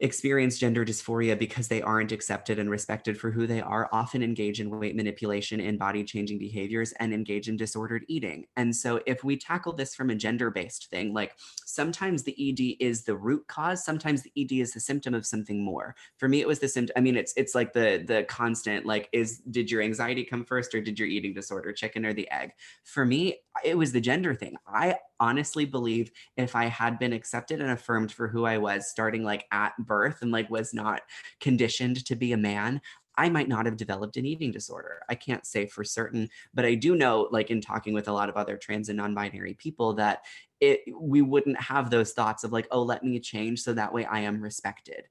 experience 0.00 0.58
gender 0.58 0.84
dysphoria 0.84 1.38
because 1.38 1.68
they 1.68 1.80
aren't 1.80 2.12
accepted 2.12 2.58
and 2.58 2.70
respected 2.70 3.18
for 3.18 3.30
who 3.30 3.46
they 3.46 3.60
are 3.60 3.88
often 3.92 4.22
engage 4.22 4.60
in 4.60 4.68
weight 4.68 4.94
manipulation 4.94 5.60
and 5.60 5.78
body 5.78 6.04
changing 6.04 6.38
behaviors 6.38 6.92
and 7.00 7.14
engage 7.14 7.48
in 7.48 7.56
disordered 7.56 8.04
eating. 8.08 8.44
And 8.56 8.74
so 8.74 9.00
if 9.06 9.24
we 9.24 9.38
tackle 9.38 9.72
this 9.72 9.94
from 9.94 10.10
a 10.10 10.14
gender 10.14 10.50
based 10.50 10.90
thing, 10.90 11.14
like 11.14 11.34
sometimes 11.64 12.22
the 12.22 12.36
ED 12.38 12.84
is 12.84 13.04
the 13.04 13.16
root 13.16 13.46
cause, 13.48 13.84
sometimes 13.84 14.22
the 14.22 14.32
ED 14.36 14.60
is 14.60 14.72
the 14.72 14.80
symptom 14.80 15.14
of 15.14 15.24
something 15.24 15.64
more. 15.64 15.96
For 16.18 16.28
me 16.28 16.40
it 16.40 16.48
was 16.48 16.58
the 16.58 16.68
symptom 16.68 16.92
I 16.96 17.00
mean 17.00 17.16
it's 17.16 17.32
it's 17.36 17.54
like 17.54 17.72
the 17.72 18.04
the 18.06 18.24
constant 18.24 18.84
like 18.84 19.08
is 19.12 19.38
did 19.50 19.70
your 19.70 19.80
anxiety 19.82 20.24
come 20.24 20.44
first 20.44 20.74
or 20.74 20.80
did 20.80 20.98
your 20.98 21.08
eating 21.08 21.32
disorder 21.32 21.72
chicken 21.72 22.04
or 22.04 22.12
the 22.12 22.30
egg? 22.30 22.52
For 22.84 23.06
me 23.06 23.38
it 23.64 23.78
was 23.78 23.92
the 23.92 24.00
gender 24.00 24.34
thing. 24.34 24.56
I 24.66 24.96
honestly 25.20 25.64
believe 25.64 26.10
if 26.36 26.54
I 26.54 26.66
had 26.66 26.98
been 26.98 27.12
accepted 27.12 27.60
and 27.60 27.70
affirmed 27.70 28.12
for 28.12 28.28
who 28.28 28.44
I 28.44 28.58
was 28.58 28.88
starting 28.88 29.24
like 29.24 29.46
at 29.52 29.72
birth 29.78 30.22
and 30.22 30.30
like 30.30 30.50
was 30.50 30.74
not 30.74 31.02
conditioned 31.40 32.04
to 32.06 32.16
be 32.16 32.32
a 32.32 32.36
man, 32.36 32.80
I 33.18 33.28
might 33.30 33.48
not 33.48 33.66
have 33.66 33.76
developed 33.76 34.16
an 34.16 34.26
eating 34.26 34.52
disorder. 34.52 35.02
I 35.08 35.14
can't 35.14 35.46
say 35.46 35.66
for 35.66 35.84
certain, 35.84 36.28
but 36.52 36.66
I 36.66 36.74
do 36.74 36.96
know, 36.96 37.28
like 37.30 37.50
in 37.50 37.60
talking 37.60 37.94
with 37.94 38.08
a 38.08 38.12
lot 38.12 38.28
of 38.28 38.36
other 38.36 38.56
trans 38.56 38.88
and 38.88 38.98
non-binary 38.98 39.54
people, 39.54 39.94
that 39.94 40.24
it 40.60 40.80
we 40.98 41.22
wouldn't 41.22 41.60
have 41.60 41.90
those 41.90 42.12
thoughts 42.12 42.44
of 42.44 42.52
like, 42.52 42.68
oh, 42.70 42.82
let 42.82 43.02
me 43.02 43.18
change 43.20 43.60
so 43.60 43.72
that 43.72 43.92
way 43.92 44.04
I 44.04 44.20
am 44.20 44.42
respected, 44.42 45.04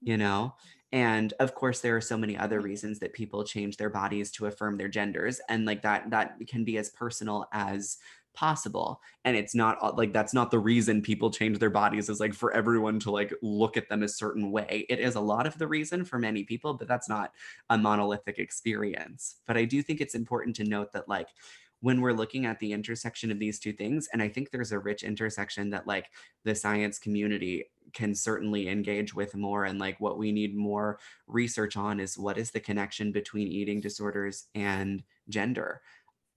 you 0.00 0.16
know. 0.16 0.54
And 0.92 1.32
of 1.40 1.54
course, 1.54 1.80
there 1.80 1.96
are 1.96 2.02
so 2.02 2.18
many 2.18 2.36
other 2.36 2.58
mm-hmm. 2.58 2.66
reasons 2.66 2.98
that 2.98 3.14
people 3.14 3.44
change 3.44 3.76
their 3.76 3.90
bodies 3.90 4.30
to 4.32 4.46
affirm 4.46 4.76
their 4.76 4.88
genders, 4.88 5.40
and 5.48 5.64
like 5.66 5.82
that 5.82 6.10
that 6.10 6.36
can 6.48 6.64
be 6.64 6.78
as 6.78 6.90
personal 6.90 7.48
as 7.52 7.98
possible. 8.34 9.00
And 9.24 9.36
it's 9.36 9.54
not 9.54 9.78
uh, 9.82 9.92
like 9.96 10.12
that's 10.12 10.34
not 10.34 10.50
the 10.50 10.58
reason 10.58 11.02
people 11.02 11.30
change 11.30 11.58
their 11.58 11.70
bodies 11.70 12.08
is 12.08 12.20
like 12.20 12.34
for 12.34 12.52
everyone 12.52 12.98
to 13.00 13.10
like 13.10 13.32
look 13.42 13.76
at 13.76 13.88
them 13.88 14.02
a 14.02 14.08
certain 14.08 14.50
way. 14.50 14.86
It 14.88 14.98
is 14.98 15.14
a 15.14 15.20
lot 15.20 15.46
of 15.46 15.58
the 15.58 15.66
reason 15.66 16.04
for 16.04 16.18
many 16.18 16.44
people 16.44 16.74
but 16.74 16.88
that's 16.88 17.08
not 17.08 17.32
a 17.70 17.78
monolithic 17.78 18.38
experience. 18.38 19.36
But 19.46 19.56
i 19.56 19.64
do 19.64 19.82
think 19.82 20.00
it's 20.00 20.14
important 20.14 20.56
to 20.56 20.64
note 20.64 20.92
that 20.92 21.08
like 21.08 21.28
when 21.80 22.00
we're 22.00 22.12
looking 22.12 22.46
at 22.46 22.58
the 22.60 22.72
intersection 22.72 23.30
of 23.30 23.38
these 23.38 23.58
two 23.58 23.72
things 23.72 24.08
and 24.12 24.22
i 24.22 24.28
think 24.28 24.50
there's 24.50 24.72
a 24.72 24.78
rich 24.78 25.02
intersection 25.02 25.70
that 25.70 25.86
like 25.86 26.06
the 26.44 26.54
science 26.54 26.98
community 26.98 27.64
can 27.92 28.14
certainly 28.14 28.68
engage 28.68 29.14
with 29.14 29.34
more 29.34 29.64
and 29.64 29.78
like 29.78 30.00
what 30.00 30.16
we 30.16 30.32
need 30.32 30.56
more 30.56 30.98
research 31.26 31.76
on 31.76 32.00
is 32.00 32.16
what 32.16 32.38
is 32.38 32.50
the 32.50 32.60
connection 32.60 33.12
between 33.12 33.48
eating 33.48 33.80
disorders 33.80 34.46
and 34.54 35.02
gender 35.28 35.82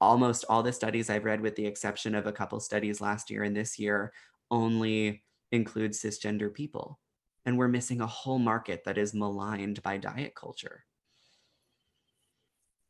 almost 0.02 0.46
all 0.50 0.64
the 0.64 0.74
studies 0.74 1.10
I've 1.10 1.26
read, 1.26 1.42
with 1.42 1.56
the 1.56 1.66
exception 1.66 2.16
of 2.16 2.28
a 2.28 2.32
couple 2.32 2.60
studies 2.60 3.02
last 3.02 3.30
year 3.30 3.44
and 3.44 3.56
this 3.56 3.80
year, 3.80 4.12
only 4.52 5.24
include 5.52 5.92
cisgender 5.92 6.54
people. 6.54 7.00
And 7.46 7.58
we're 7.58 7.68
missing 7.68 8.02
a 8.02 8.08
whole 8.08 8.40
market 8.40 8.84
that 8.86 8.98
is 8.98 9.14
maligned 9.14 9.82
by 9.84 9.98
diet 9.98 10.36
culture. 10.36 10.84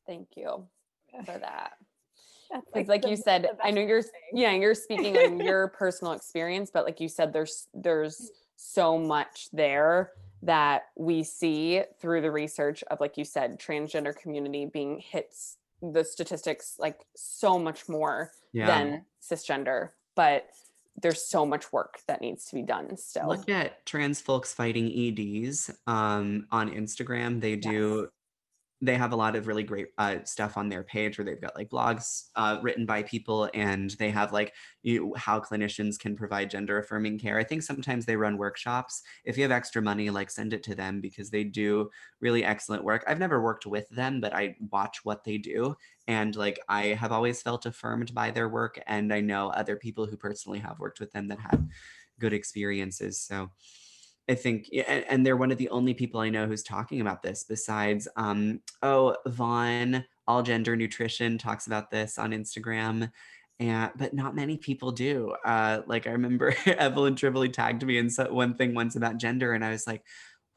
Thank 0.07 0.29
you 0.35 0.67
for 1.25 1.37
that. 1.37 1.73
Because, 2.47 2.63
like, 2.75 2.87
like 2.87 3.01
the, 3.01 3.09
you 3.09 3.15
said, 3.17 3.49
I 3.61 3.71
know 3.71 3.81
you're, 3.81 4.03
thing. 4.03 4.11
yeah, 4.33 4.51
you're 4.51 4.75
speaking 4.75 5.17
on 5.17 5.39
your 5.43 5.69
personal 5.69 6.13
experience, 6.13 6.69
but 6.71 6.85
like 6.85 6.99
you 6.99 7.09
said, 7.09 7.33
there's 7.33 7.67
there's 7.73 8.31
so 8.55 8.99
much 8.99 9.49
there 9.51 10.11
that 10.43 10.83
we 10.95 11.23
see 11.23 11.81
through 11.99 12.21
the 12.21 12.29
research 12.29 12.83
of, 12.83 13.01
like 13.01 13.17
you 13.17 13.25
said, 13.25 13.59
transgender 13.59 14.15
community 14.15 14.67
being 14.67 14.99
hits 14.99 15.57
the 15.81 16.03
statistics 16.03 16.75
like 16.79 16.99
so 17.15 17.59
much 17.59 17.87
more 17.89 18.31
yeah. 18.53 18.67
than 18.67 19.05
cisgender, 19.21 19.89
but 20.15 20.47
there's 21.01 21.27
so 21.27 21.45
much 21.45 21.73
work 21.73 21.99
that 22.07 22.21
needs 22.21 22.45
to 22.45 22.55
be 22.55 22.61
done 22.61 22.95
still. 22.95 23.27
Look 23.27 23.49
at 23.49 23.85
trans 23.85 24.21
folks 24.21 24.53
fighting 24.53 24.87
EDs 24.87 25.69
um, 25.87 26.47
on 26.51 26.71
Instagram. 26.71 27.41
They 27.41 27.55
do 27.57 28.09
they 28.85 28.95
have 28.95 29.13
a 29.13 29.15
lot 29.15 29.35
of 29.35 29.47
really 29.47 29.63
great 29.63 29.87
uh, 29.97 30.17
stuff 30.23 30.57
on 30.57 30.69
their 30.69 30.83
page 30.83 31.17
where 31.17 31.25
they've 31.25 31.41
got 31.41 31.55
like 31.55 31.69
blogs 31.69 32.25
uh, 32.35 32.59
written 32.61 32.85
by 32.85 33.03
people 33.03 33.49
and 33.53 33.91
they 33.91 34.09
have 34.09 34.33
like 34.33 34.53
you 34.83 35.13
how 35.15 35.39
clinicians 35.39 35.97
can 35.97 36.15
provide 36.15 36.49
gender 36.49 36.77
affirming 36.77 37.19
care. 37.19 37.39
I 37.39 37.43
think 37.43 37.63
sometimes 37.63 38.05
they 38.05 38.15
run 38.15 38.37
workshops. 38.37 39.01
If 39.23 39.37
you 39.37 39.43
have 39.43 39.51
extra 39.51 39.81
money 39.81 40.09
like 40.09 40.29
send 40.29 40.53
it 40.53 40.63
to 40.63 40.75
them 40.75 41.01
because 41.01 41.29
they 41.29 41.43
do 41.43 41.89
really 42.19 42.43
excellent 42.43 42.83
work. 42.83 43.03
I've 43.07 43.19
never 43.19 43.41
worked 43.41 43.65
with 43.65 43.89
them 43.89 44.21
but 44.21 44.33
i 44.33 44.55
watch 44.71 45.03
what 45.03 45.23
they 45.23 45.37
do 45.37 45.75
and 46.07 46.35
like 46.35 46.59
i 46.69 46.87
have 46.87 47.11
always 47.11 47.41
felt 47.41 47.65
affirmed 47.65 48.13
by 48.13 48.31
their 48.31 48.49
work 48.49 48.79
and 48.87 49.13
i 49.13 49.21
know 49.21 49.49
other 49.49 49.75
people 49.75 50.05
who 50.05 50.17
personally 50.17 50.59
have 50.59 50.79
worked 50.79 50.99
with 50.99 51.11
them 51.11 51.27
that 51.27 51.39
had 51.39 51.67
good 52.19 52.33
experiences 52.33 53.19
so 53.19 53.49
I 54.27 54.35
think, 54.35 54.69
and, 54.87 55.25
they're 55.25 55.37
one 55.37 55.51
of 55.51 55.57
the 55.57 55.69
only 55.69 55.93
people 55.93 56.19
I 56.19 56.29
know 56.29 56.47
who's 56.47 56.63
talking 56.63 56.99
about 56.99 57.21
this 57.21 57.43
besides, 57.43 58.07
um, 58.15 58.59
oh, 58.81 59.15
Vaughn, 59.27 60.03
All 60.27 60.41
Gender 60.41 60.75
Nutrition 60.75 61.37
talks 61.37 61.67
about 61.67 61.91
this 61.91 62.17
on 62.17 62.31
Instagram. 62.31 63.11
And, 63.59 63.91
but 63.95 64.13
not 64.13 64.35
many 64.35 64.57
people 64.57 64.91
do. 64.91 65.35
Uh, 65.45 65.81
like 65.85 66.07
I 66.07 66.11
remember 66.11 66.55
Evelyn 66.65 67.15
Tribole 67.15 67.53
tagged 67.53 67.85
me 67.85 67.97
in 67.97 68.09
one 68.29 68.55
thing 68.55 68.73
once 68.73 68.95
about 68.95 69.17
gender, 69.17 69.53
and 69.53 69.63
I 69.63 69.69
was 69.69 69.87
like, 69.87 70.03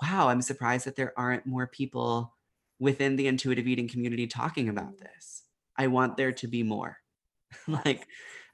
wow, 0.03 0.29
I'm 0.29 0.43
surprised 0.43 0.87
that 0.87 0.97
there 0.97 1.12
aren't 1.16 1.47
more 1.47 1.66
people 1.66 2.35
within 2.81 3.16
the 3.16 3.27
intuitive 3.27 3.66
eating 3.66 3.89
community 3.89 4.27
talking 4.27 4.69
about 4.69 4.99
this. 4.99 5.43
I 5.77 5.89
want 5.89 6.16
there 6.16 6.33
to 6.33 6.49
be 6.49 6.62
more. 6.62 6.97
like, 7.69 8.07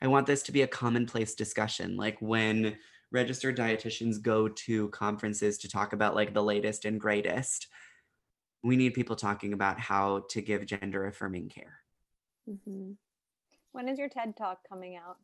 I 0.03 0.09
want 0.09 0.27
this 0.27 0.43
to 0.45 0.53
be 0.53 0.62
a 0.62 0.67
commonplace 0.67 1.35
discussion. 1.35 1.97
Like 1.97 2.19
when 2.21 2.77
registered 3.15 3.57
dietitians 3.57 4.21
go 4.21 4.49
to 4.49 4.89
conferences 4.89 5.57
to 5.59 5.69
talk 5.69 5.95
about 5.95 6.15
like 6.15 6.35
the 6.35 6.43
latest 6.43 6.85
and 6.85 7.01
greatest 7.01 7.69
we 8.65 8.77
need 8.77 8.95
people 8.95 9.15
talking 9.15 9.53
about 9.53 9.79
how 9.79 10.25
to 10.31 10.41
give 10.41 10.65
gender 10.65 11.07
affirming 11.07 11.51
care. 11.51 11.81
Mm-hmm. 12.51 12.93
when 13.73 13.89
is 13.89 13.99
your 13.99 14.09
ted 14.09 14.37
talk 14.37 14.59
coming 14.69 14.97
out? 14.97 15.17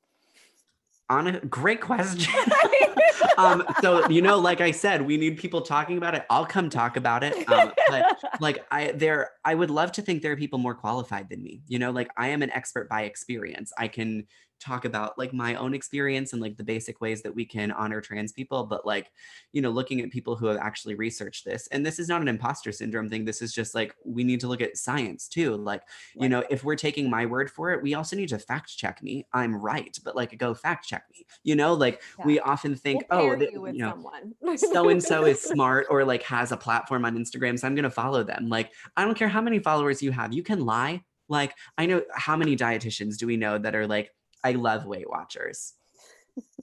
On 1.11 1.27
a 1.27 1.41
great 1.41 1.81
question. 1.81 2.33
Um, 3.37 3.65
so 3.81 4.09
you 4.09 4.23
know 4.23 4.39
like 4.39 4.61
i 4.61 4.71
said 4.71 5.03
we 5.03 5.17
need 5.17 5.39
people 5.39 5.63
talking 5.63 5.97
about 5.99 6.15
it. 6.15 6.27
I'll 6.29 6.47
come 6.47 6.69
talk 6.69 6.97
about 6.97 7.23
it. 7.23 7.49
Um, 7.49 7.73
but 7.89 8.19
like 8.41 8.65
i 8.71 8.93
there 8.93 9.31
i 9.45 9.55
would 9.55 9.71
love 9.71 9.93
to 9.93 10.03
think 10.03 10.23
there 10.23 10.33
are 10.33 10.37
people 10.37 10.59
more 10.59 10.75
qualified 10.75 11.29
than 11.29 11.43
me. 11.43 11.63
You 11.67 11.79
know 11.79 11.91
like 11.91 12.11
i 12.17 12.29
am 12.29 12.43
an 12.43 12.51
expert 12.51 12.89
by 12.89 13.03
experience. 13.03 13.73
I 13.79 13.89
can 13.89 14.27
talk 14.61 14.85
about 14.85 15.19
like 15.19 15.33
my 15.33 15.55
own 15.55 15.75
experience 15.75 16.33
and 16.33 16.43
like 16.43 16.57
the 16.57 16.65
basic 16.65 17.01
ways 17.01 17.23
that 17.23 17.35
we 17.35 17.45
can 17.45 17.71
honor 17.73 18.01
trans 18.01 18.33
people 18.33 18.65
but 18.65 18.85
like 18.87 19.11
you 19.53 19.63
know 19.63 19.71
looking 19.71 20.01
at 20.01 20.11
people 20.11 20.37
who 20.37 20.47
have 20.47 20.59
actually 20.59 20.95
researched 20.95 21.45
this 21.45 21.67
and 21.69 21.85
this 21.85 21.99
is 21.99 22.09
not 22.09 22.21
an 22.21 22.29
imposter 22.29 22.71
syndrome 22.71 23.09
thing 23.09 23.25
this 23.25 23.43
is 23.43 23.53
just 23.53 23.75
like 23.75 23.95
we 24.05 24.23
need 24.23 24.41
to 24.41 24.49
look 24.49 24.61
at 24.61 24.77
science 24.77 25.29
too 25.29 25.57
like 25.57 25.83
you 26.15 26.29
know 26.29 26.45
if 26.51 26.63
we're 26.63 26.77
taking 26.77 27.09
my 27.09 27.25
word 27.25 27.51
for 27.51 27.73
it 27.73 27.83
we 27.83 27.95
also 27.95 28.15
need 28.17 28.29
to 28.29 28.39
fact 28.39 28.77
check 28.77 29.03
me 29.03 29.27
i'm 29.33 29.55
right 29.57 29.99
but 30.05 30.15
like 30.15 30.37
go 30.39 30.53
fact 30.55 30.87
check 30.87 31.05
me 31.13 31.25
you 31.43 31.57
know 31.57 31.73
like 31.73 32.03
yeah. 32.19 32.27
we 32.27 32.41
often 32.41 32.75
think 32.75 33.05
we'll 33.11 33.21
oh 33.21 33.35
you, 33.37 33.67
you 33.69 33.79
know 33.79 34.57
so 34.57 34.89
and 34.89 35.03
so 35.03 35.25
is 35.25 35.41
smart 35.51 35.87
or 35.91 36.05
like 36.05 36.23
has 36.23 36.53
a 36.53 36.57
platform 36.57 37.05
on 37.05 37.17
instagram 37.17 37.59
so 37.59 37.67
i'm 37.67 37.75
going 37.75 37.83
to 37.83 37.91
follow 37.91 38.23
them 38.23 38.49
like 38.49 38.71
i 38.97 39.05
don't 39.05 39.17
care 39.17 39.29
how 39.29 39.41
many 39.41 39.59
followers 39.59 40.03
you 40.03 40.13
have 40.13 40.33
you 40.33 40.43
can 40.43 40.65
lie 40.65 41.03
like 41.29 41.55
i 41.79 41.87
know 41.87 42.03
how 42.15 42.37
many 42.37 42.57
dietitians 42.57 43.17
do 43.17 43.27
we 43.27 43.37
know 43.37 43.57
that 43.57 43.75
are 43.75 43.87
like 43.87 44.11
I 44.45 44.53
love 44.53 44.87
Weight 44.87 45.09
Watchers 45.11 45.75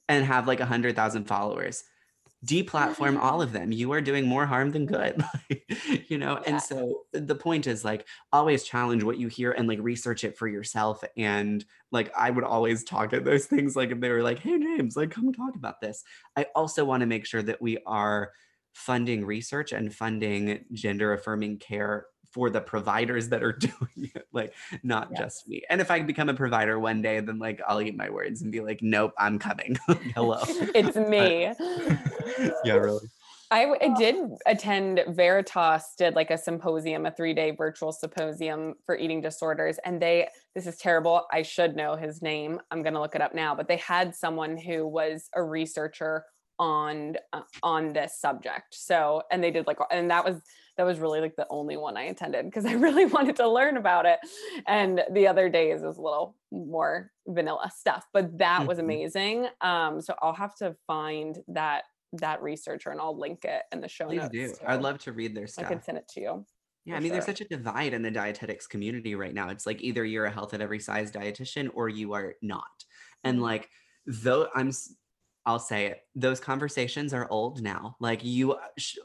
and 0.10 0.26
have 0.26 0.48
like 0.48 0.60
a 0.60 0.66
hundred 0.66 0.96
thousand 0.96 1.26
followers. 1.26 1.84
deplatform 2.46 3.18
all 3.22 3.42
of 3.42 3.52
them. 3.52 3.72
You 3.72 3.92
are 3.94 4.02
doing 4.02 4.26
more 4.28 4.46
harm 4.46 4.72
than 4.72 4.86
good. 4.86 5.24
you 6.08 6.18
know, 6.18 6.34
Yeah. 6.36 6.44
and 6.54 6.62
so 6.62 7.02
the 7.12 7.36
point 7.36 7.68
is 7.68 7.84
like 7.84 8.08
always 8.32 8.64
challenge 8.64 9.04
what 9.04 9.18
you 9.18 9.28
hear 9.28 9.52
and 9.52 9.68
like 9.68 9.80
research 9.82 10.24
it 10.24 10.38
for 10.38 10.48
yourself. 10.48 11.04
And 11.18 11.66
like 11.92 12.12
I 12.16 12.30
would 12.30 12.44
always 12.44 12.84
talk 12.84 13.14
at 13.14 13.26
those 13.26 13.46
things 13.46 13.76
like 13.76 13.92
if 13.92 14.00
they 14.00 14.10
were 14.10 14.24
like, 14.24 14.40
hey 14.40 14.58
James, 14.60 14.96
like 14.96 15.12
come 15.12 15.34
talk 15.34 15.56
about 15.56 15.82
this. 15.82 16.04
I 16.36 16.46
also 16.56 16.86
want 16.86 17.02
to 17.02 17.08
make 17.08 17.26
sure 17.26 17.42
that 17.44 17.62
we 17.62 17.80
are 17.86 18.32
funding 18.74 19.26
research 19.26 19.72
and 19.72 19.94
funding 19.94 20.64
gender 20.72 21.12
affirming 21.14 21.58
care 21.58 22.06
for 22.38 22.52
the 22.52 22.62
providers 22.62 23.30
that 23.30 23.42
are 23.42 23.52
doing 23.70 24.12
it, 24.14 24.28
like 24.32 24.54
not 24.84 25.10
Yes. 25.10 25.20
just 25.20 25.48
me. 25.48 25.64
And 25.72 25.82
if 25.82 25.90
I 25.90 26.02
become 26.02 26.30
a 26.30 26.36
provider 26.36 26.78
one 26.80 27.02
day, 27.02 27.20
then 27.20 27.40
like 27.40 27.60
I'll 27.68 27.82
eat 27.82 27.98
my 27.98 28.12
words 28.12 28.44
and 28.44 28.52
be 28.52 28.62
like, 28.62 28.80
nope, 28.84 29.12
I'm 29.18 29.40
coming. 29.40 29.76
Hello. 30.14 30.44
it's 30.76 30.96
me. 30.96 31.52
yeah, 32.64 32.74
really. 32.74 33.10
I 33.50 33.96
did 33.98 34.18
attend 34.46 35.04
Veritas 35.08 35.96
did 35.98 36.14
like 36.14 36.30
a 36.30 36.38
symposium, 36.38 37.08
a 37.08 37.12
three 37.12 37.34
day 37.34 37.52
virtual 37.52 37.92
symposium 37.92 38.76
for 38.86 38.96
eating 38.96 39.20
disorders. 39.20 39.80
And 39.84 40.00
they, 40.00 40.28
this 40.54 40.68
is 40.68 40.78
terrible. 40.78 41.26
I 41.32 41.42
should 41.42 41.76
know 41.76 41.96
his 41.96 42.22
name. 42.22 42.60
I'm 42.70 42.84
going 42.84 42.94
to 42.94 43.00
look 43.00 43.16
it 43.16 43.22
up 43.22 43.34
now, 43.34 43.56
but 43.56 43.68
they 43.68 43.78
had 43.78 44.14
someone 44.14 44.58
who 44.58 44.86
was 44.86 45.28
a 45.34 45.42
researcher 45.42 46.26
on, 46.60 47.16
uh, 47.34 47.42
on 47.64 47.94
this 47.94 48.20
subject. 48.20 48.76
So, 48.76 49.24
and 49.32 49.44
they 49.44 49.50
did 49.50 49.66
like, 49.66 49.80
and 49.90 50.12
that 50.12 50.24
was, 50.24 50.40
that 50.78 50.84
was 50.86 51.00
really 51.00 51.22
like 51.22 51.36
the 51.36 51.48
only 51.50 51.76
one 51.78 51.98
I 51.98 52.04
attended 52.04 52.46
because 52.46 52.66
I 52.66 52.74
really 52.86 53.06
wanted 53.06 53.36
to 53.38 53.48
learn 53.50 53.78
about 53.78 54.06
it. 54.06 54.20
And 54.68 55.04
the 55.12 55.28
other 55.28 55.50
days 55.50 55.82
is 55.82 55.98
a 55.98 56.02
little 56.02 56.38
more 56.52 57.12
vanilla 57.28 57.72
stuff, 57.76 58.06
but 58.14 58.38
that 58.38 58.68
was 58.68 58.78
Mhm. 58.78 58.84
amazing. 58.84 59.48
Um, 59.62 60.02
so 60.02 60.16
I'll 60.22 60.34
have 60.34 60.56
to 60.58 60.76
find 60.88 61.40
that 61.50 61.86
that 62.14 62.42
researcher 62.42 62.90
and 62.90 63.02
I'll 63.02 63.18
link 63.18 63.44
it 63.44 63.64
in 63.74 63.82
the 63.82 63.90
show 63.90 64.08
Please 64.08 64.22
notes. 64.22 64.32
do. 64.32 64.48
too. 64.54 64.66
I'd 64.66 64.82
love 64.82 65.00
to 65.00 65.12
read 65.12 65.36
their 65.36 65.48
stuff. 65.48 65.66
I 65.66 65.74
could 65.76 65.84
send 65.84 65.98
it 65.98 66.08
to 66.10 66.22
you. 66.22 66.46
Yeah, 66.86 66.96
I 66.96 67.00
mean, 67.02 67.12
there's 67.12 67.26
such 67.26 67.42
a 67.42 67.46
divide 67.48 67.94
in 67.94 68.02
the 68.02 68.12
dietetics 68.12 68.66
community 68.66 69.14
right 69.16 69.34
now. 69.34 69.50
It's 69.50 69.66
like 69.66 69.82
either 69.82 70.06
you're 70.06 70.24
a 70.26 70.32
health 70.32 70.54
at 70.54 70.62
every 70.62 70.80
size 70.80 71.12
dietitian 71.12 71.70
or 71.74 71.90
you 71.90 72.14
are 72.14 72.36
not. 72.42 72.86
And 73.26 73.40
Mhm. 73.40 73.42
like, 73.42 73.70
though 74.06 74.48
I'm, 74.56 74.72
I'll 75.46 75.60
say 75.60 75.88
it, 75.88 76.04
those 76.16 76.40
conversations 76.40 77.14
are 77.14 77.30
old 77.30 77.62
now. 77.62 77.98
Like, 78.00 78.24
you, 78.24 78.54
uh, 78.54 78.68
sh- 78.78 79.00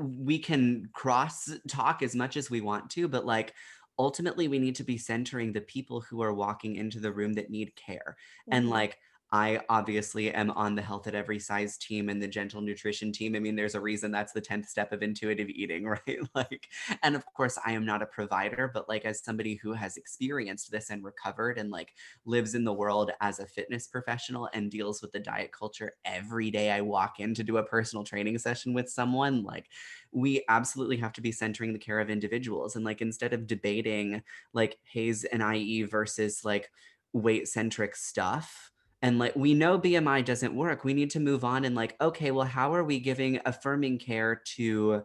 we 0.00 0.38
can 0.38 0.86
cross 0.92 1.50
talk 1.68 2.02
as 2.02 2.14
much 2.14 2.36
as 2.36 2.50
we 2.50 2.60
want 2.60 2.90
to, 2.92 3.08
but 3.08 3.26
like, 3.26 3.54
ultimately, 3.98 4.48
we 4.48 4.58
need 4.58 4.76
to 4.76 4.84
be 4.84 4.98
centering 4.98 5.52
the 5.52 5.60
people 5.60 6.00
who 6.00 6.22
are 6.22 6.32
walking 6.34 6.76
into 6.76 7.00
the 7.00 7.12
room 7.12 7.34
that 7.34 7.50
need 7.50 7.76
care. 7.76 8.16
And 8.50 8.68
Mhm. 8.68 8.70
like, 8.70 8.98
I 9.32 9.60
obviously 9.68 10.32
am 10.32 10.50
on 10.50 10.74
the 10.74 10.82
health 10.82 11.06
at 11.06 11.14
every 11.14 11.38
size 11.38 11.78
team 11.78 12.08
and 12.08 12.20
the 12.20 12.26
gentle 12.26 12.60
nutrition 12.60 13.12
team. 13.12 13.36
I 13.36 13.38
mean, 13.38 13.54
there's 13.54 13.76
a 13.76 13.80
reason 13.80 14.10
that's 14.10 14.32
the 14.32 14.40
10th 14.40 14.66
step 14.66 14.92
of 14.92 15.02
intuitive 15.04 15.48
eating, 15.48 15.84
right? 15.86 16.18
Like, 16.34 16.68
and 17.02 17.14
of 17.14 17.24
course, 17.26 17.56
I 17.64 17.72
am 17.72 17.86
not 17.86 18.02
a 18.02 18.06
provider, 18.06 18.68
but 18.72 18.88
like, 18.88 19.04
as 19.04 19.22
somebody 19.22 19.54
who 19.54 19.72
has 19.72 19.96
experienced 19.96 20.72
this 20.72 20.90
and 20.90 21.04
recovered 21.04 21.58
and 21.58 21.70
like 21.70 21.94
lives 22.24 22.56
in 22.56 22.64
the 22.64 22.72
world 22.72 23.12
as 23.20 23.38
a 23.38 23.46
fitness 23.46 23.86
professional 23.86 24.48
and 24.52 24.70
deals 24.70 25.00
with 25.00 25.12
the 25.12 25.20
diet 25.20 25.52
culture 25.52 25.92
every 26.04 26.50
day 26.50 26.72
I 26.72 26.80
walk 26.80 27.20
in 27.20 27.34
to 27.34 27.44
do 27.44 27.56
a 27.58 27.64
personal 27.64 28.04
training 28.04 28.38
session 28.38 28.74
with 28.74 28.88
someone, 28.90 29.44
like, 29.44 29.68
we 30.12 30.44
absolutely 30.48 30.96
have 30.96 31.12
to 31.14 31.20
be 31.20 31.32
centering 31.32 31.72
the 31.72 31.78
care 31.78 32.00
of 32.00 32.10
individuals. 32.10 32.74
And 32.74 32.84
like, 32.84 33.00
instead 33.00 33.32
of 33.32 33.46
debating 33.46 34.22
like 34.52 34.78
HAES 34.92 35.24
and 35.24 35.42
IE 35.54 35.82
versus 35.84 36.44
like 36.44 36.70
weight 37.12 37.48
centric 37.48 37.94
stuff, 37.96 38.70
and 39.02 39.18
like 39.18 39.34
we 39.34 39.54
know 39.54 39.78
BMI 39.78 40.24
doesn't 40.24 40.54
work. 40.54 40.84
We 40.84 40.94
need 40.94 41.10
to 41.10 41.20
move 41.20 41.44
on 41.44 41.64
and 41.64 41.74
like, 41.74 41.96
okay, 42.00 42.30
well, 42.30 42.46
how 42.46 42.74
are 42.74 42.84
we 42.84 43.00
giving 43.00 43.40
affirming 43.44 43.98
care 43.98 44.42
to 44.56 45.02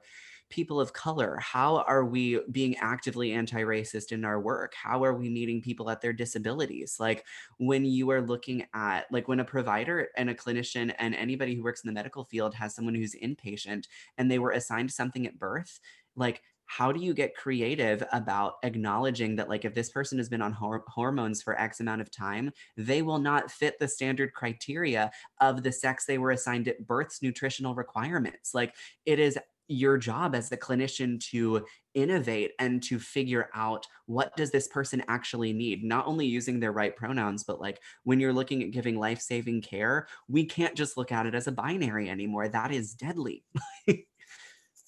people 0.50 0.80
of 0.80 0.93
color? 0.93 1.38
How 1.38 1.78
are 1.78 2.06
we 2.06 2.39
being 2.52 2.78
actively 2.78 3.32
anti-racist 3.32 4.12
in 4.12 4.24
our 4.24 4.39
work? 4.39 4.74
How 4.76 5.04
are 5.04 5.14
we 5.14 5.30
meeting 5.30 5.62
people 5.62 5.89
at 5.89 6.02
their 6.02 6.14
disabilities? 6.14 6.98
Like 7.00 7.26
when 7.58 7.84
you 7.86 8.12
are 8.12 8.22
looking 8.22 8.66
at 8.74 9.06
like 9.12 9.28
when 9.28 9.39
a 9.39 9.46
provider 9.46 10.10
and 10.16 10.30
a 10.30 10.36
clinician 10.36 10.93
and 11.00 11.16
anybody 11.16 11.56
who 11.56 11.64
works 11.64 11.84
in 11.84 11.88
the 11.88 11.93
medical 11.93 12.24
field 12.24 12.54
has 12.56 12.76
someone 12.76 12.96
who's 12.96 13.16
inpatient 13.16 13.86
and 14.18 14.30
they 14.30 14.39
were 14.39 14.52
assigned 14.52 14.91
something 14.91 15.26
at 15.26 15.39
birth, 15.39 15.80
like 16.16 16.41
how 16.68 16.91
do 16.91 16.99
you 16.99 17.13
get 17.13 17.36
creative 17.36 18.03
about 18.11 18.55
acknowledging 18.63 19.36
that 19.36 19.49
like 19.49 19.66
if 19.66 19.74
this 19.74 19.89
person 19.89 20.18
has 20.18 20.30
been 20.30 20.41
on 20.41 20.51
hor- 20.51 20.84
hormones 20.88 21.41
for 21.41 21.59
x 21.59 21.80
amount 21.80 22.01
of 22.01 22.11
time 22.11 22.51
they 22.78 23.01
will 23.01 23.20
not 23.20 23.51
fit 23.51 23.78
the 23.80 23.88
standard 23.88 24.34
criteria 24.34 25.11
of 25.41 25.63
the 25.63 25.72
sex 25.72 26.05
they 26.05 26.18
were 26.18 26.32
assigned 26.32 26.68
at 26.68 26.86
birth's 26.86 27.22
nutritional 27.22 27.76
requirements. 27.76 28.53
Like 28.53 28.76
it 29.05 29.20
is 29.20 29.38
your 29.68 29.97
job 29.97 30.36
as 30.36 30.47
the 30.47 30.57
clinician 30.57 31.20
to 31.20 31.66
innovate 31.95 32.51
and 32.59 32.84
to 32.84 32.99
figure 32.99 33.49
out 33.55 33.88
what 34.05 34.36
does 34.38 34.51
this 34.51 34.68
person 34.68 35.01
actually 35.07 35.53
need 35.53 35.84
not 35.84 36.05
only 36.05 36.28
using 36.28 36.59
their 36.59 36.72
right 36.72 36.95
pronouns 36.95 37.43
but 37.43 37.59
like 37.59 37.80
when 38.03 38.20
you're 38.20 38.34
looking 38.34 38.61
at 38.61 38.70
giving 38.70 38.99
life-saving 38.99 39.59
care 39.61 40.07
we 40.28 40.45
can't 40.45 40.76
just 40.76 40.97
look 40.97 41.11
at 41.11 41.26
it 41.26 41.34
as 41.34 41.47
a 41.47 41.51
binary 41.51 42.09
anymore. 42.09 42.47
That 42.47 42.72
is 42.72 42.93
deadly 42.93 43.43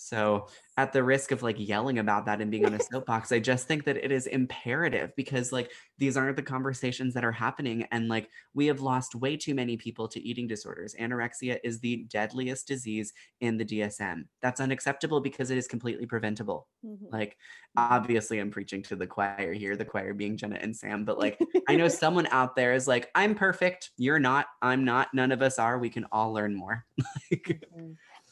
so 0.07 0.47
at 0.77 0.93
the 0.93 1.03
risk 1.03 1.31
of 1.31 1.41
like 1.41 1.55
yelling 1.57 1.99
about 1.99 2.25
that 2.25 2.41
and 2.41 2.51
being 2.51 2.65
on 2.65 2.73
a 2.73 2.79
soapbox 2.91 3.31
i 3.31 3.39
just 3.39 3.67
think 3.67 3.83
that 3.85 3.97
it 3.97 4.11
is 4.11 4.27
imperative 4.27 5.11
because 5.15 5.51
like 5.51 5.71
these 5.97 6.17
aren't 6.17 6.35
the 6.35 6.43
conversations 6.43 7.13
that 7.13 7.25
are 7.25 7.31
happening 7.31 7.85
and 7.91 8.07
like 8.07 8.29
we 8.53 8.67
have 8.67 8.81
lost 8.81 9.15
way 9.15 9.35
too 9.37 9.55
many 9.55 9.77
people 9.77 10.07
to 10.07 10.21
eating 10.21 10.47
disorders. 10.47 10.95
Anorexia 10.99 11.57
is 11.63 11.79
the 11.79 12.05
deadliest 12.09 12.67
disease 12.67 13.13
in 13.41 13.57
the 13.57 13.65
dsm 13.65 14.25
that's 14.41 14.61
unacceptable 14.61 15.19
because 15.21 15.49
it 15.51 15.57
is 15.57 15.67
completely 15.67 16.05
preventable. 16.05 16.67
Mhm. 16.85 17.11
like 17.11 17.37
obviously 17.75 18.39
i'm 18.39 18.51
preaching 18.51 18.83
to 18.83 18.95
the 18.95 19.07
choir 19.07 19.53
here 19.53 19.75
the 19.75 19.85
choir 19.85 20.13
being 20.13 20.37
jenna 20.37 20.57
and 20.61 20.75
sam 20.75 21.05
but 21.05 21.17
like 21.17 21.39
i 21.67 21.75
know 21.75 21.87
someone 22.03 22.27
out 22.27 22.55
there 22.55 22.73
is 22.73 22.87
like 22.87 23.09
i'm 23.15 23.35
perfect. 23.35 23.91
You're 23.97 24.19
not. 24.19 24.47
I'm 24.61 24.83
not. 24.85 25.13
None 25.13 25.31
of 25.31 25.41
us 25.41 25.59
are. 25.59 25.77
We 25.77 25.89
can 25.89 26.05
all 26.11 26.33
learn 26.33 26.53
more. 26.55 26.85
Like, 27.29 27.61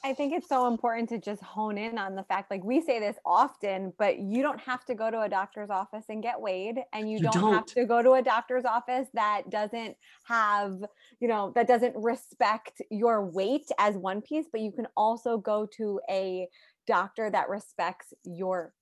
I 0.05 0.13
think 0.13 0.33
it's 0.33 0.47
so 0.47 0.67
important 0.67 1.09
to 1.09 1.17
just 1.17 1.41
hone 1.41 1.79
in 1.79 1.97
on 1.97 2.13
the 2.13 2.21
fact, 2.21 2.51
like 2.51 2.63
we 2.63 2.79
say 2.79 2.99
this 2.99 3.15
often, 3.25 3.91
but 3.97 4.19
you 4.19 4.43
don't 4.43 4.59
have 4.59 4.85
to 4.85 4.93
go 4.93 5.09
to 5.09 5.21
a 5.21 5.29
doctor's 5.29 5.71
office 5.71 6.05
and 6.09 6.21
get 6.21 6.39
weighed, 6.39 6.77
and 6.93 7.09
you, 7.09 7.17
You 7.17 7.23
don't, 7.23 7.33
have 7.33 7.65
don't. 7.65 7.67
to 7.69 7.85
go 7.85 8.03
to 8.03 8.11
a 8.11 8.21
doctor's 8.21 8.65
office 8.65 9.07
that 9.15 9.49
doesn't 9.49 9.97
have, 10.25 10.73
you 11.19 11.27
know, 11.27 11.51
that 11.55 11.67
doesn't 11.67 11.95
respect 11.95 12.83
your 12.91 13.25
weight 13.25 13.67
as 13.79 13.97
one 13.97 14.21
piece, 14.21 14.45
but 14.51 14.61
you 14.61 14.71
can 14.71 14.85
also 14.95 15.39
go 15.39 15.65
to 15.77 15.99
a 16.07 16.47
doctor 16.85 17.31
that 17.31 17.49
respects 17.49 18.13
your 18.23 18.73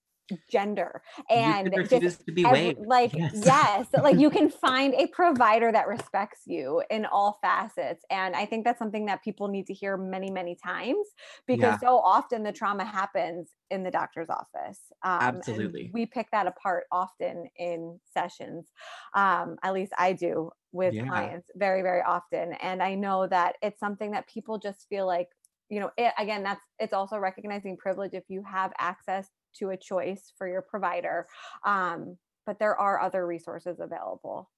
gender 0.49 1.01
and 1.29 1.75
just 1.89 2.25
to 2.25 2.31
be 2.31 2.45
every- 2.45 2.75
like 2.85 3.11
Yes. 3.13 3.41
yes 3.45 3.87
like 4.01 4.17
you 4.17 4.29
can 4.29 4.49
find 4.65 4.93
a 4.95 5.07
provider 5.07 5.71
that 5.71 5.87
respects 5.87 6.41
you 6.45 6.81
in 6.89 7.05
all 7.05 7.39
facets 7.41 8.03
and 8.09 8.35
i 8.35 8.45
think 8.45 8.63
that's 8.63 8.79
something 8.79 9.05
that 9.05 9.23
people 9.23 9.47
need 9.47 9.67
to 9.67 9.73
hear 9.73 9.97
many 9.97 10.31
many 10.31 10.55
times 10.55 11.07
because 11.45 11.73
Yeah. 11.73 11.77
so 11.89 11.97
often 11.99 12.43
the 12.43 12.51
trauma 12.51 12.85
happens 12.85 13.49
in 13.69 13.83
the 13.83 13.91
doctor's 13.91 14.29
office 14.29 14.79
um, 15.03 15.37
Absolutely. 15.37 15.91
we 15.93 16.05
pick 16.05 16.27
that 16.31 16.47
apart 16.47 16.85
often 16.91 17.47
in 17.57 17.99
sessions 18.13 18.71
um, 19.13 19.57
at 19.63 19.73
least 19.73 19.91
i 19.97 20.13
do 20.13 20.49
with 20.71 20.93
Yeah. 20.93 21.05
clients 21.07 21.49
very 21.55 21.81
very 21.81 22.01
often 22.01 22.53
and 22.53 22.81
i 22.81 22.95
know 22.95 23.27
that 23.27 23.55
it's 23.61 23.79
something 23.79 24.11
that 24.11 24.27
people 24.27 24.57
just 24.57 24.87
feel 24.87 25.05
like 25.05 25.27
you 25.69 25.79
know 25.79 25.91
it, 25.97 26.13
again 26.17 26.43
that's 26.43 26.61
it's 26.79 26.93
also 26.93 27.17
recognizing 27.17 27.75
privilege 27.77 28.13
if 28.13 28.23
you 28.29 28.43
have 28.43 28.71
access 28.79 29.27
to 29.53 29.69
a 29.69 29.77
choice 29.77 30.33
for 30.37 30.47
your 30.47 30.61
provider 30.61 31.27
um, 31.65 32.17
but 32.45 32.59
there 32.59 32.79
are 32.79 32.99
other 32.99 33.25
resources 33.25 33.79
available. 33.79 34.49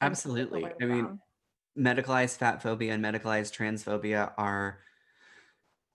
And 0.00 0.12
people 0.14 0.32
to 0.32 0.66
Absolutely. 0.66 0.66
I 0.80 0.84
mean, 0.84 1.20
medicalized 1.78 2.36
fat 2.36 2.62
phobia 2.62 2.94
and 2.94 3.04
medicalized 3.04 3.56
transphobia 3.56 4.32
are 4.36 4.80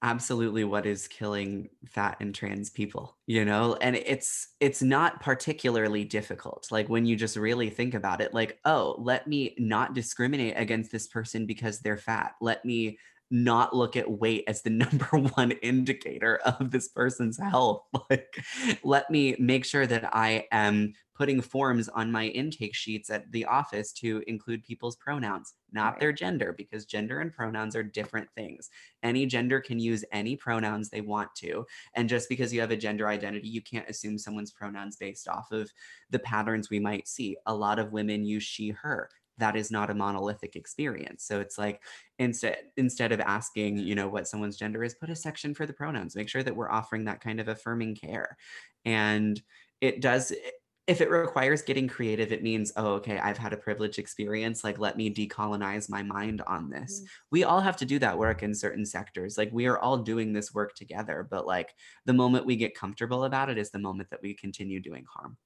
absolutely 0.02 0.64
what 0.64 0.86
is 0.86 1.08
killing 1.08 1.70
fat 1.88 2.18
and 2.20 2.36
trans 2.36 2.70
people 2.70 3.18
you 3.26 3.44
know? 3.44 3.76
And 3.82 3.96
it's 3.96 4.50
it's 4.60 4.82
not 4.82 5.22
particularly 5.22 6.04
difficult. 6.04 6.68
Like 6.70 6.90
when 6.90 7.06
you 7.06 7.16
just 7.16 7.38
really 7.38 7.70
think 7.70 7.94
about 7.94 8.22
it 8.22 8.34
like 8.34 8.60
oh 8.66 8.96
let 9.00 9.26
me 9.26 9.56
not 9.58 9.94
discriminate 9.94 10.54
against 10.58 10.92
this 10.92 11.08
person 11.08 11.46
because 11.46 11.80
they're 11.80 11.98
fat. 11.98 12.36
Let 12.42 12.64
me 12.66 13.00
not 13.32 13.76
look 13.76 13.96
at 13.96 14.10
weight 14.10 14.44
as 14.48 14.62
the 14.62 14.70
number 14.84 15.18
one 15.18 15.52
indicator 15.52 16.38
of 16.38 16.72
this 16.72 16.88
person's 16.90 17.40
health. 17.40 17.84
Like 18.10 18.46
let 18.84 19.10
me 19.10 19.36
make 19.40 19.66
sure 19.66 19.88
that 19.88 20.14
i 20.14 20.46
am 20.52 20.94
putting 21.16 21.42
forms 21.42 21.90
on 21.90 22.12
my 22.12 22.28
intake 22.28 22.76
sheets 22.76 23.10
at 23.10 23.32
the 23.32 23.46
office 23.46 23.92
to 23.94 24.22
include 24.28 24.64
people's 24.64 24.98
pronouns 24.98 25.54
not 25.72 25.94
Right. 25.94 26.00
their 26.00 26.14
gender 26.14 26.54
because 26.54 26.86
gender 26.86 27.20
and 27.20 27.34
pronouns 27.34 27.76
are 27.76 27.84
different 27.84 28.30
things. 28.36 28.70
Any 29.04 29.26
gender 29.26 29.60
can 29.60 29.80
use 29.80 30.06
any 30.12 30.36
pronouns 30.36 30.90
they 30.90 31.02
want 31.02 31.34
to 31.38 31.66
and 31.96 32.08
just 32.10 32.30
because 32.30 32.54
you 32.54 32.62
have 32.62 32.72
a 32.72 32.78
gender 32.78 33.08
identity 33.08 33.48
you 33.48 33.62
can't 33.62 33.90
assume 33.90 34.18
someone's 34.18 34.52
pronouns 34.52 34.96
based 34.98 35.28
off 35.28 35.52
of 35.52 35.72
the 36.10 36.20
patterns 36.20 36.70
we 36.70 36.80
might 36.80 37.08
see. 37.08 37.38
A 37.46 37.56
lot 37.56 37.80
of 37.80 37.92
women 37.92 38.24
use 38.26 38.44
she 38.44 38.70
her 38.70 39.10
that 39.38 39.56
is 39.56 39.72
not 39.72 39.90
a 39.90 39.94
monolithic 39.96 40.56
experience. 40.56 41.26
So 41.26 41.40
it's 41.40 41.58
like 41.58 41.82
instead 42.20 42.58
instead 42.78 43.12
of 43.12 43.20
asking, 43.20 43.78
you 43.78 43.96
know, 43.96 44.08
what 44.08 44.28
someone's 44.28 44.58
gender 44.58 44.84
is, 44.84 44.96
put 44.96 45.10
a 45.10 45.16
section 45.16 45.54
for 45.54 45.66
the 45.66 45.74
pronouns. 45.74 46.16
Make 46.16 46.30
sure 46.30 46.44
that 46.44 46.56
we're 46.56 46.72
offering 46.72 47.06
that 47.06 47.22
kind 47.22 47.40
of 47.40 47.48
affirming 47.48 47.96
care. 47.96 48.38
And 48.86 49.42
it 49.82 50.02
does 50.02 50.34
if 50.88 51.02
it 51.02 51.10
requires 51.10 51.64
getting 51.64 51.88
creative, 51.88 52.32
it 52.32 52.44
means, 52.44 52.72
oh, 52.76 52.94
okay, 52.94 53.18
I've 53.18 53.40
had 53.40 53.54
a 53.54 53.58
privileged 53.58 53.98
experience. 53.98 54.64
Like, 54.64 54.78
let 54.78 54.98
me 54.98 55.12
decolonize 55.12 55.90
my 55.90 56.04
mind 56.04 56.44
on 56.46 56.70
this. 56.70 57.00
Mm-hmm. 57.00 57.06
We 57.32 57.44
all 57.44 57.60
have 57.60 57.78
to 57.78 57.86
do 57.86 57.98
that 58.00 58.18
work 58.18 58.44
in 58.44 58.54
certain 58.54 58.86
sectors. 58.86 59.36
Like, 59.36 59.50
we 59.52 59.66
are 59.66 59.80
all 59.80 59.98
doing 59.98 60.32
this 60.32 60.54
work 60.54 60.76
together. 60.76 61.28
But, 61.28 61.48
like, 61.48 61.74
the 62.06 62.14
moment 62.14 62.46
we 62.46 62.56
get 62.56 62.78
comfortable 62.78 63.24
about 63.24 63.50
it 63.50 63.58
is 63.58 63.72
the 63.72 63.80
moment 63.80 64.12
that 64.12 64.22
we 64.22 64.36
continue 64.36 64.80
doing 64.80 65.06
harm. 65.12 65.38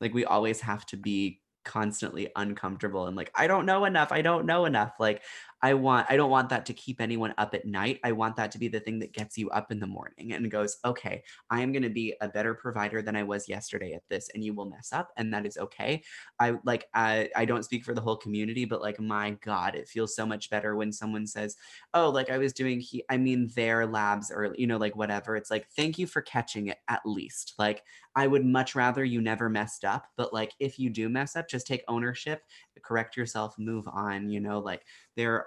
Like, 0.00 0.14
we 0.14 0.24
always 0.24 0.62
have 0.62 0.86
to 0.86 0.96
be 0.96 1.42
constantly 1.64 2.28
uncomfortable 2.36 3.06
and 3.06 3.16
like 3.16 3.30
i 3.34 3.46
don't 3.46 3.66
know 3.66 3.84
enough 3.84 4.12
i 4.12 4.22
don't 4.22 4.46
know 4.46 4.64
enough 4.64 4.92
like 4.98 5.22
I 5.62 5.74
want 5.74 6.06
I 6.10 6.16
don't 6.16 6.30
want 6.30 6.48
that 6.50 6.64
to 6.66 6.74
keep 6.74 7.00
anyone 7.00 7.34
up 7.38 7.54
at 7.54 7.66
night. 7.66 8.00
I 8.02 8.12
want 8.12 8.36
that 8.36 8.50
to 8.52 8.58
be 8.58 8.68
the 8.68 8.80
thing 8.80 8.98
that 9.00 9.12
gets 9.12 9.36
you 9.36 9.50
up 9.50 9.70
in 9.70 9.78
the 9.80 9.86
morning 9.86 10.32
and 10.32 10.50
goes, 10.50 10.78
"Okay, 10.84 11.22
I 11.50 11.60
am 11.60 11.72
going 11.72 11.82
to 11.82 11.90
be 11.90 12.14
a 12.20 12.28
better 12.28 12.54
provider 12.54 13.02
than 13.02 13.14
I 13.16 13.22
was 13.24 13.48
yesterday 13.48 13.92
at 13.92 14.08
this 14.08 14.30
and 14.34 14.42
you 14.44 14.54
will 14.54 14.66
mess 14.70 14.92
up 14.92 15.10
and 15.16 15.32
that 15.34 15.46
is 15.46 15.58
okay." 15.58 16.02
I 16.38 16.56
like 16.64 16.88
I 16.94 17.30
I 17.36 17.44
don't 17.44 17.64
speak 17.64 17.84
for 17.84 17.94
the 17.94 18.00
whole 18.00 18.16
community, 18.16 18.64
but 18.64 18.80
like 18.80 18.98
my 19.00 19.32
god, 19.42 19.74
it 19.74 19.88
feels 19.88 20.14
so 20.16 20.24
much 20.26 20.50
better 20.50 20.76
when 20.76 20.92
someone 20.92 21.26
says, 21.26 21.56
"Oh, 21.94 22.10
like 22.10 22.30
I 22.30 22.38
was 22.38 22.52
doing 22.52 22.80
he 22.80 23.04
I 23.10 23.16
mean 23.16 23.48
their 23.54 23.86
labs 23.86 24.30
or 24.30 24.54
you 24.56 24.66
know 24.66 24.78
like 24.78 24.96
whatever." 24.96 25.36
It's 25.36 25.50
like, 25.50 25.68
"Thank 25.70 25.98
you 25.98 26.06
for 26.06 26.22
catching 26.22 26.68
it 26.68 26.78
at 26.88 27.02
least." 27.04 27.54
Like 27.58 27.84
I 28.16 28.26
would 28.26 28.44
much 28.44 28.74
rather 28.74 29.04
you 29.04 29.20
never 29.20 29.48
messed 29.48 29.84
up, 29.84 30.06
but 30.16 30.32
like 30.32 30.52
if 30.58 30.78
you 30.78 30.90
do 30.90 31.08
mess 31.08 31.36
up, 31.36 31.48
just 31.48 31.66
take 31.66 31.84
ownership, 31.88 32.42
correct 32.82 33.16
yourself, 33.16 33.58
move 33.58 33.86
on, 33.88 34.28
you 34.30 34.40
know, 34.40 34.58
like 34.58 34.86
there 35.16 35.46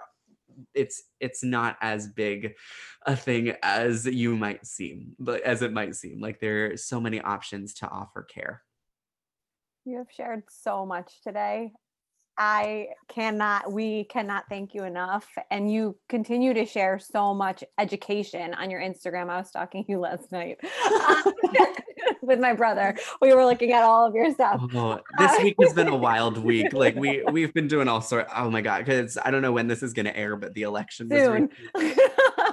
it's 0.74 1.02
it's 1.20 1.42
not 1.42 1.76
as 1.80 2.08
big 2.08 2.54
a 3.06 3.16
thing 3.16 3.54
as 3.62 4.06
you 4.06 4.36
might 4.36 4.66
seem 4.66 5.14
but 5.18 5.42
as 5.42 5.62
it 5.62 5.72
might 5.72 5.94
seem 5.94 6.20
like 6.20 6.40
there 6.40 6.72
are 6.72 6.76
so 6.76 7.00
many 7.00 7.20
options 7.20 7.74
to 7.74 7.88
offer 7.88 8.22
care. 8.22 8.62
You 9.84 9.98
have 9.98 10.10
shared 10.10 10.44
so 10.48 10.86
much 10.86 11.20
today 11.22 11.72
I 12.36 12.88
cannot, 13.08 13.72
we 13.72 14.04
cannot 14.04 14.44
thank 14.48 14.74
you 14.74 14.84
enough. 14.84 15.26
And 15.50 15.70
you 15.70 15.96
continue 16.08 16.54
to 16.54 16.66
share 16.66 16.98
so 16.98 17.34
much 17.34 17.62
education 17.78 18.54
on 18.54 18.70
your 18.70 18.80
Instagram. 18.80 19.30
I 19.30 19.38
was 19.38 19.50
talking 19.50 19.84
to 19.84 19.92
you 19.92 19.98
last 19.98 20.32
night 20.32 20.58
uh, 20.84 21.30
with 22.22 22.40
my 22.40 22.52
brother. 22.52 22.96
We 23.20 23.34
were 23.34 23.44
looking 23.44 23.72
at 23.72 23.82
all 23.82 24.06
of 24.06 24.14
your 24.14 24.32
stuff. 24.32 24.60
Oh, 24.74 25.00
this 25.18 25.42
week 25.42 25.54
has 25.60 25.72
been 25.72 25.88
a 25.88 25.96
wild 26.04 26.38
week. 26.38 26.72
Like 26.72 26.96
we 26.96 27.22
we've 27.30 27.54
been 27.54 27.68
doing 27.68 27.88
all 27.88 28.00
sort. 28.00 28.26
Oh 28.34 28.50
my 28.50 28.60
god, 28.60 28.84
because 28.84 29.18
I 29.22 29.30
don't 29.30 29.42
know 29.42 29.52
when 29.52 29.68
this 29.68 29.82
is 29.82 29.92
going 29.92 30.06
to 30.06 30.16
air, 30.16 30.36
but 30.36 30.54
the 30.54 30.62
election 30.62 31.08
soon. 31.08 31.50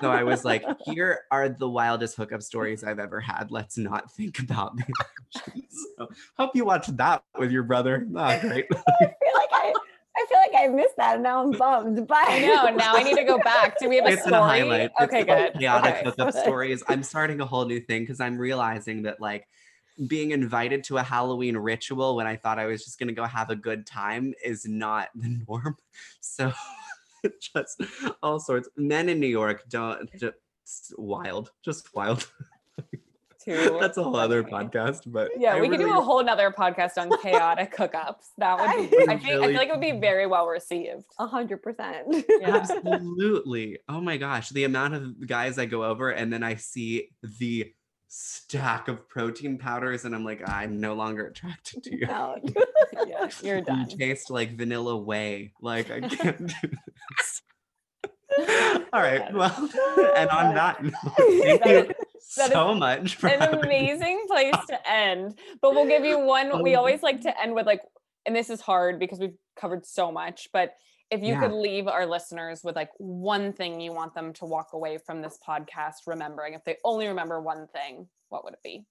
so 0.02 0.12
I 0.12 0.24
was 0.24 0.46
like, 0.46 0.64
here 0.86 1.22
are 1.32 1.50
the 1.50 1.70
wildest 1.70 2.16
hookup 2.16 2.42
stories 2.42 2.84
I've 2.84 3.00
ever 3.00 3.20
had. 3.20 3.52
Let's 3.52 3.78
not 3.78 4.12
think 4.12 4.40
about 4.40 4.76
the 4.78 4.84
elections. 5.36 5.86
So, 5.98 6.10
hope 6.38 6.56
you 6.56 6.66
watch 6.66 6.88
that 6.88 7.24
with 7.38 7.52
your 7.52 7.64
brother. 7.64 8.08
Oh, 8.16 8.40
great. 8.40 8.66
I 9.36 9.40
feel 9.40 9.42
like 9.42 9.50
I 9.54 9.74
I 10.16 10.26
feel 10.28 10.38
like 10.40 10.52
I 10.58 10.68
missed 10.68 10.98
that 10.98 11.16
and 11.16 11.24
now 11.24 11.42
I'm 11.42 11.52
bummed. 11.52 12.08
But 12.08 12.18
I 12.28 12.40
know. 12.40 12.76
Now 12.76 12.96
I 12.96 13.04
need 13.04 13.16
to 13.16 13.24
go 13.24 13.38
back. 13.40 13.80
Do 13.80 13.88
we 13.88 13.96
have 13.96 14.06
a 14.06 14.10
it's 14.10 14.22
story? 14.22 14.36
A 14.36 14.42
highlight. 14.42 14.92
Okay, 15.02 15.22
it's 15.22 15.30
good. 15.30 15.54
Chaotic 15.60 15.96
okay. 15.96 16.04
hookup 16.04 16.34
stories. 16.44 16.84
I'm 16.88 17.04
starting 17.04 17.40
a 17.40 17.46
whole 17.46 17.66
new 17.66 17.80
thing 17.80 18.04
because 18.04 18.20
I'm 18.20 18.38
realizing 18.38 19.04
that 19.04 19.22
like 19.22 19.48
being 20.08 20.32
invited 20.32 20.84
to 20.86 20.98
a 20.98 21.04
Halloween 21.04 21.56
ritual 21.56 22.16
when 22.16 22.28
I 22.28 22.36
thought 22.36 22.60
I 22.60 22.66
was 22.66 22.84
just 22.84 23.00
gonna 23.00 23.14
go 23.14 23.24
have 23.24 23.50
a 23.50 23.56
good 23.56 23.86
time 23.86 24.34
is 24.44 24.66
not 24.66 25.10
the 25.16 25.42
norm. 25.48 25.78
So 26.20 26.52
just 27.40 27.82
all 28.22 28.40
sorts. 28.40 28.68
Men 28.76 29.08
in 29.08 29.20
New 29.20 29.28
York 29.28 29.64
don't 29.70 30.12
just 30.20 30.94
wild, 30.98 31.52
just 31.64 31.94
wild. 31.96 32.30
Too 33.44 33.78
That's 33.82 33.98
a 33.98 34.04
whole 34.04 34.16
other 34.16 34.44
podcast, 34.44 35.02
but 35.08 35.32
yeah, 35.38 35.56
I 35.56 35.62
we 35.62 35.70
could 35.70 35.80
really, 35.80 35.92
do 35.92 35.98
a 35.98 36.02
whole 36.02 36.24
nother 36.24 36.52
podcast 36.52 36.98
on 36.98 37.10
chaotic 37.22 37.76
hookups. 37.76 38.30
That 38.38 38.60
would 38.60 38.90
be, 38.90 38.98
I 38.98 39.06
think, 39.08 39.10
I 39.10 39.18
feel 39.18 39.54
like 39.54 39.70
it 39.70 39.72
would 39.72 39.82
be 39.82 40.00
very 40.00 40.28
well 40.28 40.48
received. 40.48 41.06
A 41.20 41.26
hundred 41.26 41.64
percent. 41.64 42.26
Absolutely. 42.44 43.80
Oh 43.90 44.02
my 44.02 44.18
gosh, 44.18 44.50
the 44.50 44.66
amount 44.66 44.94
of 44.96 45.28
guys 45.28 45.58
I 45.58 45.66
go 45.66 45.84
over 45.84 46.12
and 46.12 46.32
then 46.32 46.44
I 46.44 46.56
see 46.56 47.10
the 47.24 47.74
stack 48.14 48.90
of 48.90 49.08
protein 49.08 49.58
powders 49.58 50.04
and 50.04 50.14
I'm 50.14 50.26
like, 50.26 50.48
I'm 50.48 50.82
no 50.82 50.94
longer 50.94 51.28
attracted 51.28 51.84
to 51.84 51.92
you. 51.92 52.08
yeah, 53.08 53.30
you're 53.42 53.62
done. 53.62 53.90
You 53.90 53.98
taste 53.98 54.30
like 54.30 54.58
vanilla 54.58 54.98
whey. 54.98 55.54
Like 55.62 55.90
I 55.90 56.02
can't 56.02 56.38
do 56.38 56.70
this. 56.70 57.42
All 58.94 59.02
right. 59.02 59.34
Well, 59.34 59.54
and 60.16 60.30
on 60.30 60.56
that 60.56 60.84
note, 60.84 60.94
thank 61.18 61.66
you 61.66 61.94
so 62.20 62.74
much 62.74 63.16
for 63.16 63.28
an 63.28 63.56
amazing 63.56 64.26
place 64.28 64.56
to 64.70 64.90
end. 64.90 65.38
But 65.62 65.74
we'll 65.74 65.88
give 65.88 66.06
you 66.06 66.20
one. 66.20 66.50
Oh, 66.54 66.62
we 66.62 66.76
always 66.76 67.04
like 67.04 67.22
to 67.22 67.42
end 67.42 67.54
with 67.54 67.66
like, 67.66 67.82
and 68.26 68.36
this 68.36 68.50
is 68.50 68.62
hard 68.62 69.00
because 69.00 69.20
we've 69.20 69.36
covered 69.60 69.86
so 69.86 70.12
much, 70.12 70.50
but 70.54 70.74
if 71.10 71.22
you 71.22 71.34
yeah. 71.34 71.42
could 71.42 71.52
leave 71.52 71.88
our 71.88 72.06
listeners 72.06 72.62
with 72.64 72.76
like 72.76 72.90
one 72.98 73.52
thing 73.52 73.82
you 73.82 73.92
want 73.92 74.16
them 74.16 74.32
to 74.32 74.46
walk 74.46 74.70
away 74.74 74.98
from 74.98 75.22
this 75.22 75.38
podcast 75.46 76.08
remembering, 76.08 76.54
if 76.54 76.64
they 76.64 76.78
only 76.86 77.08
remember 77.08 77.42
one 77.42 77.68
thing, 77.74 78.08
what 78.30 78.46
would 78.46 78.54
it 78.54 78.64
be? 78.64 78.86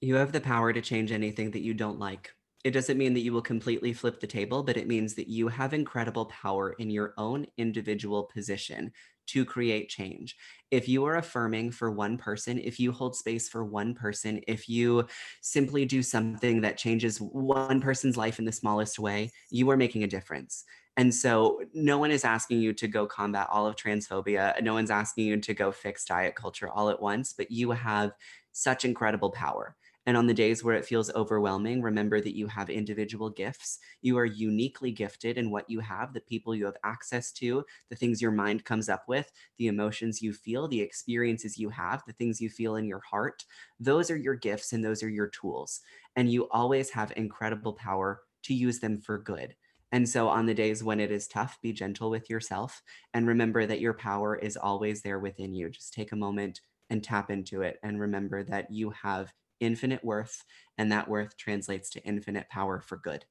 You 0.00 0.14
have 0.16 0.30
the 0.30 0.40
power 0.40 0.72
to 0.72 0.80
change 0.80 1.10
anything 1.10 1.50
that 1.50 1.62
you 1.62 1.74
don't 1.74 1.98
like. 1.98 2.30
It 2.64 2.70
doesn't 2.70 2.98
mean 2.98 3.14
that 3.14 3.20
you 3.20 3.32
will 3.32 3.42
completely 3.42 3.92
flip 3.92 4.20
the 4.20 4.26
table, 4.26 4.62
but 4.62 4.76
it 4.76 4.86
means 4.86 5.14
that 5.14 5.28
you 5.28 5.48
have 5.48 5.74
incredible 5.74 6.26
power 6.26 6.74
in 6.74 6.90
your 6.90 7.12
own 7.18 7.46
individual 7.56 8.24
position 8.24 8.92
to 9.28 9.44
create 9.44 9.88
change. 9.88 10.36
If 10.70 10.88
you 10.88 11.04
are 11.04 11.16
affirming 11.16 11.72
for 11.72 11.90
one 11.90 12.18
person, 12.18 12.58
if 12.58 12.78
you 12.78 12.92
hold 12.92 13.16
space 13.16 13.48
for 13.48 13.64
one 13.64 13.94
person, 13.94 14.40
if 14.46 14.68
you 14.68 15.06
simply 15.40 15.84
do 15.84 16.02
something 16.02 16.60
that 16.60 16.76
changes 16.78 17.20
one 17.20 17.80
person's 17.80 18.16
life 18.16 18.38
in 18.38 18.44
the 18.44 18.52
smallest 18.52 18.98
way, 18.98 19.30
you 19.50 19.68
are 19.70 19.76
making 19.76 20.04
a 20.04 20.08
difference. 20.08 20.64
And 20.96 21.12
so 21.12 21.62
no 21.72 21.98
one 21.98 22.10
is 22.10 22.24
asking 22.24 22.60
you 22.60 22.72
to 22.74 22.86
go 22.86 23.06
combat 23.06 23.48
all 23.50 23.66
of 23.66 23.74
transphobia. 23.76 24.60
No 24.62 24.74
one's 24.74 24.90
asking 24.90 25.26
you 25.26 25.40
to 25.40 25.54
go 25.54 25.72
fix 25.72 26.04
diet 26.04 26.36
culture 26.36 26.68
all 26.68 26.90
at 26.90 27.00
once, 27.00 27.32
but 27.32 27.50
you 27.50 27.70
have 27.72 28.12
such 28.52 28.84
incredible 28.84 29.30
power. 29.30 29.74
And 30.04 30.16
on 30.16 30.26
the 30.26 30.34
days 30.34 30.64
where 30.64 30.74
it 30.74 30.84
feels 30.84 31.10
overwhelming, 31.14 31.80
remember 31.80 32.20
that 32.20 32.36
you 32.36 32.48
have 32.48 32.68
individual 32.68 33.30
gifts. 33.30 33.78
You 34.00 34.18
are 34.18 34.24
uniquely 34.24 34.90
gifted 34.90 35.38
in 35.38 35.50
what 35.50 35.70
you 35.70 35.78
have, 35.80 36.12
the 36.12 36.20
people 36.20 36.54
you 36.56 36.64
have 36.66 36.76
access 36.82 37.30
to, 37.34 37.64
the 37.88 37.96
things 37.96 38.20
your 38.20 38.32
mind 38.32 38.64
comes 38.64 38.88
up 38.88 39.04
with, 39.06 39.30
the 39.58 39.68
emotions 39.68 40.20
you 40.20 40.32
feel, 40.32 40.66
the 40.66 40.80
experiences 40.80 41.56
you 41.56 41.68
have, 41.70 42.02
the 42.06 42.12
things 42.14 42.40
you 42.40 42.50
feel 42.50 42.74
in 42.76 42.86
your 42.86 43.00
heart. 43.00 43.44
Those 43.78 44.10
are 44.10 44.16
your 44.16 44.34
gifts 44.34 44.72
and 44.72 44.84
those 44.84 45.02
are 45.02 45.10
your 45.10 45.28
tools. 45.28 45.80
And 46.16 46.30
you 46.30 46.48
always 46.50 46.90
have 46.90 47.12
incredible 47.16 47.72
power 47.74 48.22
to 48.42 48.54
use 48.54 48.80
them 48.80 49.00
for 49.00 49.18
good. 49.18 49.54
And 49.92 50.08
so, 50.08 50.28
on 50.28 50.46
the 50.46 50.54
days 50.54 50.82
when 50.82 51.00
it 51.00 51.12
is 51.12 51.28
tough, 51.28 51.60
be 51.60 51.72
gentle 51.72 52.10
with 52.10 52.30
yourself 52.30 52.82
and 53.12 53.26
remember 53.26 53.66
that 53.66 53.80
your 53.80 53.92
power 53.94 54.36
is 54.36 54.56
always 54.56 55.02
there 55.02 55.18
within 55.20 55.54
you. 55.54 55.68
Just 55.68 55.92
take 55.92 56.12
a 56.12 56.16
moment 56.16 56.60
and 56.90 57.04
tap 57.04 57.30
into 57.30 57.62
it 57.62 57.78
and 57.82 58.00
remember 58.00 58.42
that 58.44 58.70
you 58.70 58.90
have 58.90 59.32
infinite 59.62 60.04
worth, 60.04 60.44
and 60.76 60.92
that 60.92 61.08
worth 61.08 61.36
translates 61.36 61.88
to 61.90 62.02
infinite 62.04 62.48
power 62.50 62.80
for 62.80 62.96
good. 62.96 63.24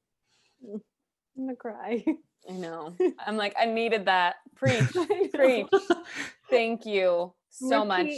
I'm 0.64 1.46
gonna 1.46 1.56
cry. 1.56 2.04
I 2.48 2.52
know. 2.52 2.96
I'm 3.26 3.36
like, 3.36 3.54
I 3.58 3.66
needed 3.66 4.06
that. 4.06 4.36
Preach, 4.56 4.84
preach. 5.34 5.68
Thank 6.50 6.86
you 6.86 7.32
so 7.50 7.84
Repeat 7.84 7.88
much. 7.88 8.08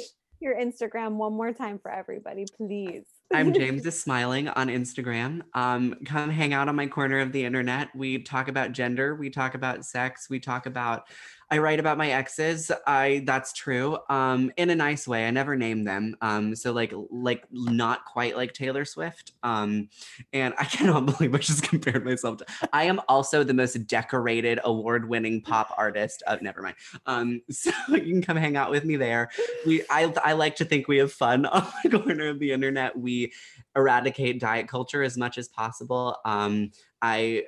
Your 0.40 0.56
Instagram 0.56 1.12
one 1.14 1.32
more 1.32 1.52
time 1.52 1.78
for 1.78 1.90
everybody, 1.90 2.44
please. 2.56 3.04
I'm 3.32 3.52
James 3.54 3.86
is 3.86 3.98
smiling 3.98 4.48
on 4.48 4.68
Instagram. 4.68 5.40
Um, 5.54 5.96
come 6.04 6.28
hang 6.28 6.52
out 6.52 6.68
on 6.68 6.76
my 6.76 6.86
corner 6.86 7.20
of 7.20 7.32
the 7.32 7.44
internet. 7.44 7.88
We 7.94 8.22
talk 8.22 8.48
about 8.48 8.72
gender, 8.72 9.14
we 9.14 9.30
talk 9.30 9.54
about 9.54 9.84
sex, 9.84 10.28
we 10.28 10.40
talk 10.40 10.66
about 10.66 11.08
I 11.54 11.58
write 11.58 11.78
about 11.78 11.98
my 11.98 12.10
exes. 12.10 12.72
I 12.84 13.22
that's 13.26 13.52
true. 13.52 13.96
Um, 14.10 14.50
in 14.56 14.70
a 14.70 14.74
nice 14.74 15.06
way. 15.06 15.28
I 15.28 15.30
never 15.30 15.54
name 15.54 15.84
them. 15.84 16.16
Um, 16.20 16.56
so 16.56 16.72
like 16.72 16.92
like 17.12 17.44
not 17.52 18.04
quite 18.06 18.36
like 18.36 18.54
Taylor 18.54 18.84
Swift. 18.84 19.34
Um, 19.44 19.88
and 20.32 20.52
I 20.58 20.64
cannot 20.74 21.06
believe 21.06 21.32
I 21.32 21.38
just 21.38 21.62
compared 21.62 22.04
myself 22.04 22.38
to. 22.38 22.46
I 22.72 22.84
am 22.84 23.00
also 23.08 23.44
the 23.44 23.54
most 23.54 23.74
decorated, 23.86 24.58
award-winning 24.64 25.42
pop 25.42 25.72
artist. 25.78 26.24
Of 26.26 26.42
never 26.42 26.60
mind. 26.60 26.74
Um, 27.06 27.40
so 27.52 27.70
you 27.88 28.00
can 28.00 28.22
come 28.22 28.36
hang 28.36 28.56
out 28.56 28.72
with 28.72 28.84
me 28.84 28.96
there. 28.96 29.30
We 29.64 29.84
I 29.88 30.12
I 30.24 30.32
like 30.32 30.56
to 30.56 30.64
think 30.64 30.88
we 30.88 30.98
have 30.98 31.12
fun 31.12 31.46
on 31.46 31.68
the 31.84 32.00
corner 32.00 32.30
of 32.30 32.40
the 32.40 32.50
internet. 32.50 32.98
We 32.98 33.32
eradicate 33.76 34.40
diet 34.40 34.66
culture 34.66 35.04
as 35.04 35.16
much 35.16 35.38
as 35.38 35.46
possible. 35.46 36.16
Um, 36.24 36.72
I 37.00 37.44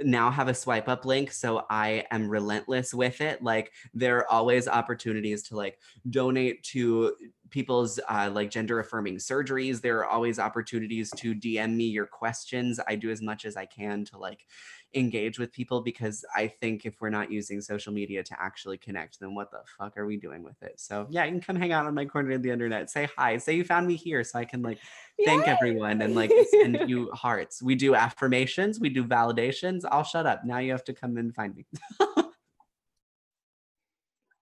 now 0.00 0.30
have 0.30 0.48
a 0.48 0.54
swipe 0.54 0.88
up 0.88 1.04
link 1.04 1.32
so 1.32 1.64
i 1.70 2.04
am 2.10 2.28
relentless 2.28 2.92
with 2.92 3.20
it 3.20 3.42
like 3.42 3.72
there 3.94 4.18
are 4.18 4.30
always 4.30 4.68
opportunities 4.68 5.42
to 5.42 5.56
like 5.56 5.78
donate 6.10 6.62
to 6.62 7.14
people's 7.50 8.00
uh, 8.08 8.30
like 8.32 8.50
gender 8.50 8.80
affirming 8.80 9.16
surgeries. 9.16 9.80
There 9.80 9.98
are 9.98 10.06
always 10.06 10.38
opportunities 10.38 11.10
to 11.16 11.34
DM 11.34 11.76
me 11.76 11.84
your 11.84 12.06
questions. 12.06 12.80
I 12.86 12.96
do 12.96 13.10
as 13.10 13.22
much 13.22 13.44
as 13.44 13.56
I 13.56 13.66
can 13.66 14.04
to 14.06 14.18
like 14.18 14.46
engage 14.94 15.38
with 15.38 15.52
people 15.52 15.82
because 15.82 16.24
I 16.34 16.48
think 16.48 16.86
if 16.86 17.00
we're 17.00 17.10
not 17.10 17.30
using 17.30 17.60
social 17.60 17.92
media 17.92 18.22
to 18.22 18.40
actually 18.40 18.78
connect, 18.78 19.20
then 19.20 19.34
what 19.34 19.50
the 19.50 19.60
fuck 19.78 19.96
are 19.96 20.06
we 20.06 20.16
doing 20.16 20.42
with 20.42 20.62
it? 20.62 20.80
So 20.80 21.06
yeah, 21.10 21.24
you 21.24 21.32
can 21.32 21.40
come 21.40 21.56
hang 21.56 21.72
out 21.72 21.86
on 21.86 21.94
my 21.94 22.04
corner 22.04 22.32
of 22.32 22.42
the 22.42 22.50
internet, 22.50 22.90
say 22.90 23.08
hi, 23.16 23.36
say 23.38 23.54
you 23.54 23.64
found 23.64 23.86
me 23.86 23.96
here 23.96 24.24
so 24.24 24.38
I 24.38 24.44
can 24.44 24.62
like 24.62 24.78
thank 25.24 25.46
Yay! 25.46 25.52
everyone 25.52 26.00
and 26.02 26.14
like 26.14 26.32
send 26.50 26.88
you 26.88 27.10
hearts. 27.12 27.62
We 27.62 27.74
do 27.74 27.94
affirmations, 27.94 28.80
we 28.80 28.88
do 28.88 29.04
validations. 29.04 29.82
I'll 29.90 30.04
shut 30.04 30.26
up. 30.26 30.44
Now 30.44 30.58
you 30.58 30.72
have 30.72 30.84
to 30.84 30.92
come 30.92 31.16
and 31.16 31.34
find 31.34 31.54
me. 31.54 31.66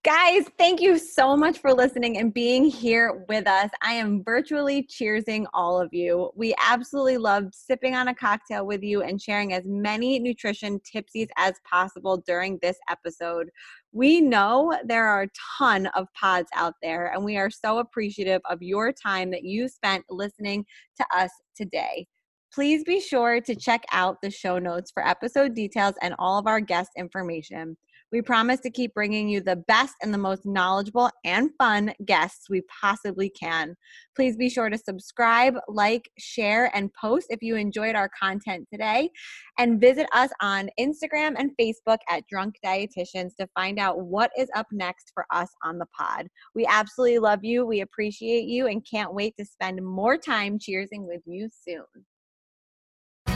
Guys, 0.04 0.44
thank 0.58 0.82
you 0.82 0.98
so 0.98 1.34
much 1.34 1.60
for 1.60 1.72
listening 1.72 2.18
and 2.18 2.34
being 2.34 2.66
here 2.66 3.24
with 3.26 3.48
us. 3.48 3.70
I 3.80 3.94
am 3.94 4.22
virtually 4.22 4.86
cheersing 4.86 5.46
all 5.54 5.80
of 5.80 5.94
you. 5.94 6.30
We 6.36 6.54
absolutely 6.62 7.16
loved 7.16 7.54
sipping 7.54 7.94
on 7.94 8.08
a 8.08 8.14
cocktail 8.14 8.66
with 8.66 8.82
you 8.82 9.00
and 9.00 9.18
sharing 9.18 9.54
as 9.54 9.66
many 9.66 10.18
nutrition 10.18 10.78
tipsies 10.80 11.28
as 11.38 11.54
possible 11.66 12.22
during 12.26 12.58
this 12.60 12.76
episode. 12.90 13.48
We 13.92 14.20
know 14.20 14.78
there 14.84 15.06
are 15.06 15.22
a 15.22 15.30
ton 15.58 15.86
of 15.94 16.08
pods 16.12 16.50
out 16.54 16.74
there, 16.82 17.06
and 17.14 17.24
we 17.24 17.38
are 17.38 17.48
so 17.48 17.78
appreciative 17.78 18.42
of 18.50 18.60
your 18.60 18.92
time 18.92 19.30
that 19.30 19.44
you 19.44 19.68
spent 19.68 20.04
listening 20.10 20.66
to 20.98 21.06
us 21.16 21.30
today. 21.56 22.06
Please 22.52 22.84
be 22.84 23.00
sure 23.00 23.40
to 23.40 23.56
check 23.56 23.84
out 23.90 24.18
the 24.22 24.30
show 24.30 24.58
notes 24.58 24.90
for 24.92 25.04
episode 25.08 25.54
details 25.54 25.94
and 26.02 26.14
all 26.18 26.38
of 26.38 26.46
our 26.46 26.60
guest 26.60 26.90
information. 26.98 27.78
We 28.12 28.22
promise 28.22 28.60
to 28.60 28.70
keep 28.70 28.94
bringing 28.94 29.28
you 29.28 29.40
the 29.40 29.56
best 29.56 29.94
and 30.02 30.14
the 30.14 30.18
most 30.18 30.46
knowledgeable 30.46 31.10
and 31.24 31.50
fun 31.58 31.92
guests 32.04 32.48
we 32.48 32.62
possibly 32.80 33.28
can. 33.30 33.74
Please 34.14 34.36
be 34.36 34.48
sure 34.48 34.70
to 34.70 34.78
subscribe, 34.78 35.54
like, 35.68 36.08
share, 36.18 36.70
and 36.76 36.92
post 36.94 37.26
if 37.30 37.42
you 37.42 37.56
enjoyed 37.56 37.96
our 37.96 38.08
content 38.20 38.68
today. 38.72 39.10
And 39.58 39.80
visit 39.80 40.06
us 40.12 40.30
on 40.40 40.70
Instagram 40.78 41.34
and 41.36 41.50
Facebook 41.60 41.98
at 42.08 42.26
Drunk 42.28 42.54
Dietitians 42.64 43.34
to 43.40 43.48
find 43.54 43.78
out 43.78 44.00
what 44.00 44.30
is 44.38 44.48
up 44.54 44.66
next 44.70 45.10
for 45.12 45.26
us 45.32 45.48
on 45.64 45.78
the 45.78 45.86
pod. 45.98 46.28
We 46.54 46.66
absolutely 46.66 47.18
love 47.18 47.40
you. 47.42 47.66
We 47.66 47.80
appreciate 47.80 48.44
you 48.44 48.68
and 48.68 48.86
can't 48.88 49.14
wait 49.14 49.34
to 49.38 49.44
spend 49.44 49.84
more 49.84 50.18
time 50.18 50.58
cheersing 50.58 51.06
with 51.06 51.22
you 51.26 51.48
soon. 51.66 51.84